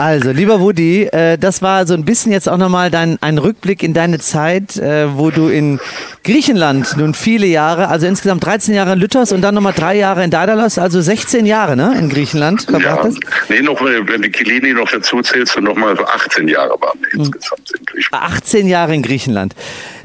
Also, 0.00 0.30
lieber 0.30 0.60
Woody, 0.60 1.02
äh, 1.04 1.36
das 1.36 1.60
war 1.60 1.86
so 1.86 1.92
ein 1.92 2.06
bisschen 2.06 2.32
jetzt 2.32 2.48
auch 2.48 2.56
nochmal 2.56 2.90
dein, 2.90 3.18
ein 3.20 3.36
Rückblick 3.36 3.82
in 3.82 3.92
deine 3.92 4.18
Zeit, 4.18 4.78
äh, 4.78 5.14
wo 5.18 5.30
du 5.30 5.48
in 5.48 5.78
Griechenland 6.24 6.96
nun 6.96 7.12
viele 7.12 7.46
Jahre, 7.46 7.88
also 7.88 8.06
insgesamt 8.06 8.42
13 8.44 8.74
Jahre 8.74 8.94
in 8.94 8.98
Lythos 8.98 9.30
und 9.30 9.42
dann 9.42 9.54
nochmal 9.54 9.74
drei 9.74 9.96
Jahre 9.96 10.24
in 10.24 10.30
Daedalus, 10.30 10.78
also 10.78 11.02
16 11.02 11.44
Jahre 11.44 11.76
ne, 11.76 11.94
in 11.98 12.08
Griechenland 12.08 12.62
verbracht 12.62 12.84
Ja, 12.84 13.04
hast. 13.04 13.18
nee, 13.50 13.60
noch, 13.60 13.78
wenn 13.84 14.08
wenn 14.08 14.22
die 14.22 14.30
Kilini 14.30 14.72
noch 14.72 14.90
dazu 14.90 15.20
zählst, 15.20 15.56
dann 15.56 15.64
nochmal 15.64 15.94
so 15.96 16.04
18 16.06 16.48
Jahre 16.48 16.70
waren 16.80 16.98
wir 17.00 17.12
Hm. 17.12 17.20
insgesamt 17.20 17.70
in 17.78 17.84
Griechenland. 17.84 18.24
18 18.32 18.68
Jahre 18.68 18.94
in 18.94 19.02
Griechenland. 19.02 19.54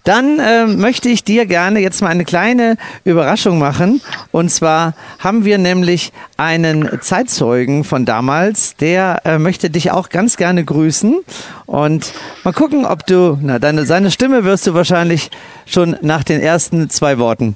Dann 0.06 0.39
äh, 0.39 0.68
möchte 0.68 1.10
ich 1.10 1.24
dir 1.24 1.45
gerne 1.45 1.80
jetzt 1.80 2.01
mal 2.01 2.10
eine 2.10 2.26
kleine 2.26 2.78
Überraschung 3.03 3.60
machen. 3.60 4.01
Und 4.32 4.49
zwar 4.49 4.93
haben 5.20 5.45
wir 5.45 5.58
nämlich 5.58 6.14
einen 6.38 7.01
Zeitzeugen 7.01 7.84
von 7.84 8.06
damals, 8.06 8.76
der 8.76 9.22
äh, 9.26 9.39
möchte 9.39 9.70
dich 9.70 9.91
auch 9.91 10.10
ganz 10.10 10.38
gerne 10.38 10.64
grüßen. 10.64 11.18
Und 11.66 12.14
mal 12.43 12.53
gucken, 12.53 12.86
ob 12.86 13.06
du, 13.08 13.38
na, 13.41 13.60
deine, 13.60 13.86
seine 13.86 14.12
Stimme 14.12 14.43
wirst 14.43 14.68
du 14.68 14.76
wahrscheinlich 14.76 15.32
schon 15.66 15.97
nach 16.01 16.24
den 16.24 16.39
ersten 16.39 16.89
zwei 16.89 17.18
Worten 17.18 17.56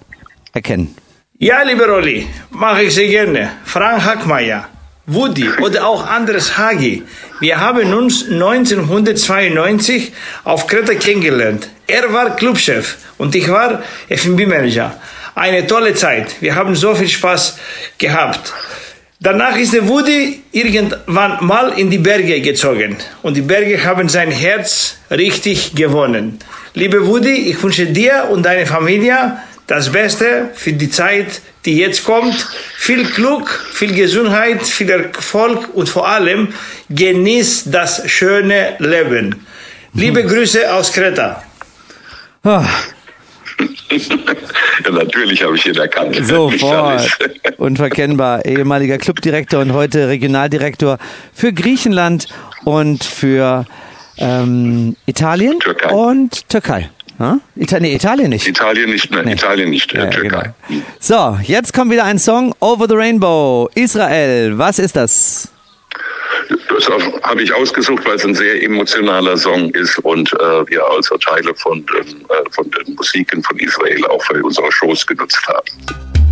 erkennen. 0.52 0.96
Ja, 1.38 1.62
lieber 1.62 1.88
Olli, 1.94 2.28
mache 2.50 2.84
ich 2.84 2.96
sehr 2.96 3.08
gerne. 3.08 3.52
Frank 3.64 4.04
Hackmeier, 4.04 4.68
Woody 5.12 5.50
oder 5.62 5.88
auch 5.88 6.06
Andres 6.06 6.58
Hagi. 6.58 7.04
Wir 7.40 7.60
haben 7.60 7.94
uns 7.94 8.30
1992 8.30 10.12
auf 10.44 10.68
Kreta 10.68 10.94
kennengelernt. 10.94 11.68
Er 11.88 12.14
war 12.14 12.36
Clubchef 12.36 12.98
und 13.18 13.34
ich 13.34 13.50
war 13.50 13.82
F&B-Manager. 14.08 15.00
Eine 15.34 15.66
tolle 15.66 15.96
Zeit. 15.96 16.36
Wir 16.42 16.54
haben 16.56 16.76
so 16.76 16.94
viel 16.94 17.10
Spaß 17.10 17.58
gehabt. 17.98 18.54
Danach 19.20 19.58
ist 19.58 19.74
der 19.74 19.88
Woody 19.88 20.44
irgendwann 20.52 21.44
mal 21.44 21.74
in 21.78 21.90
die 21.90 21.98
Berge 21.98 22.40
gezogen 22.42 22.96
und 23.24 23.36
die 23.36 23.42
Berge 23.42 23.84
haben 23.84 24.08
sein 24.10 24.32
Herz 24.32 24.98
richtig 25.10 25.76
gewonnen. 25.76 26.40
Liebe 26.76 27.06
Woody, 27.08 27.50
ich 27.50 27.62
wünsche 27.64 27.88
dir 27.88 28.28
und 28.32 28.44
deiner 28.44 28.68
Familie 28.68 29.38
das 29.66 29.92
Beste 29.92 30.50
für 30.54 30.74
die 30.74 30.90
Zeit, 30.90 31.42
die 31.70 31.78
jetzt 31.78 32.04
kommt. 32.04 32.48
Viel 32.78 33.04
Glück, 33.04 33.48
viel 33.74 33.94
Gesundheit, 33.94 34.64
viel 34.66 34.90
Erfolg 34.90 35.70
und 35.76 35.88
vor 35.88 36.08
allem 36.08 36.54
genieß 36.90 37.66
das 37.66 38.10
schöne 38.10 38.76
Leben. 38.80 39.46
Liebe 39.94 40.24
Grüße 40.24 40.74
aus 40.74 40.92
Kreta. 40.92 41.44
Ah, 42.44 42.64
Ja, 44.86 44.92
natürlich 44.92 45.44
habe 45.44 45.56
ich 45.58 45.66
ihn 45.68 45.76
erkannt. 45.76 46.16
Sofort. 46.24 47.20
Unverkennbar. 47.58 48.46
Ehemaliger 48.46 48.98
Clubdirektor 48.98 49.60
und 49.62 49.74
heute 49.74 50.08
Regionaldirektor 50.08 50.98
für 51.34 51.52
Griechenland 51.54 52.28
und 52.64 53.04
für 53.04 53.66
ähm, 54.18 54.96
Italien 55.06 55.60
Türkei. 55.60 55.90
und 55.92 56.48
Türkei. 56.50 56.90
Hm? 57.20 57.42
Ita 57.58 57.80
nee, 57.80 57.96
Italien 57.96 58.30
nicht. 58.30 58.48
Italien 58.48 58.90
nicht, 58.90 59.12
ne, 59.12 59.24
Nee. 59.24 59.34
Italien 59.34 59.70
nicht, 59.70 59.92
Ja, 59.94 60.08
Türkei. 60.08 60.54
genau. 60.68 60.82
So, 61.00 61.38
jetzt 61.44 61.74
kommt 61.74 61.92
wieder 61.92 62.06
ein 62.06 62.18
Song, 62.18 62.56
Over 62.60 62.88
the 62.88 62.96
Rainbow, 62.96 63.70
Israel. 63.76 64.58
Was 64.58 64.80
ist 64.80 64.96
das? 64.96 65.50
Das 66.70 66.88
habe 67.24 67.42
ich 67.44 67.54
ausgesucht, 67.54 68.06
weil 68.06 68.16
es 68.16 68.26
ein 68.26 68.34
sehr 68.36 68.64
emotionaler 68.64 69.36
Song 69.38 69.70
ist 69.72 70.00
und 70.00 70.32
äh, 70.34 70.38
wir 70.68 70.82
also 70.96 71.18
Teile 71.18 71.54
von 71.56 71.86
den, 71.88 72.22
äh, 72.22 72.50
von 72.52 72.72
den 72.72 72.96
Musiken 72.96 73.44
von 73.44 73.58
Israel 73.60 74.06
auch 74.08 74.24
für 74.24 74.42
unsere 74.44 74.72
Shows 74.72 75.06
genutzt 75.06 75.46
haben. 75.48 75.68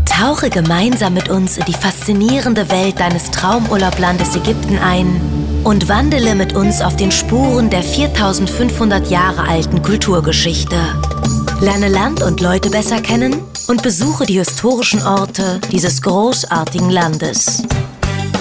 Tauche 0.06 0.50
gemeinsam 0.50 1.14
mit 1.14 1.30
uns 1.30 1.58
in 1.58 1.66
die 1.66 1.74
faszinierende 1.74 2.72
Welt 2.72 3.00
deines 3.00 3.30
Traumurlaublandes 3.30 4.36
Ägypten 4.38 4.80
ein 4.80 5.20
und 5.68 5.90
wandele 5.90 6.34
mit 6.34 6.54
uns 6.54 6.82
auf 6.82 6.96
den 6.96 7.12
Spuren 7.12 7.70
der 7.70 7.84
4500 7.84 9.10
Jahre 9.10 9.50
alten 9.50 9.82
Kulturgeschichte. 9.84 10.78
Lerne 11.60 11.90
Land 11.90 12.24
und 12.24 12.40
Leute 12.40 12.70
besser 12.70 13.02
kennen 13.02 13.42
und 13.68 13.84
besuche 13.84 14.26
die 14.26 14.38
historischen 14.38 15.06
Orte 15.06 15.60
dieses 15.70 16.02
großartigen 16.02 16.90
Landes. 16.90 17.64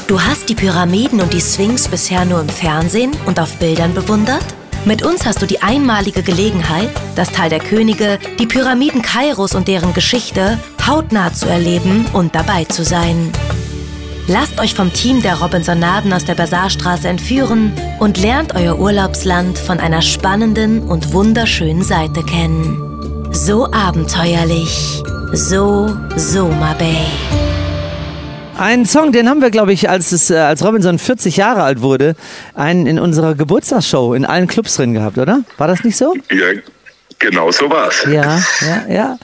Du 0.07 0.23
hast 0.23 0.49
die 0.49 0.55
Pyramiden 0.55 1.21
und 1.21 1.33
die 1.33 1.41
Sphinx 1.41 1.89
bisher 1.89 2.25
nur 2.25 2.41
im 2.41 2.49
Fernsehen 2.49 3.11
und 3.27 3.41
auf 3.41 3.57
Bildern 3.57 3.93
bewundert? 3.93 4.45
Mit 4.85 5.03
uns 5.03 5.27
hast 5.27 5.43
du 5.43 5.47
die 5.47 5.61
einmalige 5.61 6.23
Gelegenheit, 6.23 6.91
das 7.17 7.33
Tal 7.33 7.49
der 7.49 7.59
Könige, 7.59 8.21
die 8.39 8.47
Pyramiden 8.47 9.03
Kairos 9.03 9.57
und 9.57 9.67
deren 9.67 9.95
Geschichte 9.95 10.59
hautnah 10.87 11.35
zu 11.35 11.49
erleben 11.49 12.07
und 12.13 12.37
dabei 12.37 12.67
zu 12.67 12.85
sein. 12.85 13.33
Lasst 14.29 14.59
euch 14.61 14.75
vom 14.75 14.93
Team 14.93 15.23
der 15.23 15.37
Robinsonaden 15.37 16.13
aus 16.13 16.25
der 16.25 16.35
Bazarstraße 16.35 17.07
entführen 17.07 17.73
und 18.01 18.21
lernt 18.21 18.57
euer 18.57 18.77
Urlaubsland 18.77 19.57
von 19.57 19.79
einer 19.79 20.03
spannenden 20.03 20.83
und 20.83 21.13
wunderschönen 21.13 21.85
Seite 21.85 22.25
kennen. 22.25 23.31
So 23.31 23.71
abenteuerlich, 23.71 25.01
so 25.33 25.97
Soma 26.17 26.75
Bay. 26.75 27.07
Ein 28.59 28.85
Song, 28.85 29.13
den 29.13 29.29
haben 29.29 29.43
wir, 29.43 29.51
glaube 29.51 29.73
ich, 29.73 29.89
als, 29.89 30.11
es, 30.11 30.29
äh, 30.31 30.39
als 30.39 30.65
Robinson 30.65 30.99
40 30.99 31.37
Jahre 31.37 31.63
alt 31.63 31.81
wurde, 31.81 32.17
einen 32.55 32.87
in 32.87 32.99
unserer 32.99 33.37
Geburtstagsshow 33.37 34.13
in 34.15 34.25
allen 34.25 34.49
Clubs 34.49 34.75
drin 34.75 34.93
gehabt, 34.93 35.19
oder? 35.19 35.43
War 35.57 35.69
das 35.69 35.85
nicht 35.85 35.97
so? 35.97 36.15
Ja, 36.33 36.47
genau 37.19 37.51
so 37.51 37.71
war's. 37.71 38.05
Ja, 38.11 38.41
ja, 38.61 38.95
ja. 38.95 39.19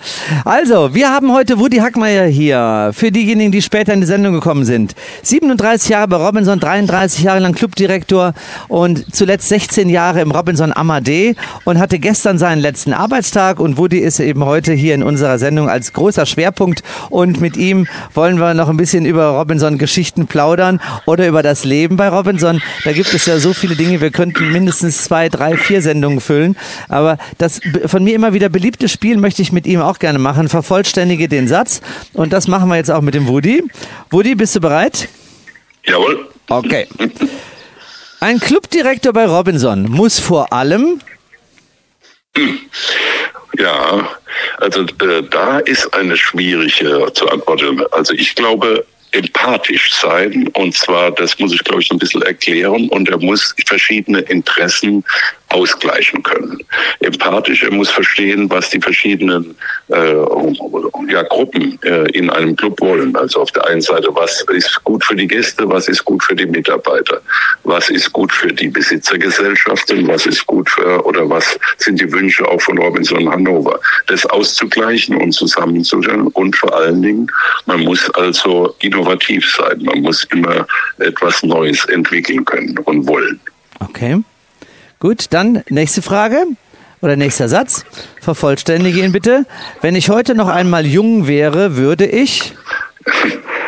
Also, 0.45 0.95
wir 0.95 1.11
haben 1.11 1.33
heute 1.33 1.59
Woody 1.59 1.79
Hackmeier 1.79 2.27
hier. 2.27 2.91
Für 2.93 3.11
diejenigen, 3.11 3.53
die 3.53 3.63
später 3.63 3.93
in 3.93 4.01
die 4.01 4.07
Sendung 4.07 4.33
gekommen 4.35 4.65
sind. 4.65 4.95
37 5.23 5.91
Jahre 5.91 6.09
bei 6.09 6.17
Robinson, 6.17 6.59
33 6.59 7.25
Jahre 7.25 7.41
lang 7.41 7.55
Clubdirektor 7.55 8.35
und 8.69 9.15
zuletzt 9.15 9.49
16 9.49 9.89
Jahre 9.89 10.21
im 10.21 10.31
Robinson 10.31 10.73
Amadee 10.73 11.37
und 11.65 11.79
hatte 11.79 11.99
gestern 11.99 12.39
seinen 12.39 12.61
letzten 12.61 12.93
Arbeitstag 12.93 13.61
und 13.61 13.77
Woody 13.79 13.99
ist 13.99 14.21
eben 14.21 14.45
heute 14.45 14.73
hier 14.73 14.95
in 14.95 15.03
unserer 15.03 15.39
Sendung 15.39 15.69
als 15.69 15.93
großer 15.93 16.27
Schwerpunkt 16.27 16.83
und 17.11 17.41
mit 17.41 17.57
ihm 17.57 17.87
wollen 18.15 18.39
wir 18.39 18.55
noch 18.55 18.69
ein 18.69 18.77
bisschen 18.77 19.05
über 19.05 19.39
Robinson 19.39 19.79
Geschichten 19.79 20.27
plaudern 20.27 20.81
oder 21.07 21.29
über 21.29 21.43
das 21.43 21.65
Leben 21.65 21.97
bei 21.97 22.09
Robinson. 22.09 22.63
Da 22.85 22.93
gibt 22.93 23.13
es 23.13 23.27
ja 23.27 23.39
so 23.39 23.53
viele 23.53 23.77
Dinge, 23.77 24.01
wir 24.01 24.11
könnten 24.11 24.51
mindestens 24.53 25.05
zwei, 25.05 25.29
drei, 25.29 25.57
vier 25.57 25.83
Sendungen 25.83 26.21
füllen, 26.21 26.57
aber 26.89 27.19
das 27.39 27.61
von 27.87 28.05
mir 28.05 28.15
immer 28.15 28.33
wieder 28.33 28.49
beliebte 28.49 28.89
Spiel 28.89 29.17
möchte 29.17 29.43
ich 29.43 29.53
mit 29.53 29.67
ihm 29.67 29.81
auch 29.81 29.99
gerne 29.99 30.19
machen. 30.19 30.49
Vervollständige 30.49 31.29
den 31.29 31.49
Satz. 31.49 31.81
Und 32.13 32.33
das 32.33 32.49
machen 32.49 32.69
wir 32.69 32.77
jetzt 32.77 32.91
auch 32.91 33.01
mit 33.01 33.15
dem 33.15 33.29
Woody. 33.29 33.63
Woody, 34.11 34.35
bist 34.35 34.57
du 34.57 34.61
bereit? 34.61 35.09
Jawohl. 35.85 36.29
Okay. 36.49 36.87
Ein 38.21 38.39
Clubdirektor 38.39 39.13
bei 39.13 39.27
Robinson 39.27 39.91
muss 39.91 40.21
vor 40.21 40.53
allem 40.53 41.01
Ja, 43.59 44.09
also 44.59 44.83
äh, 44.83 45.23
da 45.31 45.59
ist 45.59 45.93
eine 45.93 46.17
schwierige 46.17 47.13
zu 47.13 47.29
antworten. 47.29 47.83
Also 47.91 48.15
ich 48.15 48.35
glaube, 48.35 48.87
empathisch 49.13 49.93
sein 49.95 50.49
und 50.55 50.75
zwar, 50.75 51.11
das 51.11 51.39
muss 51.39 51.53
ich 51.53 51.63
glaube 51.65 51.83
ich 51.83 51.91
ein 51.91 51.99
bisschen 51.99 52.23
erklären 52.23 52.89
und 52.89 53.09
er 53.09 53.19
muss 53.19 53.55
verschiedene 53.67 54.21
Interessen 54.21 55.05
ausgleichen 55.53 56.23
können. 56.23 56.59
Empathisch, 57.01 57.63
er 57.63 57.73
muss 57.73 57.91
verstehen, 57.91 58.49
was 58.51 58.71
die 58.71 58.81
verschiedenen 58.81 59.55
äh, 59.89 60.15
ja, 61.09 61.23
Gruppen 61.23 61.79
äh, 61.83 62.11
in 62.13 62.31
einem 62.31 62.57
Club 62.57 62.81
wollen. 62.81 63.15
Also 63.17 63.41
auf 63.41 63.51
der 63.53 63.67
einen 63.67 63.81
Seite, 63.81 64.09
was 64.15 64.43
ist 64.53 64.83
gut 64.85 65.05
für 65.05 65.15
die 65.15 65.27
Gäste, 65.27 65.69
was 65.69 65.89
ist 65.89 66.05
gut 66.05 66.23
für 66.25 66.35
die 66.35 66.47
Mitarbeiter, 66.47 67.21
was 67.65 67.91
ist 67.91 68.13
gut 68.13 68.33
für 68.33 68.53
die 68.53 68.69
Besitzergesellschaften, 68.69 70.07
was 70.09 70.27
ist 70.27 70.47
gut 70.47 70.69
für 70.71 71.05
oder 71.05 71.29
was 71.29 71.59
sind 71.79 72.01
die 72.01 72.11
Wünsche 72.11 72.47
auch 72.49 72.61
von 72.61 72.79
Robinson 72.79 73.31
Hannover. 73.31 73.79
Das 74.07 74.25
auszugleichen 74.27 75.17
und 75.17 75.33
zusammenzustellen 75.33 76.29
und 76.29 76.57
vor 76.57 76.75
allen 76.75 77.03
Dingen, 77.03 77.27
man 77.67 77.81
muss 77.81 78.09
also 78.11 78.75
innovativ 78.81 79.49
sein, 79.55 79.83
man 79.83 80.01
muss 80.01 80.25
immer 80.33 80.67
etwas 80.99 81.43
Neues 81.43 81.85
entwickeln 81.87 82.45
können 82.45 82.79
und 82.85 83.07
wollen. 83.07 83.41
Okay. 83.81 84.23
Gut, 85.03 85.27
dann 85.31 85.65
nächste 85.69 86.01
Frage 86.01 86.45
oder 87.01 87.17
nächster 87.17 87.49
Satz. 87.49 87.85
Vervollständige 88.21 89.01
ihn 89.01 89.11
bitte. 89.11 89.47
Wenn 89.81 89.97
ich 89.97 90.11
heute 90.11 90.37
noch 90.37 90.47
einmal 90.47 90.87
jung 90.87 91.27
wäre, 91.27 91.75
würde 91.75 92.07
ich. 92.07 92.55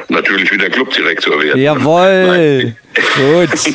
Natürlich 0.09 0.53
wieder 0.53 0.71
Clubdirektor 0.71 1.43
werden. 1.43 1.61
Jawohl. 1.61 2.77
Gut. 3.17 3.75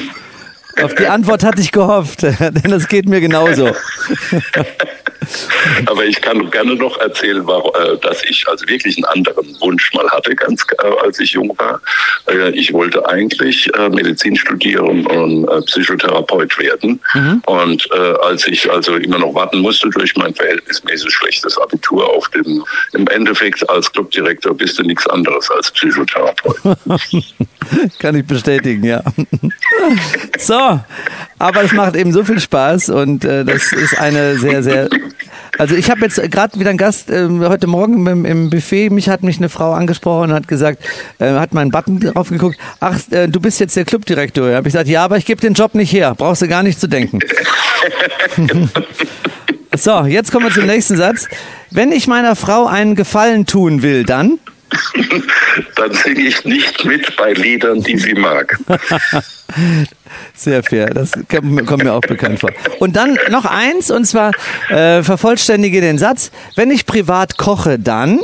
Auf 0.81 0.95
die 0.95 1.07
Antwort 1.07 1.43
hatte 1.43 1.59
ich 1.59 1.73
gehofft, 1.73 2.21
denn 2.39 2.71
das 2.71 2.87
geht 2.87 3.09
mir 3.09 3.19
genauso. 3.19 3.75
Aber 5.85 6.05
ich 6.05 6.21
kann 6.21 6.49
gerne 6.51 6.75
noch 6.75 6.97
erzählen, 6.99 7.45
äh, 7.47 7.97
dass 8.01 8.23
ich 8.23 8.47
also 8.47 8.67
wirklich 8.67 8.97
einen 8.97 9.05
anderen 9.05 9.59
Wunsch 9.59 9.93
mal 9.93 10.09
hatte, 10.09 10.35
ganz 10.35 10.65
äh, 10.81 10.87
als 11.03 11.19
ich 11.19 11.31
jung 11.31 11.53
war. 11.57 11.81
Äh, 12.27 12.51
Ich 12.51 12.73
wollte 12.73 13.05
eigentlich 13.07 13.69
Medizin 13.91 14.35
studieren 14.35 15.05
und 15.07 15.65
Psychotherapeut 15.65 16.57
werden. 16.57 16.99
Und 17.45 17.87
äh, 17.91 18.13
als 18.21 18.47
ich 18.47 18.69
also 18.71 18.95
immer 18.95 19.19
noch 19.19 19.33
warten 19.33 19.59
musste 19.59 19.89
durch 19.89 20.15
mein 20.15 20.33
verhältnismäßig 20.33 21.11
schlechtes 21.13 21.57
Abitur 21.57 22.07
auf 22.09 22.29
dem, 22.29 22.63
im 22.93 23.07
Endeffekt 23.07 23.67
als 23.69 23.91
Clubdirektor 23.91 24.53
bist 24.55 24.79
du 24.79 24.83
nichts 24.83 25.07
anderes 25.07 25.49
als 25.51 25.71
Psychotherapeut. 25.71 26.57
Kann 27.99 28.15
ich 28.15 28.25
bestätigen, 28.25 28.83
ja. 28.83 29.03
So, 30.37 30.79
aber 31.37 31.63
es 31.63 31.71
macht 31.73 31.95
eben 31.95 32.11
so 32.11 32.23
viel 32.23 32.39
Spaß 32.39 32.89
und 32.89 33.23
das 33.23 33.71
ist 33.71 33.97
eine 33.99 34.37
sehr, 34.37 34.63
sehr. 34.63 34.89
Also 35.57 35.75
ich 35.75 35.89
habe 35.91 36.01
jetzt 36.01 36.21
gerade 36.31 36.59
wieder 36.59 36.69
einen 36.69 36.77
Gast 36.77 37.09
ähm, 37.09 37.41
heute 37.47 37.67
Morgen 37.67 38.05
im, 38.07 38.25
im 38.25 38.49
Buffet. 38.49 38.89
Mich 38.89 39.09
hat 39.09 39.23
mich 39.23 39.37
eine 39.37 39.49
Frau 39.49 39.73
angesprochen 39.73 40.29
und 40.29 40.35
hat 40.35 40.47
gesagt, 40.47 40.83
äh, 41.19 41.33
hat 41.33 41.53
meinen 41.53 41.71
Button 41.71 41.99
drauf 41.99 42.29
geguckt. 42.29 42.57
Ach, 42.79 42.97
äh, 43.11 43.27
du 43.27 43.39
bist 43.39 43.59
jetzt 43.59 43.75
der 43.75 43.85
Clubdirektor. 43.85 44.49
Da 44.49 44.55
habe 44.55 44.67
ich 44.67 44.73
gesagt, 44.73 44.89
ja, 44.89 45.03
aber 45.03 45.17
ich 45.17 45.25
gebe 45.25 45.41
den 45.41 45.53
Job 45.53 45.75
nicht 45.75 45.91
her. 45.91 46.15
Brauchst 46.17 46.41
du 46.41 46.47
gar 46.47 46.63
nicht 46.63 46.79
zu 46.79 46.87
denken. 46.87 47.19
so, 49.75 50.05
jetzt 50.05 50.31
kommen 50.31 50.45
wir 50.45 50.53
zum 50.53 50.65
nächsten 50.65 50.97
Satz. 50.97 51.27
Wenn 51.71 51.91
ich 51.91 52.07
meiner 52.07 52.35
Frau 52.35 52.65
einen 52.65 52.95
Gefallen 52.95 53.45
tun 53.45 53.81
will, 53.81 54.03
dann 54.03 54.39
Dann 55.75 55.93
singe 55.93 56.21
ich 56.21 56.45
nicht 56.45 56.85
mit 56.85 57.15
bei 57.15 57.33
Liedern, 57.33 57.81
die 57.81 57.97
sie 57.97 58.13
mag. 58.13 58.57
Sehr 60.33 60.63
fair, 60.63 60.87
das 60.87 61.11
kommt 61.29 61.83
mir 61.83 61.93
auch 61.93 62.01
bekannt 62.01 62.39
vor. 62.39 62.51
Und 62.79 62.95
dann 62.95 63.17
noch 63.29 63.45
eins, 63.45 63.91
und 63.91 64.05
zwar 64.05 64.31
äh, 64.69 65.03
vervollständige 65.03 65.81
den 65.81 65.97
Satz, 65.97 66.31
wenn 66.55 66.71
ich 66.71 66.85
privat 66.85 67.37
koche, 67.37 67.77
dann... 67.79 68.19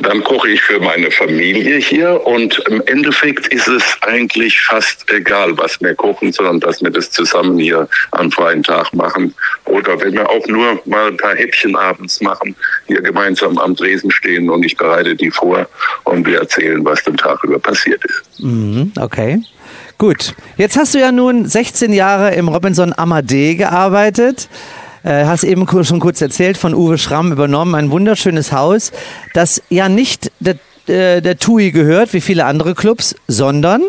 Dann 0.00 0.24
koche 0.24 0.50
ich 0.50 0.60
für 0.60 0.80
meine 0.80 1.10
Familie 1.10 1.76
hier 1.76 2.26
und 2.26 2.58
im 2.68 2.82
Endeffekt 2.86 3.46
ist 3.48 3.68
es 3.68 3.96
eigentlich 4.02 4.60
fast 4.60 5.08
egal, 5.10 5.56
was 5.56 5.80
wir 5.80 5.94
kochen, 5.94 6.32
sondern 6.32 6.60
dass 6.60 6.82
wir 6.82 6.90
das 6.90 7.10
zusammen 7.10 7.58
hier 7.58 7.88
am 8.10 8.30
freien 8.30 8.62
Tag 8.62 8.92
machen. 8.92 9.34
Oder 9.66 10.00
wenn 10.00 10.14
wir 10.14 10.28
auch 10.28 10.46
nur 10.46 10.80
mal 10.84 11.08
ein 11.08 11.16
paar 11.16 11.36
Häppchen 11.36 11.76
abends 11.76 12.20
machen, 12.20 12.56
hier 12.86 13.02
gemeinsam 13.02 13.56
am 13.58 13.74
Dresen 13.76 14.10
stehen 14.10 14.50
und 14.50 14.64
ich 14.64 14.76
bereite 14.76 15.14
die 15.14 15.30
vor 15.30 15.68
und 16.04 16.26
wir 16.26 16.40
erzählen, 16.40 16.84
was 16.84 17.02
den 17.04 17.16
Tag 17.16 17.42
über 17.44 17.58
passiert 17.58 18.04
ist. 18.04 18.40
Mhm, 18.40 18.92
okay. 19.00 19.40
Gut, 19.96 20.34
jetzt 20.56 20.76
hast 20.76 20.94
du 20.94 20.98
ja 20.98 21.12
nun 21.12 21.46
16 21.46 21.92
Jahre 21.92 22.34
im 22.34 22.48
Robinson 22.48 22.92
Amadee 22.96 23.54
gearbeitet. 23.54 24.48
Äh, 25.04 25.26
hast 25.26 25.44
eben 25.44 25.66
schon 25.84 26.00
kurz 26.00 26.20
erzählt, 26.22 26.56
von 26.56 26.74
Uwe 26.74 26.96
Schramm 26.96 27.30
übernommen, 27.30 27.74
ein 27.74 27.90
wunderschönes 27.90 28.52
Haus, 28.52 28.90
das 29.34 29.62
ja 29.68 29.90
nicht 29.90 30.32
der, 30.40 30.56
äh, 30.86 31.20
der 31.20 31.38
TUI 31.38 31.72
gehört, 31.72 32.14
wie 32.14 32.22
viele 32.22 32.46
andere 32.46 32.74
Clubs, 32.74 33.14
sondern 33.28 33.82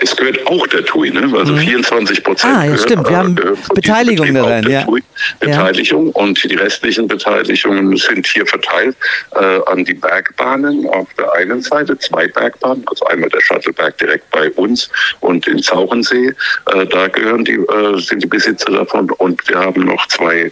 Es 0.00 0.14
gehört 0.16 0.46
auch 0.46 0.66
der 0.66 0.84
TUI, 0.84 1.10
ne? 1.10 1.30
also 1.36 1.56
24 1.56 2.22
Prozent. 2.22 2.54
Ah, 2.54 2.64
ja, 2.64 2.76
stimmt. 2.76 3.08
Wir 3.08 3.16
haben 3.16 3.34
Beteiligung 3.74 4.34
daran, 4.34 4.68
ja. 4.68 4.82
TUI 4.84 5.00
Ja. 5.00 5.46
Beteiligung 5.46 6.10
und 6.10 6.42
die 6.42 6.54
restlichen 6.54 7.08
Beteiligungen 7.08 7.96
sind 7.96 8.26
hier 8.26 8.46
verteilt 8.46 8.96
äh, 9.36 9.60
an 9.66 9.84
die 9.84 9.94
Bergbahnen 9.94 10.86
auf 10.88 11.08
der 11.18 11.32
einen 11.34 11.62
Seite, 11.62 11.98
zwei 11.98 12.26
Bergbahnen, 12.28 12.84
also 12.86 13.06
einmal 13.06 13.28
der 13.30 13.40
Shuttleberg 13.40 13.96
direkt 13.98 14.30
bei 14.30 14.50
uns 14.52 14.90
und 15.20 15.46
in 15.46 15.62
Zauchensee. 15.62 16.34
Äh, 16.72 16.86
da 16.86 17.08
gehören 17.08 17.44
die, 17.44 17.52
äh, 17.52 17.98
sind 17.98 18.22
die 18.22 18.26
Besitzer 18.28 18.70
davon 18.72 19.10
und 19.12 19.46
wir 19.48 19.58
haben 19.58 19.84
noch 19.84 20.06
zwei 20.08 20.42
äh, 20.42 20.50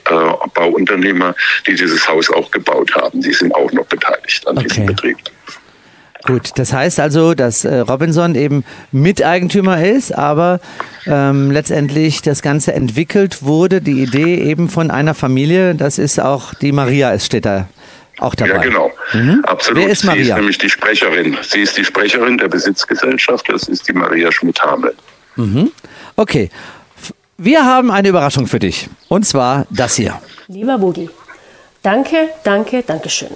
Bauunternehmer, 0.54 1.34
die 1.66 1.74
dieses 1.74 2.06
Haus 2.08 2.30
auch 2.30 2.50
gebaut 2.50 2.94
haben. 2.94 3.20
Die 3.20 3.32
sind 3.32 3.54
auch 3.54 3.70
noch 3.72 3.86
beteiligt 3.86 4.46
an 4.46 4.56
diesem 4.56 4.84
Okay. 4.84 4.92
Betrieb. 4.94 5.18
Gut, 6.24 6.50
das 6.56 6.72
heißt 6.72 6.98
also, 7.00 7.34
dass 7.34 7.64
äh, 7.64 7.78
Robinson 7.78 8.34
eben 8.34 8.64
Miteigentümer 8.92 9.82
ist, 9.84 10.12
aber 10.12 10.60
ähm, 11.06 11.50
letztendlich 11.50 12.22
das 12.22 12.42
Ganze 12.42 12.72
entwickelt 12.74 13.42
wurde, 13.44 13.80
die 13.80 14.02
Idee 14.02 14.34
eben 14.42 14.68
von 14.68 14.90
einer 14.90 15.14
Familie, 15.14 15.74
das 15.74 15.98
ist 15.98 16.20
auch 16.20 16.54
die 16.54 16.72
Maria, 16.72 17.12
es 17.14 17.24
steht 17.24 17.46
da 17.46 17.68
auch 18.18 18.34
dabei. 18.34 18.50
Ja, 18.50 18.58
genau. 18.58 18.90
Absolut. 19.44 19.80
Wer 19.84 19.90
ist 19.90 20.00
Sie 20.02 20.06
ist 20.08 20.16
Maria? 20.16 20.36
nämlich 20.36 20.58
die 20.58 20.68
Sprecherin. 20.68 21.36
Sie 21.42 21.60
ist 21.60 21.78
die 21.78 21.84
Sprecherin 21.84 22.36
der 22.36 22.48
Besitzgesellschaft. 22.48 23.48
Das 23.48 23.68
ist 23.68 23.86
die 23.88 23.92
Maria 23.92 24.32
Schmidt-Hamel. 24.32 24.92
Okay, 26.16 26.50
F- 27.00 27.14
wir 27.38 27.64
haben 27.64 27.92
eine 27.92 28.08
Überraschung 28.08 28.48
für 28.48 28.58
dich 28.58 28.88
und 29.06 29.24
zwar 29.24 29.66
das 29.70 29.94
hier. 29.94 30.20
Lieber 30.48 30.80
Woody, 30.80 31.08
danke, 31.82 32.28
danke, 32.42 32.82
danke 32.84 33.08
schön, 33.08 33.30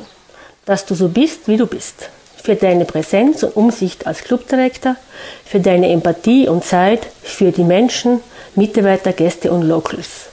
dass 0.65 0.85
du 0.85 0.97
so 0.97 1.09
bist, 1.09 1.47
wie 1.47 1.57
du 1.57 1.67
bist. 1.67 2.11
Für 2.43 2.57
deine 2.57 2.85
Präsenz 2.85 3.43
und 3.43 3.57
Umsicht 3.57 4.07
als 4.07 4.25
Clubdirektor, 4.25 4.97
für 5.45 5.61
deine 5.61 5.91
Empathie 5.91 6.49
und 6.49 6.65
Zeit 6.65 7.07
für 7.23 7.53
die 7.53 7.63
Menschen, 7.63 8.21
Mitarbeiter, 8.57 9.13
Gäste 9.13 9.53
und 9.53 9.63
Locals. 9.63 10.27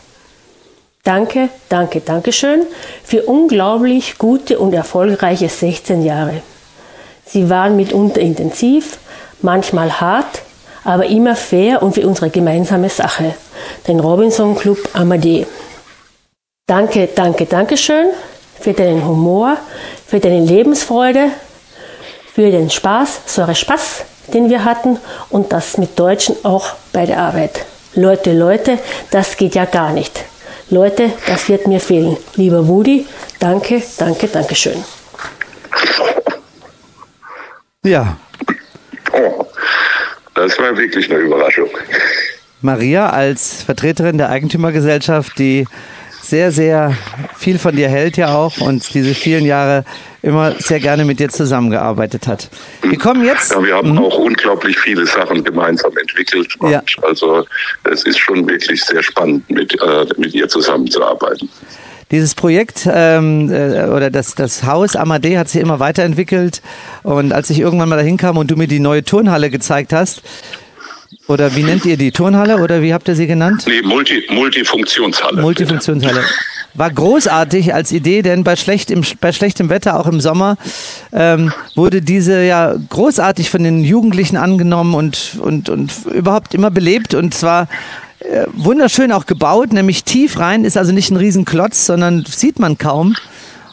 Danke, 1.03 1.49
danke, 1.69 2.01
danke 2.01 2.31
schön 2.31 2.63
für 3.03 3.23
unglaublich 3.23 4.17
gute 4.17 4.59
und 4.59 4.73
erfolgreiche 4.73 5.49
16 5.49 6.03
Jahre. 6.03 6.41
Sie 7.25 7.49
waren 7.49 7.75
mitunter 7.75 8.21
intensiv, 8.21 8.97
manchmal 9.41 10.01
hart, 10.01 10.41
aber 10.83 11.05
immer 11.05 11.35
fair 11.35 11.83
und 11.83 11.93
für 11.93 12.07
unsere 12.07 12.29
gemeinsame 12.29 12.89
Sache, 12.89 13.35
den 13.87 13.99
Robinson 13.99 14.55
Club 14.55 14.79
Amadee. 14.93 15.45
Danke, 16.67 17.07
danke, 17.13 17.45
danke 17.45 17.77
schön 17.77 18.07
für 18.59 18.73
deinen 18.73 19.05
Humor, 19.07 19.57
für 20.05 20.19
deine 20.19 20.41
Lebensfreude, 20.41 21.29
für 22.39 22.51
den 22.51 22.69
Spaß, 22.69 23.23
so 23.25 23.41
einen 23.41 23.53
Spaß, 23.53 24.05
den 24.33 24.49
wir 24.49 24.63
hatten 24.63 24.97
und 25.29 25.51
das 25.51 25.77
mit 25.77 25.99
Deutschen 25.99 26.37
auch 26.43 26.71
bei 26.93 27.05
der 27.05 27.17
Arbeit. 27.17 27.65
Leute, 27.95 28.31
Leute, 28.31 28.79
das 29.11 29.35
geht 29.35 29.55
ja 29.55 29.65
gar 29.65 29.91
nicht. 29.91 30.23
Leute, 30.69 31.11
das 31.27 31.49
wird 31.49 31.67
mir 31.67 31.81
fehlen. 31.81 32.15
Lieber 32.35 32.65
Woody, 32.65 33.05
danke, 33.41 33.83
danke, 33.97 34.29
danke 34.29 34.55
schön. 34.55 34.81
Ja, 37.83 38.15
Oh, 39.11 39.45
das 40.33 40.57
war 40.59 40.77
wirklich 40.77 41.11
eine 41.11 41.19
Überraschung. 41.19 41.67
Maria 42.61 43.09
als 43.09 43.63
Vertreterin 43.63 44.17
der 44.17 44.29
Eigentümergesellschaft, 44.29 45.37
die 45.39 45.67
sehr, 46.29 46.51
sehr 46.51 46.95
viel 47.37 47.59
von 47.59 47.75
dir 47.75 47.89
hält 47.89 48.17
ja 48.17 48.35
auch 48.35 48.59
und 48.59 48.93
diese 48.93 49.13
vielen 49.13 49.45
Jahre 49.45 49.83
immer 50.21 50.53
sehr 50.59 50.79
gerne 50.79 51.05
mit 51.05 51.19
dir 51.19 51.29
zusammengearbeitet 51.29 52.27
hat. 52.27 52.49
Wir 52.81 52.97
kommen 52.97 53.23
jetzt. 53.25 53.51
Ja, 53.51 53.63
wir 53.63 53.75
haben 53.75 53.97
auch 53.97 54.17
unglaublich 54.17 54.77
viele 54.77 55.05
Sachen 55.05 55.43
gemeinsam 55.43 55.95
entwickelt. 55.97 56.53
Ja. 56.69 56.83
Also 57.01 57.45
es 57.89 58.03
ist 58.03 58.19
schon 58.19 58.47
wirklich 58.47 58.83
sehr 58.83 59.01
spannend, 59.01 59.49
mit, 59.49 59.73
äh, 59.81 60.05
mit 60.17 60.33
ihr 60.33 60.47
zusammenzuarbeiten. 60.47 61.49
Dieses 62.11 62.33
Projekt 62.33 62.89
ähm, 62.91 63.51
äh, 63.51 63.85
oder 63.85 64.09
das, 64.09 64.33
das 64.33 64.63
Haus 64.63 64.95
Amadee 64.95 65.37
hat 65.37 65.47
sich 65.47 65.61
immer 65.61 65.79
weiterentwickelt 65.79 66.61
und 67.03 67.31
als 67.31 67.51
ich 67.51 67.59
irgendwann 67.59 67.87
mal 67.87 67.97
dahin 67.97 68.17
kam 68.17 68.37
und 68.37 68.49
du 68.49 68.55
mir 68.55 68.67
die 68.67 68.79
neue 68.79 69.03
Turnhalle 69.03 69.51
gezeigt 69.51 69.93
hast, 69.93 70.23
oder 71.27 71.55
wie 71.55 71.63
nennt 71.63 71.85
ihr 71.85 71.97
die 71.97 72.11
Turnhalle 72.11 72.57
oder 72.57 72.81
wie 72.81 72.93
habt 72.93 73.07
ihr 73.07 73.15
sie 73.15 73.27
genannt? 73.27 73.65
Nee, 73.67 73.81
Multi, 73.83 74.23
Multifunktionshalle. 74.29 75.41
Multifunktionshalle. 75.41 76.23
War 76.75 76.91
großartig 76.91 77.73
als 77.73 77.91
Idee, 77.91 78.21
denn 78.21 78.43
bei, 78.43 78.55
schlecht 78.55 78.91
im, 78.91 79.03
bei 79.19 79.31
schlechtem 79.31 79.69
Wetter, 79.69 79.99
auch 79.99 80.07
im 80.07 80.21
Sommer, 80.21 80.57
ähm, 81.11 81.51
wurde 81.75 82.01
diese 82.01 82.43
ja 82.43 82.75
großartig 82.89 83.49
von 83.49 83.63
den 83.63 83.83
Jugendlichen 83.83 84.37
angenommen 84.37 84.93
und, 84.93 85.37
und, 85.41 85.69
und 85.69 85.91
überhaupt 86.13 86.53
immer 86.53 86.71
belebt 86.71 87.13
und 87.13 87.33
zwar 87.33 87.67
äh, 88.19 88.45
wunderschön 88.53 89.11
auch 89.11 89.25
gebaut, 89.25 89.73
nämlich 89.73 90.03
tief 90.03 90.39
rein, 90.39 90.63
ist 90.63 90.77
also 90.77 90.91
nicht 90.91 91.09
ein 91.09 91.17
Riesenklotz, 91.17 91.85
sondern 91.85 92.25
sieht 92.25 92.59
man 92.59 92.77
kaum. 92.77 93.15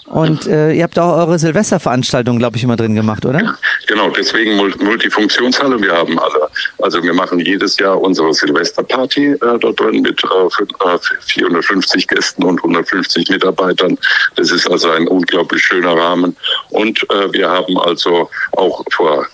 Und 0.07 0.47
äh, 0.47 0.73
ihr 0.73 0.85
habt 0.85 0.99
auch 0.99 1.17
eure 1.19 1.39
Silvesterveranstaltung, 1.39 2.39
glaube 2.39 2.57
ich, 2.57 2.63
immer 2.65 2.77
drin 2.77 2.95
gemacht, 2.95 3.25
oder? 3.27 3.57
Genau, 3.89 4.11
deswegen 4.11 4.57
Mul- 4.57 4.75
Multifunktionshalle. 4.83 5.81
Wir 5.81 5.93
haben 5.93 6.19
alle, 6.19 6.49
also 6.79 7.03
wir 7.03 7.13
machen 7.13 7.41
jedes 7.41 7.77
Jahr 7.79 8.01
unsere 8.01 8.33
Silvesterparty 8.33 9.33
äh, 9.33 9.59
dort 9.61 9.81
drin 9.81 10.03
mit 10.03 10.23
äh, 10.23 10.27
fün- 10.27 10.95
äh, 10.95 10.99
450 11.27 12.07
Gästen 12.07 12.45
und 12.45 12.59
150 12.59 13.29
Mitarbeitern. 13.31 13.99
Das 14.37 14.51
ist 14.53 14.71
also 14.71 14.91
ein 14.91 15.09
unglaublich 15.09 15.63
schöner 15.63 15.97
Rahmen. 15.97 16.37
Und 16.71 17.03
äh, 17.11 17.33
wir 17.33 17.49
haben 17.51 17.77
also 17.79 18.31
auch 18.53 18.83
vor 18.93 19.27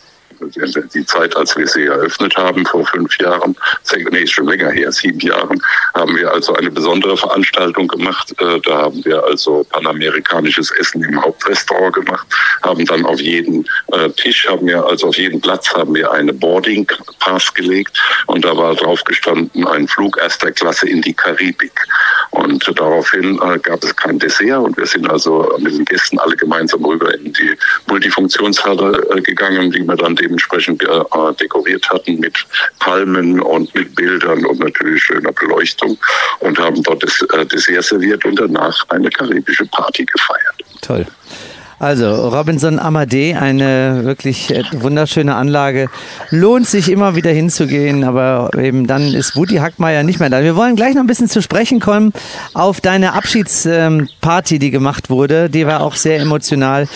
die 0.95 1.07
Zeit, 1.07 1.37
als 1.37 1.57
wir 1.57 1.67
sie 1.67 1.87
eröffnet 1.87 2.37
haben, 2.37 2.65
vor 2.67 2.85
fünf 2.87 3.17
Jahren, 3.19 3.57
nee, 4.11 4.27
schon 4.27 4.47
länger 4.47 4.71
her, 4.71 4.91
sieben 4.93 5.21
Jahren, 5.21 5.61
haben 5.95 6.17
wir 6.17 6.33
also 6.33 6.55
eine 6.55 6.71
besondere 6.71 7.17
Veranstaltung 7.17 7.89
gemacht. 7.89 8.33
Äh, 8.39 8.61
Da 8.65 8.83
haben 8.83 9.05
wir 9.05 9.23
also 9.25 9.65
panamerikanisches 9.71 10.71
Essen 10.73 11.03
im 11.05 11.21
Hauptrestaurant 11.23 11.95
gemacht, 11.95 12.27
haben 12.63 12.85
dann 12.87 13.05
auf 13.05 13.21
jeden 13.21 13.67
äh, 13.93 14.09
Tisch, 14.11 14.47
haben 14.49 14.67
wir 14.67 14.85
also 14.85 15.09
auf 15.09 15.17
jeden 15.17 15.41
Platz 15.41 15.73
haben 15.73 15.95
wir 15.95 16.11
eine 16.11 16.33
Boarding 16.33 16.87
Pass 17.19 17.53
gelegt 17.53 17.99
und 18.27 18.45
da 18.45 18.57
war 18.57 18.75
drauf 18.75 19.03
gestanden 19.05 19.67
ein 19.67 19.89
Flug 19.89 20.19
erster 20.19 20.51
Klasse 20.53 20.89
in 20.89 21.03
die 21.03 21.15
Karibik. 21.15 21.73
Und 22.31 22.65
daraufhin 22.79 23.39
äh, 23.43 23.59
gab 23.59 23.83
es 23.85 23.95
kein 23.95 24.19
Dessert 24.19 24.59
und 24.59 24.77
wir 24.77 24.87
sind 24.87 25.09
also 25.09 25.55
mit 25.59 25.75
den 25.75 25.85
Gästen 25.85 26.19
alle 26.19 26.37
gemeinsam 26.37 26.85
rüber 26.85 27.13
in 27.15 27.33
die 27.33 27.57
Multifunktionshalle 27.87 29.23
gegangen, 29.23 29.71
die 29.71 29.85
wir 29.85 29.97
dann 29.97 30.17
dementsprechend 30.33 30.83
äh, 30.83 31.35
dekoriert 31.41 31.89
hatten 31.91 32.19
mit 32.19 32.35
Palmen 32.79 33.41
und 33.41 33.75
mit 33.75 33.95
Bildern 33.95 34.45
und 34.47 34.61
natürlich 34.61 35.03
schöner 35.03 35.33
Beleuchtung 35.33 35.99
und 36.41 36.59
haben 36.59 36.83
dort 36.83 37.03
das 37.03 37.23
äh, 37.35 37.45
Dessert 37.47 37.85
serviert 37.85 38.25
und 38.25 38.39
danach 38.39 38.85
eine 38.89 39.11
karibische 39.11 39.67
Party 39.67 40.05
gefeiert. 40.05 40.57
Toll. 40.81 41.07
Also 41.83 42.29
Robinson 42.29 42.79
Amadee, 42.79 43.35
eine 43.35 44.05
wirklich 44.05 44.55
äh, 44.55 44.63
wunderschöne 44.71 45.35
Anlage. 45.35 45.89
Lohnt 46.31 46.69
sich 46.69 46.89
immer 46.89 47.17
wieder 47.17 47.31
hinzugehen, 47.31 48.05
aber 48.05 48.51
eben 48.57 48.87
dann 48.87 49.13
ist 49.13 49.35
Woody 49.35 49.57
Hackmeier 49.57 50.05
nicht 50.05 50.21
mehr 50.21 50.31
da. 50.31 50.45
Wir 50.45 50.55
wollen 50.55 50.77
gleich 50.77 50.95
noch 50.95 51.01
ein 51.01 51.09
bisschen 51.09 51.29
zu 51.29 51.43
sprechen 51.43 51.81
kommen 51.81 52.13
auf 52.55 52.81
deine 52.81 53.15
Abschiedsparty, 53.15 54.61
die 54.61 54.71
gemacht 54.71 55.11
wurde. 55.11 55.51
Die 55.51 55.67
war 55.67 55.81
auch 55.81 55.97
sehr 55.97 56.21
emotional. 56.21 56.87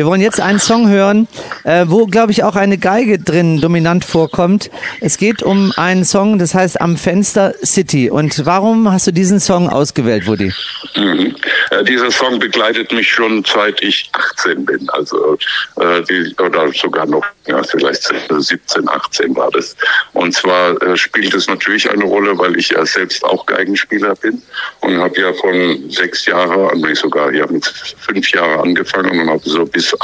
Wir 0.00 0.06
wollen 0.06 0.22
jetzt 0.22 0.40
einen 0.40 0.58
Song 0.58 0.88
hören, 0.88 1.28
äh, 1.64 1.84
wo, 1.86 2.06
glaube 2.06 2.32
ich, 2.32 2.42
auch 2.42 2.56
eine 2.56 2.78
Geige 2.78 3.18
drin 3.18 3.60
dominant 3.60 4.02
vorkommt. 4.02 4.70
Es 5.02 5.18
geht 5.18 5.42
um 5.42 5.74
einen 5.76 6.06
Song, 6.06 6.38
das 6.38 6.54
heißt 6.54 6.80
Am 6.80 6.96
Fenster 6.96 7.52
City. 7.62 8.08
Und 8.08 8.46
warum 8.46 8.90
hast 8.90 9.08
du 9.08 9.12
diesen 9.12 9.40
Song 9.40 9.68
ausgewählt, 9.68 10.26
Woody? 10.26 10.54
Mhm. 10.96 11.36
Äh, 11.70 11.84
dieser 11.84 12.10
Song 12.10 12.38
begleitet 12.38 12.92
mich 12.92 13.10
schon 13.10 13.44
seit 13.44 13.82
ich 13.82 14.10
18 14.38 14.64
bin, 14.64 14.88
also 14.88 15.36
äh, 15.78 16.02
die, 16.08 16.34
oder 16.42 16.72
sogar 16.72 17.04
noch, 17.04 17.26
ja, 17.46 17.62
vielleicht 17.62 18.12
17, 18.28 18.88
18 18.88 19.34
war 19.34 19.50
das. 19.50 19.74
Und 20.12 20.34
zwar 20.34 20.80
äh, 20.82 20.96
spielt 20.96 21.34
es 21.34 21.48
natürlich 21.48 21.90
eine 21.90 22.04
Rolle, 22.04 22.38
weil 22.38 22.56
ich 22.58 22.68
ja 22.68 22.84
selbst 22.84 23.24
auch 23.24 23.46
Geigenspieler 23.46 24.14
bin 24.16 24.42
und 24.80 24.96
habe 24.98 25.18
ja 25.18 25.32
von 25.34 25.90
sechs 25.90 26.26
Jahren, 26.26 26.80
nee, 26.80 26.94
sogar 26.94 27.32
ja 27.32 27.46
mit 27.46 27.66
fünf 27.66 28.30
Jahren 28.32 28.60
angefangen 28.60 29.20
und 29.20 29.30
habe 29.30 29.42
so 29.44 29.64
bis 29.64 29.94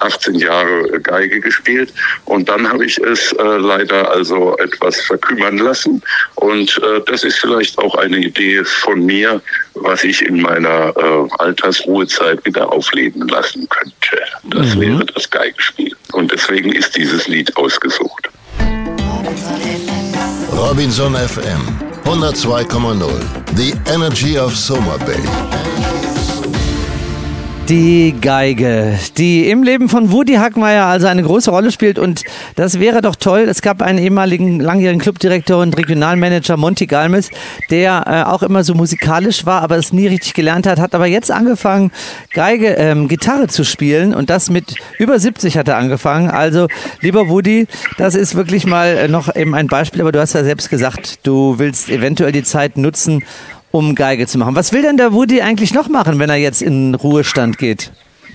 18 0.00 0.34
Jahre 0.34 1.00
Geige 1.00 1.40
gespielt. 1.40 1.92
Und 2.24 2.48
dann 2.48 2.68
habe 2.68 2.84
ich 2.84 2.98
es 2.98 3.32
äh, 3.32 3.42
leider 3.42 4.10
also 4.10 4.56
etwas 4.58 5.00
verkümmern 5.02 5.58
lassen. 5.58 6.02
Und 6.34 6.78
äh, 6.78 7.00
das 7.06 7.22
ist 7.22 7.38
vielleicht 7.38 7.78
auch 7.78 7.94
eine 7.94 8.18
Idee 8.18 8.64
von 8.64 9.06
mir, 9.06 9.40
was 9.74 10.04
ich 10.04 10.22
in 10.22 10.40
meiner 10.40 10.94
äh, 10.96 11.28
Altersruhezeit 11.38 12.44
wieder 12.44 12.70
aufleben 12.70 13.28
lassen 13.28 13.68
könnte. 13.68 13.92
Das 14.44 14.78
wäre 14.78 15.04
das 15.06 15.30
Geigenspiel. 15.30 15.94
Und 16.12 16.30
deswegen 16.30 16.71
ist 16.72 16.96
dieses 16.96 17.28
Lied 17.28 17.56
ausgesucht. 17.56 18.28
Robinson 20.52 21.14
FM 21.14 21.60
102,0. 22.04 23.10
The 23.56 23.74
Energy 23.86 24.38
of 24.38 24.56
Soma 24.56 24.96
Bay. 24.98 25.71
Die 27.68 28.14
Geige, 28.20 28.98
die 29.16 29.48
im 29.48 29.62
Leben 29.62 29.88
von 29.88 30.10
Woody 30.10 30.34
Hackmeier 30.34 30.84
also 30.84 31.06
eine 31.06 31.22
große 31.22 31.50
Rolle 31.50 31.70
spielt 31.70 31.98
und 31.98 32.24
das 32.56 32.80
wäre 32.80 33.00
doch 33.02 33.14
toll. 33.14 33.42
Es 33.48 33.62
gab 33.62 33.82
einen 33.82 33.98
ehemaligen 33.98 34.58
langjährigen 34.58 35.00
Clubdirektor 35.00 35.62
und 35.62 35.78
Regionalmanager 35.78 36.56
Monty 36.56 36.86
Galmes, 36.86 37.30
der 37.70 38.04
äh, 38.06 38.28
auch 38.28 38.42
immer 38.42 38.64
so 38.64 38.74
musikalisch 38.74 39.46
war, 39.46 39.62
aber 39.62 39.76
es 39.76 39.92
nie 39.92 40.08
richtig 40.08 40.34
gelernt 40.34 40.66
hat, 40.66 40.80
hat 40.80 40.94
aber 40.94 41.06
jetzt 41.06 41.30
angefangen 41.30 41.92
Geige, 42.32 42.74
ähm, 42.74 43.06
Gitarre 43.06 43.46
zu 43.46 43.64
spielen 43.64 44.12
und 44.12 44.28
das 44.28 44.50
mit 44.50 44.74
über 44.98 45.18
70 45.18 45.56
hat 45.56 45.68
er 45.68 45.76
angefangen. 45.76 46.30
Also 46.30 46.66
lieber 47.00 47.28
Woody, 47.28 47.68
das 47.96 48.16
ist 48.16 48.34
wirklich 48.34 48.66
mal 48.66 48.88
äh, 48.88 49.08
noch 49.08 49.34
eben 49.36 49.54
ein 49.54 49.68
Beispiel, 49.68 50.00
aber 50.00 50.10
du 50.10 50.20
hast 50.20 50.32
ja 50.32 50.42
selbst 50.42 50.68
gesagt, 50.68 51.20
du 51.22 51.60
willst 51.60 51.88
eventuell 51.88 52.32
die 52.32 52.42
Zeit 52.42 52.76
nutzen, 52.76 53.22
um 53.72 53.96
Geige 53.96 54.28
zu 54.28 54.38
machen. 54.38 54.54
Was 54.54 54.72
will 54.72 54.82
denn 54.82 54.96
der 54.96 55.12
Woody 55.12 55.42
eigentlich 55.42 55.74
noch 55.74 55.88
machen, 55.88 56.20
wenn 56.20 56.30
er 56.30 56.36
jetzt 56.36 56.62
in 56.62 56.94
Ruhestand 56.94 57.58
geht? 57.58 57.90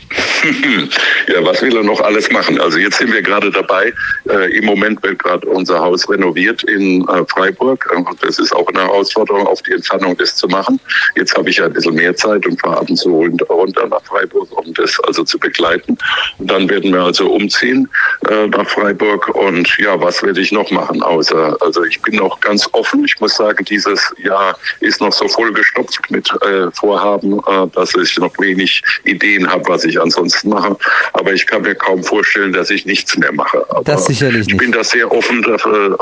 ja, 1.27 1.43
was 1.43 1.61
will 1.61 1.75
er 1.75 1.83
noch 1.83 1.99
alles 2.01 2.31
machen? 2.31 2.59
Also 2.59 2.77
jetzt 2.77 2.97
sind 2.97 3.11
wir 3.11 3.21
gerade 3.21 3.51
dabei. 3.51 3.93
Äh, 4.29 4.57
Im 4.57 4.65
Moment 4.65 5.01
wird 5.03 5.19
gerade 5.19 5.47
unser 5.47 5.79
Haus 5.79 6.09
renoviert 6.09 6.63
in 6.63 7.07
äh, 7.09 7.25
Freiburg. 7.27 7.89
Äh, 7.93 8.03
das 8.21 8.39
ist 8.39 8.53
auch 8.53 8.67
eine 8.67 8.83
Herausforderung, 8.83 9.47
auf 9.47 9.61
die 9.63 9.73
Entfernung 9.73 10.15
das 10.17 10.35
zu 10.35 10.47
machen. 10.47 10.79
Jetzt 11.15 11.35
habe 11.35 11.49
ich 11.49 11.57
ja 11.57 11.65
ein 11.65 11.73
bisschen 11.73 11.95
mehr 11.95 12.15
Zeit 12.15 12.45
und 12.45 12.59
fahre 12.61 12.77
ab 12.77 12.89
und 12.89 12.95
zu 12.95 13.09
runter 13.49 13.87
nach 13.87 14.03
Freiburg, 14.03 14.49
um 14.57 14.73
das 14.73 14.99
also 15.01 15.23
zu 15.23 15.37
begleiten. 15.39 15.97
Und 16.37 16.51
dann 16.51 16.69
werden 16.69 16.93
wir 16.93 17.01
also 17.01 17.29
umziehen 17.31 17.89
äh, 18.29 18.47
nach 18.47 18.69
Freiburg. 18.69 19.27
Und 19.35 19.77
ja, 19.77 19.99
was 19.99 20.23
werde 20.23 20.39
ich 20.41 20.51
noch 20.51 20.69
machen? 20.71 21.01
Außer, 21.01 21.57
also 21.61 21.83
ich 21.83 22.01
bin 22.01 22.15
noch 22.15 22.39
ganz 22.39 22.69
offen. 22.71 23.03
Ich 23.05 23.19
muss 23.19 23.35
sagen, 23.35 23.65
dieses 23.65 24.13
Jahr 24.23 24.57
ist 24.79 25.01
noch 25.01 25.11
so 25.11 25.27
vollgestopft 25.27 26.09
mit 26.09 26.29
äh, 26.41 26.71
Vorhaben, 26.71 27.39
äh, 27.39 27.67
dass 27.73 27.93
ich 27.95 28.17
noch 28.17 28.37
wenig 28.39 28.81
Ideen 29.03 29.49
habe, 29.49 29.67
was 29.67 29.83
ich 29.83 29.96
ansonsten 30.01 30.49
mache. 30.49 30.75
Aber 31.13 31.33
ich 31.33 31.45
kann 31.45 31.61
mir 31.61 31.75
kaum 31.75 32.03
vorstellen, 32.03 32.53
dass 32.53 32.69
ich 32.69 32.85
nichts 32.85 33.17
mehr 33.17 33.31
mache. 33.33 33.63
Aber 33.69 33.83
Das 33.83 34.05
sicherlich 34.05 34.47
ich 34.47 34.57
bin 34.57 34.71
da 34.71 34.83
sehr 34.83 35.11
offen 35.11 35.41
dafür, 35.43 35.97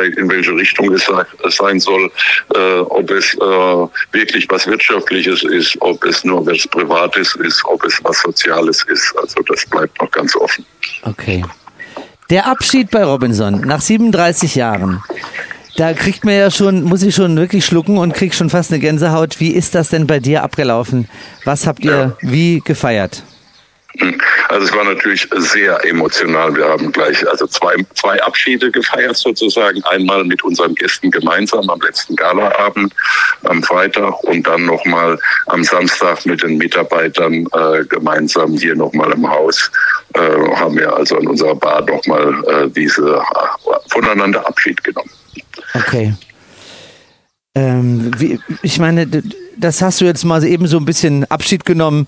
äh, 0.00 0.06
in 0.20 0.28
welche 0.30 0.52
Richtung 0.54 0.92
es 0.92 1.04
sei- 1.04 1.24
es 1.46 1.56
sein 1.56 1.80
soll, 1.80 2.10
äh, 2.54 2.78
ob 2.80 3.10
es 3.10 3.34
äh, 3.34 3.38
wirklich 4.12 4.46
was 4.48 4.66
Wirtschaftliches 4.66 5.42
ist, 5.44 5.76
ob 5.80 6.02
es 6.04 6.24
nur 6.24 6.46
was 6.46 6.66
Privates 6.68 7.34
ist, 7.36 7.64
ob 7.64 7.84
es 7.84 7.98
was 8.02 8.20
Soziales 8.20 8.82
ist. 8.88 9.14
Also 9.20 9.40
das 9.48 9.64
bleibt 9.66 10.00
noch 10.00 10.10
ganz 10.10 10.34
offen. 10.36 10.64
Okay. 11.02 11.44
Der 12.30 12.46
Abschied 12.46 12.90
bei 12.90 13.04
Robinson 13.04 13.60
nach 13.60 13.80
37 13.80 14.56
Jahren. 14.56 15.02
Da 15.76 15.92
kriegt 15.92 16.24
man 16.24 16.34
ja 16.34 16.50
schon, 16.50 16.82
muss 16.84 17.02
ich 17.02 17.14
schon 17.14 17.36
wirklich 17.36 17.64
schlucken 17.66 17.98
und 17.98 18.14
krieg 18.14 18.34
schon 18.34 18.48
fast 18.48 18.72
eine 18.72 18.80
Gänsehaut. 18.80 19.38
Wie 19.40 19.50
ist 19.50 19.74
das 19.74 19.90
denn 19.90 20.06
bei 20.06 20.18
dir 20.20 20.42
abgelaufen? 20.42 21.06
Was 21.44 21.66
habt 21.66 21.84
ihr 21.84 22.16
wie 22.22 22.60
gefeiert? 22.64 23.22
Also 24.48 24.66
es 24.66 24.74
war 24.74 24.84
natürlich 24.84 25.28
sehr 25.36 25.84
emotional. 25.84 26.54
Wir 26.54 26.66
haben 26.66 26.92
gleich 26.92 27.26
also 27.28 27.46
zwei, 27.46 27.74
zwei 27.94 28.22
Abschiede 28.22 28.70
gefeiert 28.70 29.16
sozusagen. 29.16 29.82
Einmal 29.84 30.24
mit 30.24 30.42
unseren 30.44 30.74
Gästen 30.74 31.10
gemeinsam 31.10 31.68
am 31.70 31.80
letzten 31.80 32.16
Galaabend 32.16 32.94
am 33.44 33.62
Freitag 33.62 34.22
und 34.24 34.46
dann 34.46 34.66
nochmal 34.66 35.18
am 35.46 35.64
Samstag 35.64 36.24
mit 36.26 36.42
den 36.42 36.58
Mitarbeitern 36.58 37.46
äh, 37.52 37.84
gemeinsam 37.88 38.52
hier 38.52 38.74
nochmal 38.74 39.12
im 39.12 39.28
Haus. 39.28 39.70
Äh, 40.14 40.20
haben 40.56 40.76
wir 40.76 40.94
also 40.94 41.16
in 41.18 41.28
unserer 41.28 41.54
Bar 41.54 41.82
nochmal 41.82 42.44
äh, 42.48 42.70
diese 42.70 43.16
äh, 43.16 43.72
voneinander 43.88 44.46
Abschied 44.46 44.82
genommen. 44.84 45.10
Okay. 45.74 46.14
Ähm, 47.54 48.10
wie, 48.18 48.38
ich 48.62 48.78
meine, 48.78 49.06
das 49.56 49.80
hast 49.80 50.00
du 50.00 50.04
jetzt 50.04 50.24
mal 50.24 50.44
eben 50.44 50.66
so 50.66 50.76
ein 50.76 50.84
bisschen 50.84 51.24
Abschied 51.30 51.64
genommen. 51.64 52.06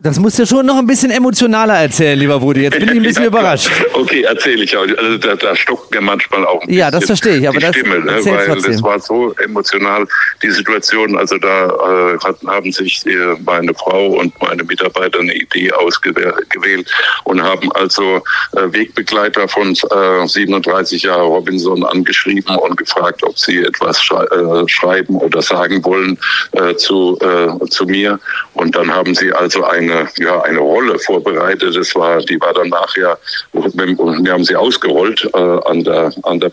Das 0.00 0.16
musst 0.20 0.38
du 0.38 0.46
schon 0.46 0.64
noch 0.64 0.76
ein 0.76 0.86
bisschen 0.86 1.10
emotionaler 1.10 1.74
erzählen, 1.74 2.16
lieber 2.16 2.40
Woody. 2.40 2.62
Jetzt 2.62 2.78
bin 2.78 2.88
ich 2.88 2.94
ein 2.94 3.02
bisschen 3.02 3.22
Ja, 3.24 3.28
überrascht. 3.30 3.68
Okay, 3.94 4.22
erzähle 4.22 4.62
ich 4.62 4.76
auch. 4.76 4.82
Also 4.82 5.18
da, 5.18 5.34
da 5.34 5.56
stockt 5.56 5.90
mir 5.90 6.00
manchmal 6.00 6.46
auch 6.46 6.62
ein 6.62 6.72
Ja, 6.72 6.88
das 6.88 7.06
verstehe 7.06 7.38
ich, 7.38 7.48
aber 7.48 7.58
die 7.58 7.66
das 7.66 7.74
Stimme, 7.74 7.98
ne? 7.98 8.12
weil 8.24 8.46
trotzdem. 8.46 8.72
das 8.74 8.82
war 8.84 9.00
so 9.00 9.32
emotional, 9.42 10.06
die 10.40 10.50
Situation. 10.50 11.18
Also 11.18 11.36
da 11.38 11.66
äh, 11.66 12.18
hatten, 12.24 12.48
haben 12.48 12.70
sich 12.70 13.04
äh, 13.06 13.34
meine 13.44 13.74
Frau 13.74 14.10
und 14.10 14.40
meine 14.40 14.62
Mitarbeiter 14.62 15.18
eine 15.18 15.34
Idee 15.34 15.72
ausgewählt 15.72 16.86
und 17.24 17.42
haben 17.42 17.72
also 17.72 18.22
äh, 18.52 18.72
Wegbegleiter 18.72 19.48
von 19.48 19.72
äh, 19.72 20.28
37 20.28 21.02
Jahre 21.02 21.24
Robinson 21.24 21.84
angeschrieben 21.84 22.54
und 22.54 22.76
gefragt, 22.76 23.24
ob 23.24 23.36
sie 23.36 23.64
etwas 23.64 24.00
schrei 24.00 24.22
äh, 24.26 24.68
schreiben 24.68 25.16
oder 25.16 25.42
sagen 25.42 25.84
wollen 25.84 26.16
äh, 26.52 26.76
zu, 26.76 27.18
äh, 27.20 27.66
zu 27.68 27.84
mir. 27.86 28.20
Und 28.54 28.76
dann 28.76 28.94
haben 28.94 29.16
sie 29.16 29.32
also 29.32 29.64
eine, 29.90 30.08
ja, 30.18 30.40
eine 30.42 30.58
Rolle 30.58 30.98
vorbereitet. 30.98 31.76
Das 31.76 31.94
war, 31.94 32.18
die 32.20 32.40
war 32.40 32.52
dann 32.52 32.68
nachher, 32.68 33.18
und 33.52 34.24
wir 34.24 34.32
haben 34.32 34.44
sie 34.44 34.56
ausgerollt 34.56 35.28
äh, 35.34 35.38
an, 35.38 35.84
der, 35.84 36.12
an, 36.22 36.40
der, 36.40 36.52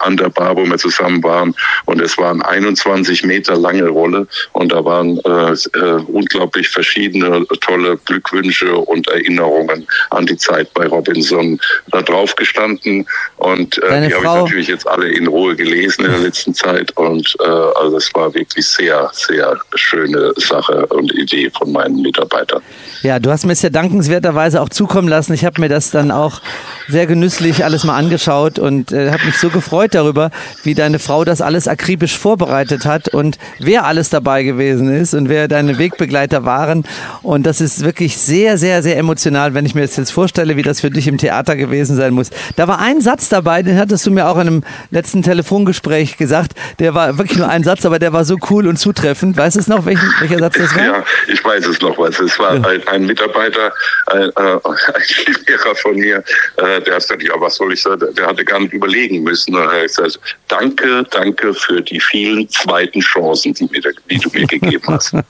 an 0.00 0.16
der 0.16 0.28
Bar, 0.28 0.56
wo 0.56 0.64
wir 0.64 0.78
zusammen 0.78 1.22
waren. 1.22 1.54
Und 1.86 2.00
es 2.00 2.16
waren 2.18 2.42
21 2.42 3.24
Meter 3.24 3.56
lange 3.56 3.88
Rolle. 3.88 4.26
Und 4.52 4.72
da 4.72 4.84
waren 4.84 5.18
äh, 5.18 5.52
äh, 5.52 6.02
unglaublich 6.06 6.68
verschiedene 6.68 7.44
tolle 7.60 7.96
Glückwünsche 8.04 8.76
und 8.76 9.08
Erinnerungen 9.08 9.86
an 10.10 10.26
die 10.26 10.36
Zeit 10.36 10.72
bei 10.74 10.86
Robinson 10.86 11.60
da 11.88 12.02
drauf 12.02 12.34
gestanden. 12.36 13.06
Und 13.36 13.78
äh, 13.78 13.88
Deine 13.88 14.08
die 14.08 14.14
habe 14.14 14.24
ich 14.24 14.32
natürlich 14.32 14.68
jetzt 14.68 14.86
alle 14.86 15.08
in 15.08 15.26
Ruhe 15.26 15.56
gelesen 15.56 16.04
in 16.04 16.12
der 16.12 16.20
letzten 16.20 16.54
Zeit. 16.54 16.96
Und 16.96 17.34
äh, 17.40 17.44
also 17.44 17.96
es 17.96 18.14
war 18.14 18.32
wirklich 18.34 18.66
sehr, 18.66 19.10
sehr 19.12 19.58
schöne 19.74 20.32
Sache 20.36 20.86
und 20.86 21.12
Idee 21.14 21.50
von 21.50 21.72
meinen 21.72 22.02
Mitarbeitern. 22.02 22.62
Ja, 23.02 23.20
du 23.20 23.30
hast 23.30 23.46
mir 23.46 23.52
es 23.52 23.62
ja 23.62 23.70
dankenswerterweise 23.70 24.60
auch 24.60 24.68
zukommen 24.68 25.08
lassen. 25.08 25.32
Ich 25.32 25.44
habe 25.44 25.60
mir 25.60 25.68
das 25.68 25.90
dann 25.90 26.10
auch 26.10 26.40
sehr 26.88 27.06
genüsslich 27.06 27.64
alles 27.64 27.84
mal 27.84 27.96
angeschaut 27.96 28.58
und 28.58 28.92
äh, 28.92 29.10
habe 29.12 29.24
mich 29.24 29.38
so 29.38 29.50
gefreut 29.50 29.94
darüber, 29.94 30.30
wie 30.64 30.74
deine 30.74 30.98
Frau 30.98 31.24
das 31.24 31.40
alles 31.40 31.68
akribisch 31.68 32.18
vorbereitet 32.18 32.86
hat 32.86 33.08
und 33.08 33.38
wer 33.60 33.84
alles 33.84 34.10
dabei 34.10 34.42
gewesen 34.42 34.92
ist 34.92 35.14
und 35.14 35.28
wer 35.28 35.48
deine 35.48 35.78
Wegbegleiter 35.78 36.44
waren. 36.44 36.84
Und 37.22 37.46
das 37.46 37.60
ist 37.60 37.84
wirklich 37.84 38.16
sehr, 38.16 38.58
sehr, 38.58 38.82
sehr 38.82 38.96
emotional, 38.96 39.54
wenn 39.54 39.64
ich 39.64 39.74
mir 39.74 39.82
das 39.82 39.96
jetzt 39.96 40.10
vorstelle, 40.10 40.56
wie 40.56 40.62
das 40.62 40.80
für 40.80 40.90
dich 40.90 41.06
im 41.06 41.18
Theater 41.18 41.56
gewesen 41.56 41.94
sein 41.94 42.14
muss. 42.14 42.30
Da 42.56 42.66
war 42.66 42.80
ein 42.80 43.00
Satz 43.00 43.28
dabei, 43.28 43.62
den 43.62 43.78
hattest 43.78 44.06
du 44.06 44.10
mir 44.10 44.28
auch 44.28 44.36
in 44.36 44.48
einem 44.48 44.64
letzten 44.90 45.22
Telefongespräch 45.22 46.16
gesagt. 46.16 46.52
Der 46.78 46.94
war 46.94 47.18
wirklich 47.18 47.38
nur 47.38 47.48
ein 47.48 47.62
Satz, 47.64 47.84
aber 47.86 47.98
der 47.98 48.12
war 48.12 48.24
so 48.24 48.36
cool 48.50 48.66
und 48.66 48.78
zutreffend. 48.78 49.36
Weißt 49.36 49.56
du 49.56 49.60
es 49.60 49.68
noch, 49.68 49.86
welchen, 49.86 50.08
welcher 50.20 50.38
Satz 50.38 50.56
das 50.58 50.74
war? 50.74 50.84
Ja, 50.84 51.04
ich 51.32 51.44
weiß 51.44 51.66
es 51.66 51.80
noch 51.80 51.96
was. 51.98 52.18
Es 52.18 52.38
war 52.38 52.57
ein, 52.64 52.86
ein 52.88 53.06
Mitarbeiter, 53.06 53.72
ein, 54.06 54.30
äh, 54.30 54.32
ein 54.36 55.36
Lehrer 55.46 55.74
von 55.76 55.96
mir, 55.96 56.18
äh, 56.56 56.80
der 56.80 56.94
hat 56.94 57.02
gesagt, 57.02 57.22
ja, 57.22 57.34
was 57.38 57.56
soll 57.56 57.72
ich 57.72 57.82
sagen? 57.82 58.14
Der 58.14 58.26
hatte 58.26 58.44
gar 58.44 58.60
nicht 58.60 58.72
überlegen 58.72 59.22
müssen. 59.22 59.54
Er 59.54 59.70
hat 59.70 59.86
gesagt, 59.88 60.18
danke, 60.48 61.04
danke 61.10 61.54
für 61.54 61.80
die 61.82 62.00
vielen 62.00 62.48
zweiten 62.50 63.00
Chancen, 63.00 63.54
die, 63.54 63.64
mir, 63.64 63.80
die 64.10 64.18
du 64.18 64.30
mir 64.30 64.46
gegeben 64.46 64.84
hast. 64.88 65.12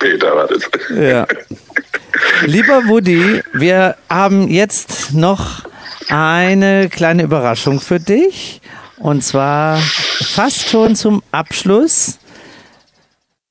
Peter 0.00 0.34
war 0.34 0.48
das. 0.48 0.62
Ja. 0.96 1.26
Lieber 2.46 2.86
Woody, 2.86 3.42
wir 3.52 3.96
haben 4.08 4.48
jetzt 4.48 5.12
noch 5.12 5.64
eine 6.08 6.88
kleine 6.88 7.22
Überraschung 7.22 7.80
für 7.80 8.00
dich. 8.00 8.60
Und 8.98 9.22
zwar 9.22 9.78
fast 9.78 10.68
schon 10.68 10.96
zum 10.96 11.22
Abschluss. 11.30 12.18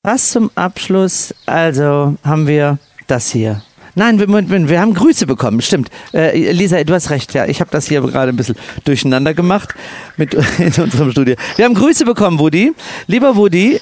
Fast 0.06 0.32
zum 0.32 0.52
Abschluss. 0.56 1.34
Also 1.46 2.18
haben 2.26 2.46
wir 2.46 2.78
das 3.08 3.32
hier. 3.32 3.64
Nein, 3.96 4.20
wir, 4.20 4.28
wir, 4.28 4.68
wir 4.68 4.82
haben 4.82 4.94
Grüße 4.94 5.26
bekommen, 5.26 5.62
stimmt. 5.62 5.90
Äh, 6.14 6.52
Lisa, 6.52 6.84
du 6.84 6.94
hast 6.94 7.10
recht, 7.10 7.34
ja. 7.34 7.46
Ich 7.46 7.62
habe 7.62 7.72
das 7.72 7.88
hier 7.88 8.02
gerade 8.02 8.34
ein 8.34 8.36
bisschen 8.36 8.58
durcheinander 8.84 9.34
gemacht 9.34 9.74
mit 10.18 10.34
in 10.58 10.74
unserem 10.74 11.10
Studio. 11.12 11.36
Wir 11.56 11.64
haben 11.64 11.74
Grüße 11.74 12.04
bekommen, 12.04 12.38
Woody. 12.38 12.74
Lieber 13.08 13.38
Woody, 13.38 13.80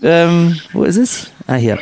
ähm, 0.00 0.60
wo 0.72 0.84
ist 0.84 0.96
es? 0.96 1.32
Ah, 1.48 1.54
hier. 1.54 1.80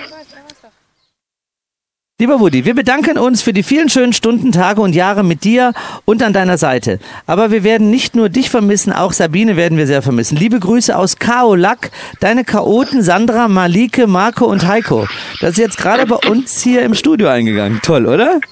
Lieber 2.18 2.40
Woody, 2.40 2.64
wir 2.64 2.74
bedanken 2.74 3.18
uns 3.18 3.42
für 3.42 3.52
die 3.52 3.62
vielen 3.62 3.90
schönen 3.90 4.14
Stunden, 4.14 4.50
Tage 4.50 4.80
und 4.80 4.94
Jahre 4.94 5.22
mit 5.22 5.44
dir 5.44 5.74
und 6.06 6.22
an 6.22 6.32
deiner 6.32 6.56
Seite. 6.56 6.98
Aber 7.26 7.50
wir 7.50 7.62
werden 7.62 7.90
nicht 7.90 8.16
nur 8.16 8.30
dich 8.30 8.48
vermissen, 8.48 8.90
auch 8.94 9.12
Sabine 9.12 9.54
werden 9.58 9.76
wir 9.76 9.86
sehr 9.86 10.00
vermissen. 10.00 10.34
Liebe 10.38 10.58
Grüße 10.58 10.96
aus 10.96 11.18
Kaolack, 11.18 11.90
deine 12.20 12.44
Chaoten 12.44 13.02
Sandra, 13.02 13.48
Malike, 13.48 14.06
Marco 14.06 14.46
und 14.46 14.66
Heiko. 14.66 15.06
Das 15.42 15.50
ist 15.50 15.58
jetzt 15.58 15.76
gerade 15.76 16.06
bei 16.06 16.16
uns 16.26 16.62
hier 16.62 16.84
im 16.84 16.94
Studio 16.94 17.28
eingegangen. 17.28 17.80
Toll, 17.82 18.06
oder? 18.06 18.40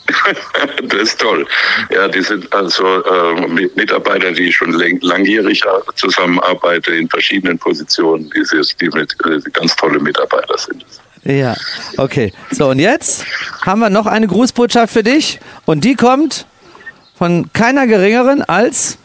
Das 0.86 1.00
ist 1.00 1.20
toll. 1.20 1.46
Ja, 1.90 2.06
die 2.08 2.20
sind 2.20 2.52
also 2.52 2.84
äh, 2.84 3.46
mit- 3.48 3.74
Mitarbeiter, 3.76 4.32
die 4.32 4.52
schon 4.52 4.72
langjährig 5.00 5.62
zusammenarbeiten 5.94 6.92
in 6.92 7.08
verschiedenen 7.08 7.58
Positionen, 7.58 8.30
die, 8.36 8.44
sie- 8.44 8.74
die, 8.78 8.90
mit, 8.90 9.16
äh, 9.24 9.40
ganz 9.52 9.74
tolle 9.74 9.98
Mitarbeiter 9.98 10.58
sind. 10.58 10.84
Ja, 11.24 11.56
okay. 11.96 12.32
So, 12.50 12.68
und 12.68 12.78
jetzt 12.78 13.24
haben 13.64 13.80
wir 13.80 13.90
noch 13.90 14.06
eine 14.06 14.26
Grußbotschaft 14.26 14.92
für 14.92 15.02
dich. 15.02 15.40
Und 15.64 15.84
die 15.84 15.94
kommt 15.94 16.46
von 17.14 17.50
keiner 17.52 17.86
geringeren 17.86 18.42
als 18.42 18.98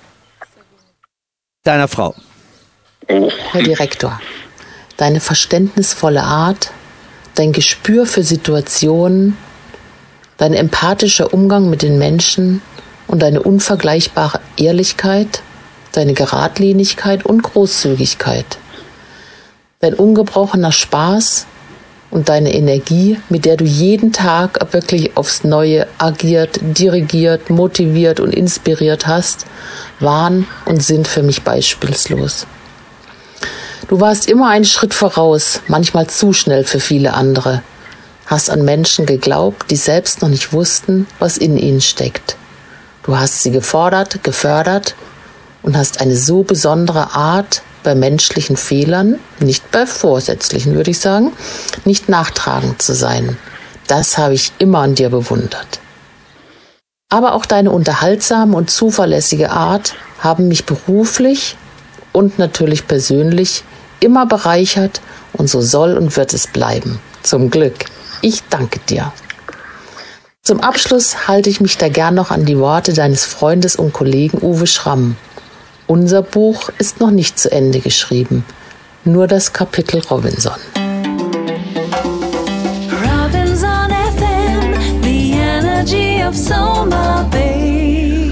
deiner 1.63 1.87
Frau. 1.87 2.15
Herr 3.07 3.63
Direktor, 3.63 4.19
deine 4.97 5.19
verständnisvolle 5.19 6.23
Art, 6.23 6.71
dein 7.35 7.53
Gespür 7.53 8.05
für 8.05 8.23
Situationen, 8.23 9.37
dein 10.37 10.53
empathischer 10.53 11.33
Umgang 11.33 11.69
mit 11.69 11.81
den 11.81 11.97
Menschen 11.97 12.61
und 13.07 13.21
deine 13.21 13.41
unvergleichbare 13.41 14.41
Ehrlichkeit, 14.57 15.41
deine 15.93 16.13
Geradlinigkeit 16.13 17.25
und 17.25 17.41
Großzügigkeit, 17.41 18.57
dein 19.79 19.93
ungebrochener 19.93 20.71
Spaß 20.71 21.47
und 22.11 22.29
deine 22.29 22.53
Energie, 22.53 23.19
mit 23.29 23.45
der 23.45 23.57
du 23.57 23.65
jeden 23.65 24.11
Tag 24.11 24.73
wirklich 24.73 25.15
aufs 25.15 25.43
Neue 25.43 25.87
agiert, 25.97 26.59
dirigiert, 26.61 27.49
motiviert 27.49 28.19
und 28.19 28.33
inspiriert 28.33 29.05
hast, 29.07 29.45
waren 29.99 30.47
und 30.65 30.81
sind 30.81 31.07
für 31.07 31.23
mich 31.23 31.43
beispielslos. 31.43 32.47
Du 33.87 33.99
warst 33.99 34.29
immer 34.29 34.49
einen 34.49 34.65
Schritt 34.65 34.93
voraus, 34.93 35.61
manchmal 35.67 36.07
zu 36.07 36.33
schnell 36.33 36.63
für 36.63 36.79
viele 36.79 37.13
andere, 37.13 37.63
hast 38.25 38.49
an 38.49 38.63
Menschen 38.63 39.05
geglaubt, 39.05 39.71
die 39.71 39.75
selbst 39.75 40.21
noch 40.21 40.29
nicht 40.29 40.53
wussten, 40.53 41.07
was 41.19 41.37
in 41.37 41.57
ihnen 41.57 41.81
steckt. 41.81 42.35
Du 43.03 43.17
hast 43.17 43.41
sie 43.41 43.51
gefordert, 43.51 44.23
gefördert 44.23 44.95
und 45.63 45.75
hast 45.75 46.01
eine 46.01 46.15
so 46.15 46.43
besondere 46.43 47.15
Art, 47.15 47.63
bei 47.83 47.95
menschlichen 47.95 48.57
Fehlern, 48.57 49.19
nicht 49.39 49.71
bei 49.71 49.85
vorsätzlichen, 49.85 50.75
würde 50.75 50.91
ich 50.91 50.99
sagen, 50.99 51.31
nicht 51.85 52.09
nachtragend 52.09 52.81
zu 52.81 52.93
sein. 52.93 53.37
Das 53.87 54.17
habe 54.17 54.33
ich 54.33 54.51
immer 54.59 54.79
an 54.79 54.95
dir 54.95 55.09
bewundert. 55.09 55.79
Aber 57.09 57.33
auch 57.33 57.45
deine 57.45 57.71
unterhaltsame 57.71 58.55
und 58.55 58.69
zuverlässige 58.69 59.49
Art 59.49 59.95
haben 60.19 60.47
mich 60.47 60.65
beruflich 60.65 61.55
und 62.11 62.37
natürlich 62.37 62.87
persönlich 62.87 63.63
immer 63.99 64.25
bereichert 64.25 65.01
und 65.33 65.49
so 65.49 65.61
soll 65.61 65.97
und 65.97 66.15
wird 66.15 66.33
es 66.33 66.47
bleiben. 66.47 66.99
Zum 67.23 67.49
Glück. 67.49 67.85
Ich 68.21 68.43
danke 68.49 68.79
dir. 68.79 69.11
Zum 70.43 70.61
Abschluss 70.61 71.27
halte 71.27 71.49
ich 71.49 71.61
mich 71.61 71.77
da 71.77 71.89
gern 71.89 72.15
noch 72.15 72.31
an 72.31 72.45
die 72.45 72.57
Worte 72.57 72.93
deines 72.93 73.25
Freundes 73.25 73.75
und 73.75 73.93
Kollegen 73.93 74.39
Uwe 74.41 74.67
Schramm. 74.67 75.15
Unser 75.89 76.21
Buch 76.21 76.69
ist 76.77 76.99
noch 76.99 77.09
nicht 77.09 77.39
zu 77.39 77.51
Ende 77.51 77.79
geschrieben, 77.79 78.45
nur 79.05 79.25
das 79.25 79.53
Kapitel 79.53 80.03
Robinson. 80.07 80.53
Robinson 82.91 83.89
FM, 84.15 85.01
the 85.01 85.31
energy 85.31 86.23
of 86.23 86.35
Soma 86.35 87.27
Bay. 87.31 88.31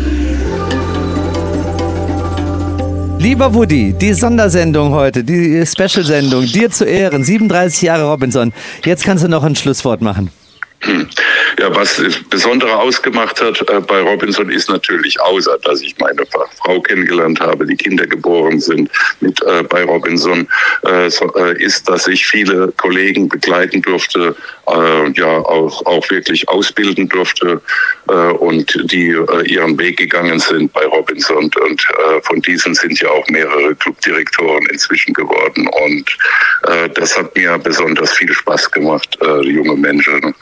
Lieber 3.18 3.52
Woody, 3.52 3.92
die 3.94 4.14
Sondersendung 4.14 4.92
heute, 4.92 5.24
die 5.24 5.66
Special-Sendung, 5.66 6.46
dir 6.46 6.70
zu 6.70 6.86
Ehren, 6.86 7.24
37 7.24 7.82
Jahre 7.82 8.08
Robinson. 8.08 8.54
Jetzt 8.86 9.04
kannst 9.04 9.24
du 9.24 9.28
noch 9.28 9.44
ein 9.44 9.56
Schlusswort 9.56 10.04
machen. 10.04 10.30
Ja, 11.60 11.76
was 11.76 11.98
das 11.98 12.20
Besondere 12.30 12.78
ausgemacht 12.78 13.42
hat 13.42 13.68
äh, 13.68 13.80
bei 13.82 14.02
Robinson 14.02 14.50
ist 14.52 14.70
natürlich, 14.70 15.20
außer 15.20 15.58
dass 15.64 15.82
ich 15.82 15.98
meine 15.98 16.24
Frau 16.28 16.80
kennengelernt 16.82 17.40
habe, 17.40 17.66
die 17.66 17.76
Kinder 17.76 18.06
geboren 18.06 18.60
sind 18.60 18.92
mit 19.22 19.42
äh, 19.42 19.64
bei 19.64 19.84
Robinson, 19.84 20.48
äh, 20.84 21.10
so, 21.10 21.34
äh, 21.36 21.60
ist, 21.64 21.90
dass 21.90 22.08
ich 22.08 22.28
viele 22.28 22.72
Kollegen 22.78 23.28
begleiten 23.28 23.82
durfte, 23.82 24.36
äh, 24.68 25.12
ja 25.20 25.28
auch 25.28 25.84
auch 25.88 26.08
wirklich 26.12 26.48
ausbilden 26.48 27.10
durfte 27.10 27.60
äh, 28.08 28.14
und 28.14 28.80
die 28.92 29.16
ihren 29.46 29.80
Weg 29.80 29.98
gegangen 29.98 30.40
sind 30.40 30.72
bei 30.74 30.86
Robinson. 30.86 31.50
Und 31.62 31.88
äh, 31.90 32.22
von 32.22 32.40
diesen 32.42 32.76
sind 32.76 33.00
ja 33.00 33.10
auch 33.10 33.28
mehrere 33.30 33.74
Clubdirektoren 33.76 34.66
inzwischen 34.72 35.14
geworden. 35.14 35.68
Und 35.86 36.18
das 36.96 37.18
hat 37.18 37.34
mir 37.36 37.58
besonders 37.58 38.12
viel 38.14 38.34
Spaß 38.34 38.72
gemacht, 38.72 39.18
junge 39.44 39.76
Menschen 39.76 40.34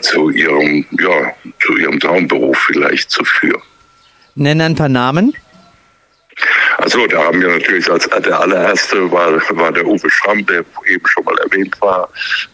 zu 0.00 0.30
ihrem, 0.30 0.47
ja, 0.50 1.34
zu 1.60 1.76
ihrem 1.76 2.00
Traumberuf 2.00 2.58
vielleicht 2.58 3.10
zu 3.10 3.24
führen. 3.24 3.62
Nenn 4.34 4.60
ein 4.60 4.74
paar 4.74 4.88
Namen. 4.88 5.34
Also 6.78 7.06
da 7.06 7.24
haben 7.24 7.40
wir 7.40 7.48
natürlich 7.48 7.90
als 7.90 8.08
der 8.08 8.40
allererste 8.40 9.10
war, 9.10 9.32
war 9.50 9.72
der 9.72 9.86
Uwe 9.86 10.08
Schramm, 10.10 10.44
der 10.46 10.64
eben 10.88 11.06
schon 11.06 11.24
mal 11.24 11.36
erwähnt 11.38 11.74
war, 11.80 12.08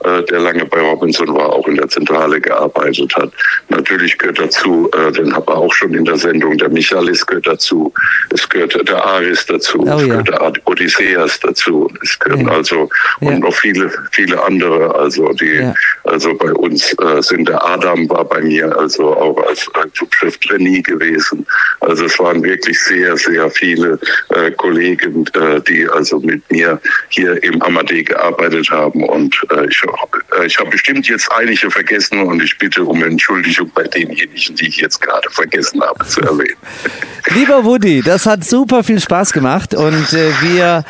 äh, 0.04 0.22
der 0.24 0.40
lange 0.40 0.64
bei 0.64 0.80
Robinson 0.80 1.34
war, 1.34 1.52
auch 1.52 1.66
in 1.68 1.76
der 1.76 1.88
Zentrale 1.88 2.40
gearbeitet 2.40 3.14
hat. 3.16 3.30
Natürlich 3.68 4.16
gehört 4.18 4.38
dazu, 4.40 4.90
äh, 4.92 5.12
den 5.12 5.34
haben 5.34 5.46
wir 5.46 5.56
auch 5.56 5.72
schon 5.72 5.92
in 5.94 6.04
der 6.04 6.16
Sendung, 6.16 6.56
der 6.58 6.68
Michalis 6.70 7.26
gehört 7.26 7.46
dazu, 7.46 7.92
es 8.30 8.48
gehört 8.48 8.88
der 8.88 9.04
Aris 9.04 9.44
dazu, 9.46 9.80
Oh 9.80 9.96
es 9.96 10.00
ja. 10.02 10.06
gehört 10.22 10.28
der 10.28 10.66
Odysseas 10.66 11.38
dazu, 11.40 11.90
es 12.02 12.18
gehören 12.18 12.46
Ja. 12.46 12.52
also 12.52 12.88
Ja. 13.20 13.28
und 13.28 13.40
noch 13.40 13.54
viele, 13.54 13.90
viele 14.12 14.42
andere, 14.42 14.94
also 14.94 15.28
die 15.34 15.70
also 16.04 16.34
bei 16.34 16.52
uns 16.52 16.92
äh, 17.00 17.22
sind 17.22 17.48
der 17.48 17.64
Adam 17.64 18.08
war 18.10 18.24
bei 18.24 18.40
mir 18.40 18.76
also 18.76 19.16
auch 19.16 19.36
als 19.46 19.66
äh, 19.74 19.88
Clubchef-Trainee 19.94 20.82
gewesen. 20.82 21.46
Also 21.86 22.06
es 22.06 22.18
waren 22.18 22.42
wirklich 22.42 22.78
sehr, 22.80 23.16
sehr 23.16 23.50
viele 23.50 23.98
äh, 24.30 24.50
Kollegen, 24.52 25.26
äh, 25.34 25.60
die 25.62 25.88
also 25.88 26.18
mit 26.20 26.42
mir 26.50 26.80
hier 27.10 27.42
im 27.42 27.60
Amadee 27.62 28.02
gearbeitet 28.02 28.70
haben. 28.70 29.04
Und 29.04 29.36
äh, 29.50 29.66
ich, 29.68 29.82
äh, 29.82 30.46
ich 30.46 30.58
habe 30.58 30.70
bestimmt 30.70 31.08
jetzt 31.08 31.30
einige 31.32 31.70
vergessen 31.70 32.20
und 32.20 32.42
ich 32.42 32.56
bitte 32.58 32.84
um 32.84 33.02
Entschuldigung 33.02 33.70
bei 33.74 33.84
denjenigen, 33.84 34.56
die 34.56 34.68
ich 34.68 34.78
jetzt 34.78 35.00
gerade 35.00 35.28
vergessen 35.30 35.82
habe 35.82 36.04
zu 36.06 36.20
erwähnen. 36.22 36.56
Lieber 37.30 37.64
Woody, 37.64 38.02
das 38.02 38.26
hat 38.26 38.44
super 38.44 38.84
viel 38.84 39.00
Spaß 39.00 39.32
gemacht 39.32 39.74
und 39.74 40.12
äh, 40.12 40.30
wir 40.42 40.84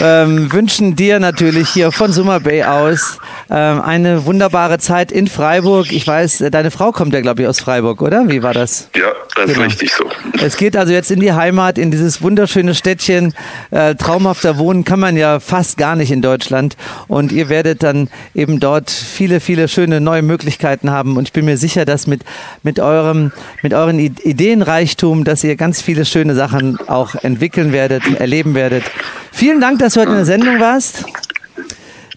ähm, 0.00 0.52
wünschen 0.52 0.94
dir 0.94 1.18
natürlich 1.20 1.70
hier 1.70 1.90
von 1.90 2.12
Summer 2.12 2.38
Bay 2.40 2.62
aus 2.64 3.18
ähm, 3.50 3.80
eine 3.80 4.24
wunderbare 4.26 4.78
Zeit 4.78 5.10
in 5.10 5.26
Freiburg. 5.26 5.90
Ich 5.90 6.06
weiß, 6.06 6.44
deine 6.50 6.70
Frau 6.70 6.92
kommt 6.92 7.12
ja, 7.14 7.20
glaube 7.22 7.42
ich, 7.42 7.48
aus 7.48 7.60
Freiburg, 7.60 8.00
oder? 8.02 8.28
Wie 8.28 8.42
war 8.42 8.52
das? 8.54 8.88
Ja, 8.94 9.08
das 9.34 9.46
Genau. 9.46 9.60
ist 9.60 9.66
richtig 9.66 9.92
so. 9.94 10.04
Es 10.42 10.56
geht 10.56 10.74
also 10.76 10.92
jetzt 10.92 11.10
in 11.10 11.20
die 11.20 11.32
Heimat, 11.32 11.76
in 11.76 11.90
dieses 11.90 12.22
wunderschöne 12.22 12.74
Städtchen. 12.74 13.34
Äh, 13.70 13.94
traumhafter 13.94 14.56
wohnen 14.58 14.84
kann 14.84 15.00
man 15.00 15.16
ja 15.16 15.38
fast 15.40 15.76
gar 15.76 15.96
nicht 15.96 16.10
in 16.10 16.22
Deutschland. 16.22 16.76
Und 17.08 17.30
ihr 17.32 17.48
werdet 17.50 17.82
dann 17.82 18.08
eben 18.34 18.58
dort 18.58 18.90
viele, 18.90 19.40
viele 19.40 19.68
schöne 19.68 20.00
neue 20.00 20.22
Möglichkeiten 20.22 20.90
haben. 20.90 21.16
Und 21.18 21.24
ich 21.28 21.32
bin 21.32 21.44
mir 21.44 21.58
sicher, 21.58 21.84
dass 21.84 22.06
mit, 22.06 22.22
mit 22.62 22.80
eurem, 22.80 23.32
mit 23.62 23.74
euren 23.74 23.98
Ideenreichtum, 23.98 25.24
dass 25.24 25.44
ihr 25.44 25.56
ganz 25.56 25.69
viele 25.78 26.04
schöne 26.04 26.34
Sachen 26.34 26.78
auch 26.88 27.14
entwickeln 27.16 27.72
werdet, 27.72 28.02
erleben 28.18 28.54
werdet. 28.54 28.84
Vielen 29.32 29.60
Dank, 29.60 29.78
dass 29.78 29.94
du 29.94 30.00
heute 30.00 30.10
in 30.10 30.16
der 30.16 30.24
Sendung 30.26 30.58
warst. 30.60 31.04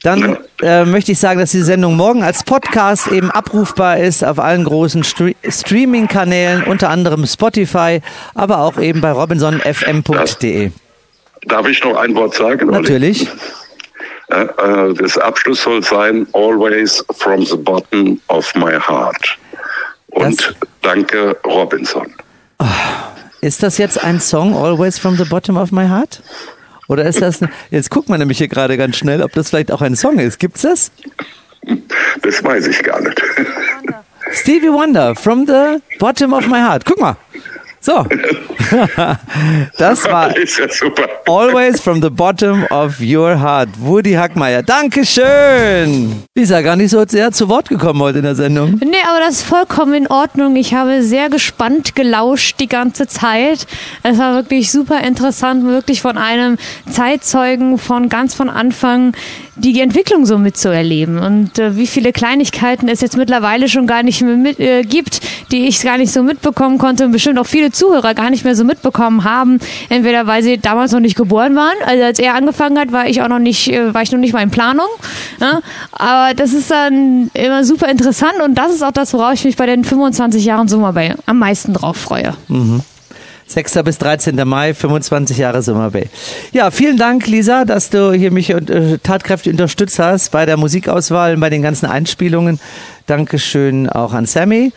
Dann 0.02 0.38
äh, 0.62 0.84
möchte 0.84 1.14
ich 1.14 1.20
sagen, 1.20 1.40
dass 1.40 1.52
diese 1.52 1.64
Sendung 1.64 1.96
morgen 1.96 2.24
als 2.24 2.44
Podcast 2.44 3.08
eben 3.08 3.32
abrufbar 3.32 4.00
ist 4.00 4.24
auf 4.26 4.38
allen 4.38 4.66
großen 4.66 5.04
Stre 5.06 5.34
Streaming-Kanälen, 5.48 6.64
unter 6.64 6.90
anderem 6.90 7.26
Spotify, 7.26 8.02
aber 8.36 8.60
auch 8.60 8.78
eben 8.78 9.00
bei 9.00 9.12
robinsonfm.de. 9.12 10.72
Darf 11.46 11.68
ich 11.68 11.82
noch 11.84 11.96
ein 11.98 12.14
Wort 12.16 12.36
sagen? 12.36 12.70
Natürlich. 12.70 13.30
Äh, 14.30 14.42
äh, 14.42 14.94
das 14.94 15.18
Abschluss 15.18 15.62
soll 15.64 15.84
sein, 15.84 16.28
always 16.34 17.04
from 17.18 17.46
the 17.46 17.56
bottom 17.58 18.20
of 18.28 18.54
my 18.56 18.74
heart. 18.80 19.38
Und 20.08 20.40
Das- 20.42 20.56
danke, 20.82 21.38
Robinson. 21.46 22.14
Ist 23.44 23.62
das 23.62 23.78
jetzt 23.78 24.02
ein 24.02 24.22
Song, 24.22 24.56
Always 24.56 24.98
from 24.98 25.18
the 25.18 25.26
Bottom 25.26 25.58
of 25.58 25.72
My 25.74 25.86
Heart? 25.88 26.22
Oder 26.88 27.04
ist 27.06 27.22
das, 27.22 27.42
ein- 27.42 27.50
jetzt 27.72 27.90
guckt 27.90 28.08
man 28.08 28.20
nämlich 28.20 28.38
hier 28.38 28.48
gerade 28.48 28.78
ganz 28.78 28.96
schnell, 28.96 29.22
ob 29.22 29.34
das 29.34 29.50
vielleicht 29.50 29.70
auch 29.72 29.82
ein 29.82 29.96
Song 29.98 30.18
ist. 30.18 30.40
Gibt's 30.40 30.62
das? 30.62 30.92
Das 32.22 32.42
weiß 32.44 32.68
ich 32.68 32.82
gar 32.84 33.02
nicht. 33.02 33.22
Stevie 34.32 34.72
Wonder, 34.72 35.14
From 35.16 35.46
the 35.46 35.80
Bottom 36.00 36.32
of 36.34 36.48
My 36.48 36.60
Heart. 36.60 36.86
Guck 36.86 37.00
mal. 37.02 37.18
So. 37.84 38.06
das 39.78 40.06
war 40.06 40.34
ist 40.38 40.58
ja 40.58 40.70
super. 40.70 41.06
Always 41.28 41.82
from 41.82 42.02
the 42.02 42.10
bottom 42.10 42.64
of 42.72 43.02
your 43.02 43.38
heart. 43.38 43.68
Woody 43.78 44.14
Hackmeier. 44.14 44.64
Dankeschön. 44.64 46.24
Lisa, 46.34 46.62
gar 46.62 46.78
nicht 46.78 46.92
so 46.92 47.04
sehr 47.06 47.34
zu 47.34 47.50
Wort 47.50 47.68
gekommen 47.68 48.02
heute 48.02 48.20
in 48.20 48.24
der 48.24 48.36
Sendung. 48.36 48.80
Nee, 48.82 48.96
aber 49.06 49.20
das 49.20 49.36
ist 49.36 49.44
vollkommen 49.44 49.96
in 49.96 50.08
Ordnung. 50.08 50.56
Ich 50.56 50.74
habe 50.74 51.04
sehr 51.04 51.30
gespannt 51.30 51.94
gelauscht 51.94 52.62
die 52.62 52.70
ganze 52.70 53.06
Zeit. 53.08 53.68
Es 54.02 54.18
war 54.18 54.34
wirklich 54.36 54.72
super 54.72 55.02
interessant, 55.02 55.66
wirklich 55.66 56.02
von 56.02 56.18
einem 56.18 56.58
Zeitzeugen 56.90 57.78
von 57.78 58.08
ganz 58.08 58.34
von 58.34 58.50
Anfang 58.50 59.14
die 59.56 59.80
Entwicklung 59.82 60.26
so 60.26 60.38
mitzuerleben 60.38 61.20
und 61.20 61.60
äh, 61.60 61.78
wie 61.78 61.86
viele 61.86 62.12
Kleinigkeiten 62.12 62.88
es 62.88 63.02
jetzt 63.02 63.18
mittlerweile 63.18 63.70
schon 63.70 63.86
gar 63.86 64.02
nicht 64.02 64.22
mehr 64.22 64.36
mit, 64.36 64.60
äh, 64.60 64.82
gibt, 64.82 65.20
die 65.52 65.68
ich 65.68 65.82
gar 65.84 66.00
nicht 66.00 66.12
so 66.12 66.24
mitbekommen 66.24 66.80
konnte 66.80 67.06
und 67.06 67.12
bestimmt 67.12 67.38
auch 67.38 67.46
viele 67.46 67.72
Zuhörer 67.74 68.14
gar 68.14 68.30
nicht 68.30 68.44
mehr 68.44 68.56
so 68.56 68.64
mitbekommen 68.64 69.24
haben. 69.24 69.60
Entweder 69.90 70.28
weil 70.28 70.44
sie 70.44 70.58
damals 70.58 70.92
noch 70.92 71.00
nicht 71.00 71.16
geboren 71.16 71.56
waren, 71.56 71.76
also 71.86 72.04
als 72.04 72.20
er 72.20 72.36
angefangen 72.36 72.80
hat, 72.80 72.92
war 72.92 73.08
ich 73.08 73.22
auch 73.22 73.28
noch 73.28 73.40
nicht, 73.40 73.68
äh, 73.72 73.94
war 73.94 74.02
ich 74.02 74.12
noch 74.12 74.20
nicht 74.20 74.34
mal 74.34 74.44
in 74.44 74.52
Planung. 74.52 74.88
Ja? 75.40 75.62
Aber 75.92 76.34
das 76.34 76.54
ist 76.54 76.72
dann 76.72 77.30
immer 77.34 77.64
super 77.64 77.90
interessant 77.90 78.36
und 78.44 78.56
das 78.56 78.74
ist 78.74 78.84
auch 78.84 78.92
das, 78.92 79.14
worauf 79.14 79.34
ich 79.34 79.46
mich 79.46 79.56
bei 79.58 79.66
den 79.66 79.84
25 79.84 80.46
Jahren 80.46 80.68
Sommer 80.68 80.94
bei 80.94 81.16
am 81.26 81.40
meisten 81.40 81.74
drauf 81.74 81.98
freue. 81.98 82.36
6. 83.48 83.84
bis 83.84 83.98
13. 84.00 84.36
Mai, 84.48 84.74
25 84.74 85.38
Jahre 85.38 85.62
Summer 85.62 85.92
Bay. 85.92 86.10
Ja, 86.54 86.72
vielen 86.72 86.98
Dank, 86.98 87.28
Lisa, 87.28 87.66
dass 87.66 87.90
du 87.90 88.14
hier 88.14 88.32
mich 88.32 88.50
äh, 88.50 88.98
tatkräftig 89.04 89.52
unterstützt 89.52 90.00
hast 90.00 90.32
bei 90.32 90.46
der 90.46 90.58
Musikauswahl 90.58 91.36
und 91.36 91.40
bei 91.40 91.50
den 91.50 91.62
ganzen 91.62 91.86
Einspielungen. 91.86 92.60
Dankeschön 93.06 93.90
auch 93.90 94.14
an 94.14 94.26
Sammy. 94.26 94.72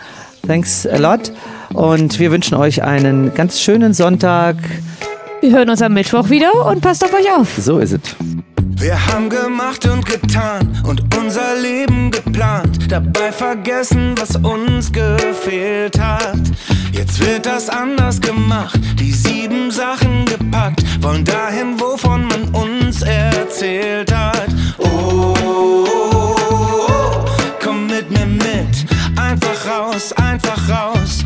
Thanks 0.46 0.86
a 0.86 0.98
lot. 0.98 1.32
Und 1.72 2.18
wir 2.18 2.30
wünschen 2.30 2.54
euch 2.54 2.82
einen 2.82 3.34
ganz 3.34 3.60
schönen 3.60 3.94
Sonntag. 3.94 4.56
Wir 5.40 5.52
hören 5.52 5.70
uns 5.70 5.82
am 5.82 5.94
Mittwoch 5.94 6.30
wieder 6.30 6.66
und 6.66 6.80
passt 6.80 7.04
auf 7.04 7.12
euch 7.12 7.30
auf. 7.32 7.48
So 7.58 7.78
ist 7.78 7.92
es. 7.92 8.00
Wir 8.78 9.06
haben 9.06 9.30
gemacht 9.30 9.86
und 9.86 10.04
getan 10.04 10.82
und 10.86 11.02
unser 11.16 11.56
Leben 11.56 12.10
geplant, 12.10 12.92
dabei 12.92 13.32
vergessen, 13.32 14.14
was 14.18 14.36
uns 14.36 14.92
gefehlt 14.92 15.98
hat. 15.98 16.38
Jetzt 16.92 17.18
wird 17.20 17.46
das 17.46 17.70
anders 17.70 18.20
gemacht, 18.20 18.78
die 18.98 19.12
sieben 19.12 19.70
Sachen 19.70 20.26
gepackt, 20.26 20.82
wollen 21.02 21.24
dahin, 21.24 21.80
wovon 21.80 22.26
man 22.26 22.48
uns 22.50 23.02
erzählt 23.02 24.14
hat. 24.14 24.48
Oh, 24.78 25.34
oh, 25.42 25.86
oh, 26.12 27.24
komm 27.62 27.86
mit 27.86 28.10
mir 28.10 28.26
mit, 28.26 28.86
einfach 29.16 29.66
raus, 29.66 30.12
einfach 30.12 30.68
raus 30.68 31.25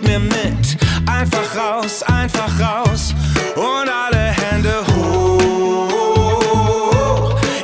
mit 0.00 0.08
mir 0.08 0.18
mit, 0.18 0.76
einfach 1.06 1.56
raus, 1.56 2.02
einfach 2.02 2.50
raus 2.60 3.14
und 3.54 3.88
alle 3.88 4.18
Hände 4.18 4.84
hoch. 4.94 6.38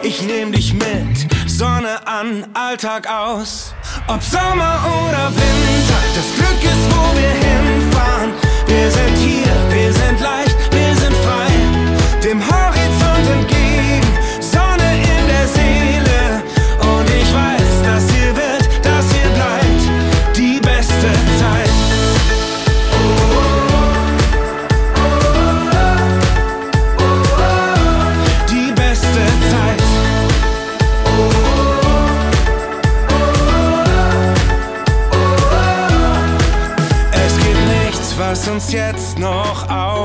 Ich 0.03 0.23
nehm 0.23 0.53
dich 0.53 0.73
mit, 0.75 1.27
Sonne 1.47 2.07
an, 2.07 2.47
Alltag 2.55 3.09
aus. 3.09 3.75
Ob 4.07 4.23
Sommer 4.23 4.81
oder 4.85 5.31
Winter, 5.31 6.01
das 6.15 6.35
Glück 6.37 6.63
ist, 6.63 6.91
wo 6.91 7.17
wir 7.17 7.31
hinfahren. 7.31 8.33
Wir 8.67 8.91
sind 8.91 9.17
hier, 9.19 9.55
wir 9.71 9.93
sind 9.93 10.21
leicht, 10.21 10.57
wir 10.73 10.95
sind 10.97 11.17
frei. 11.25 11.51
Dem 12.23 12.41
Horizont 12.41 13.27
entgegen, 13.33 13.54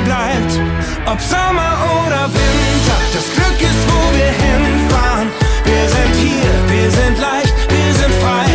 Sonne 0.00 0.04
bleibt, 0.04 0.60
ob 1.06 1.20
Sommer 1.20 1.76
oder 2.06 2.24
Winter. 2.32 2.96
Das 3.12 3.24
Glück 3.34 3.60
ist, 3.60 3.88
wo 3.88 4.16
wir 4.16 4.32
hinfahren. 4.32 5.28
Wir 5.64 5.88
sind 5.88 6.16
hier, 6.16 6.50
wir 6.68 6.90
sind 6.90 7.18
leicht, 7.18 7.54
wir 7.68 7.94
sind 7.94 8.14
frei. 8.22 8.46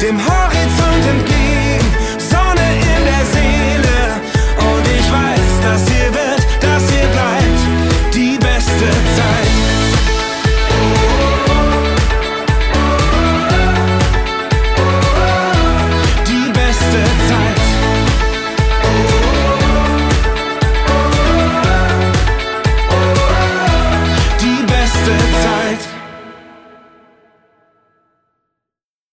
Dem 0.00 0.18
Horizont 0.18 1.06
entgegen. 1.08 1.39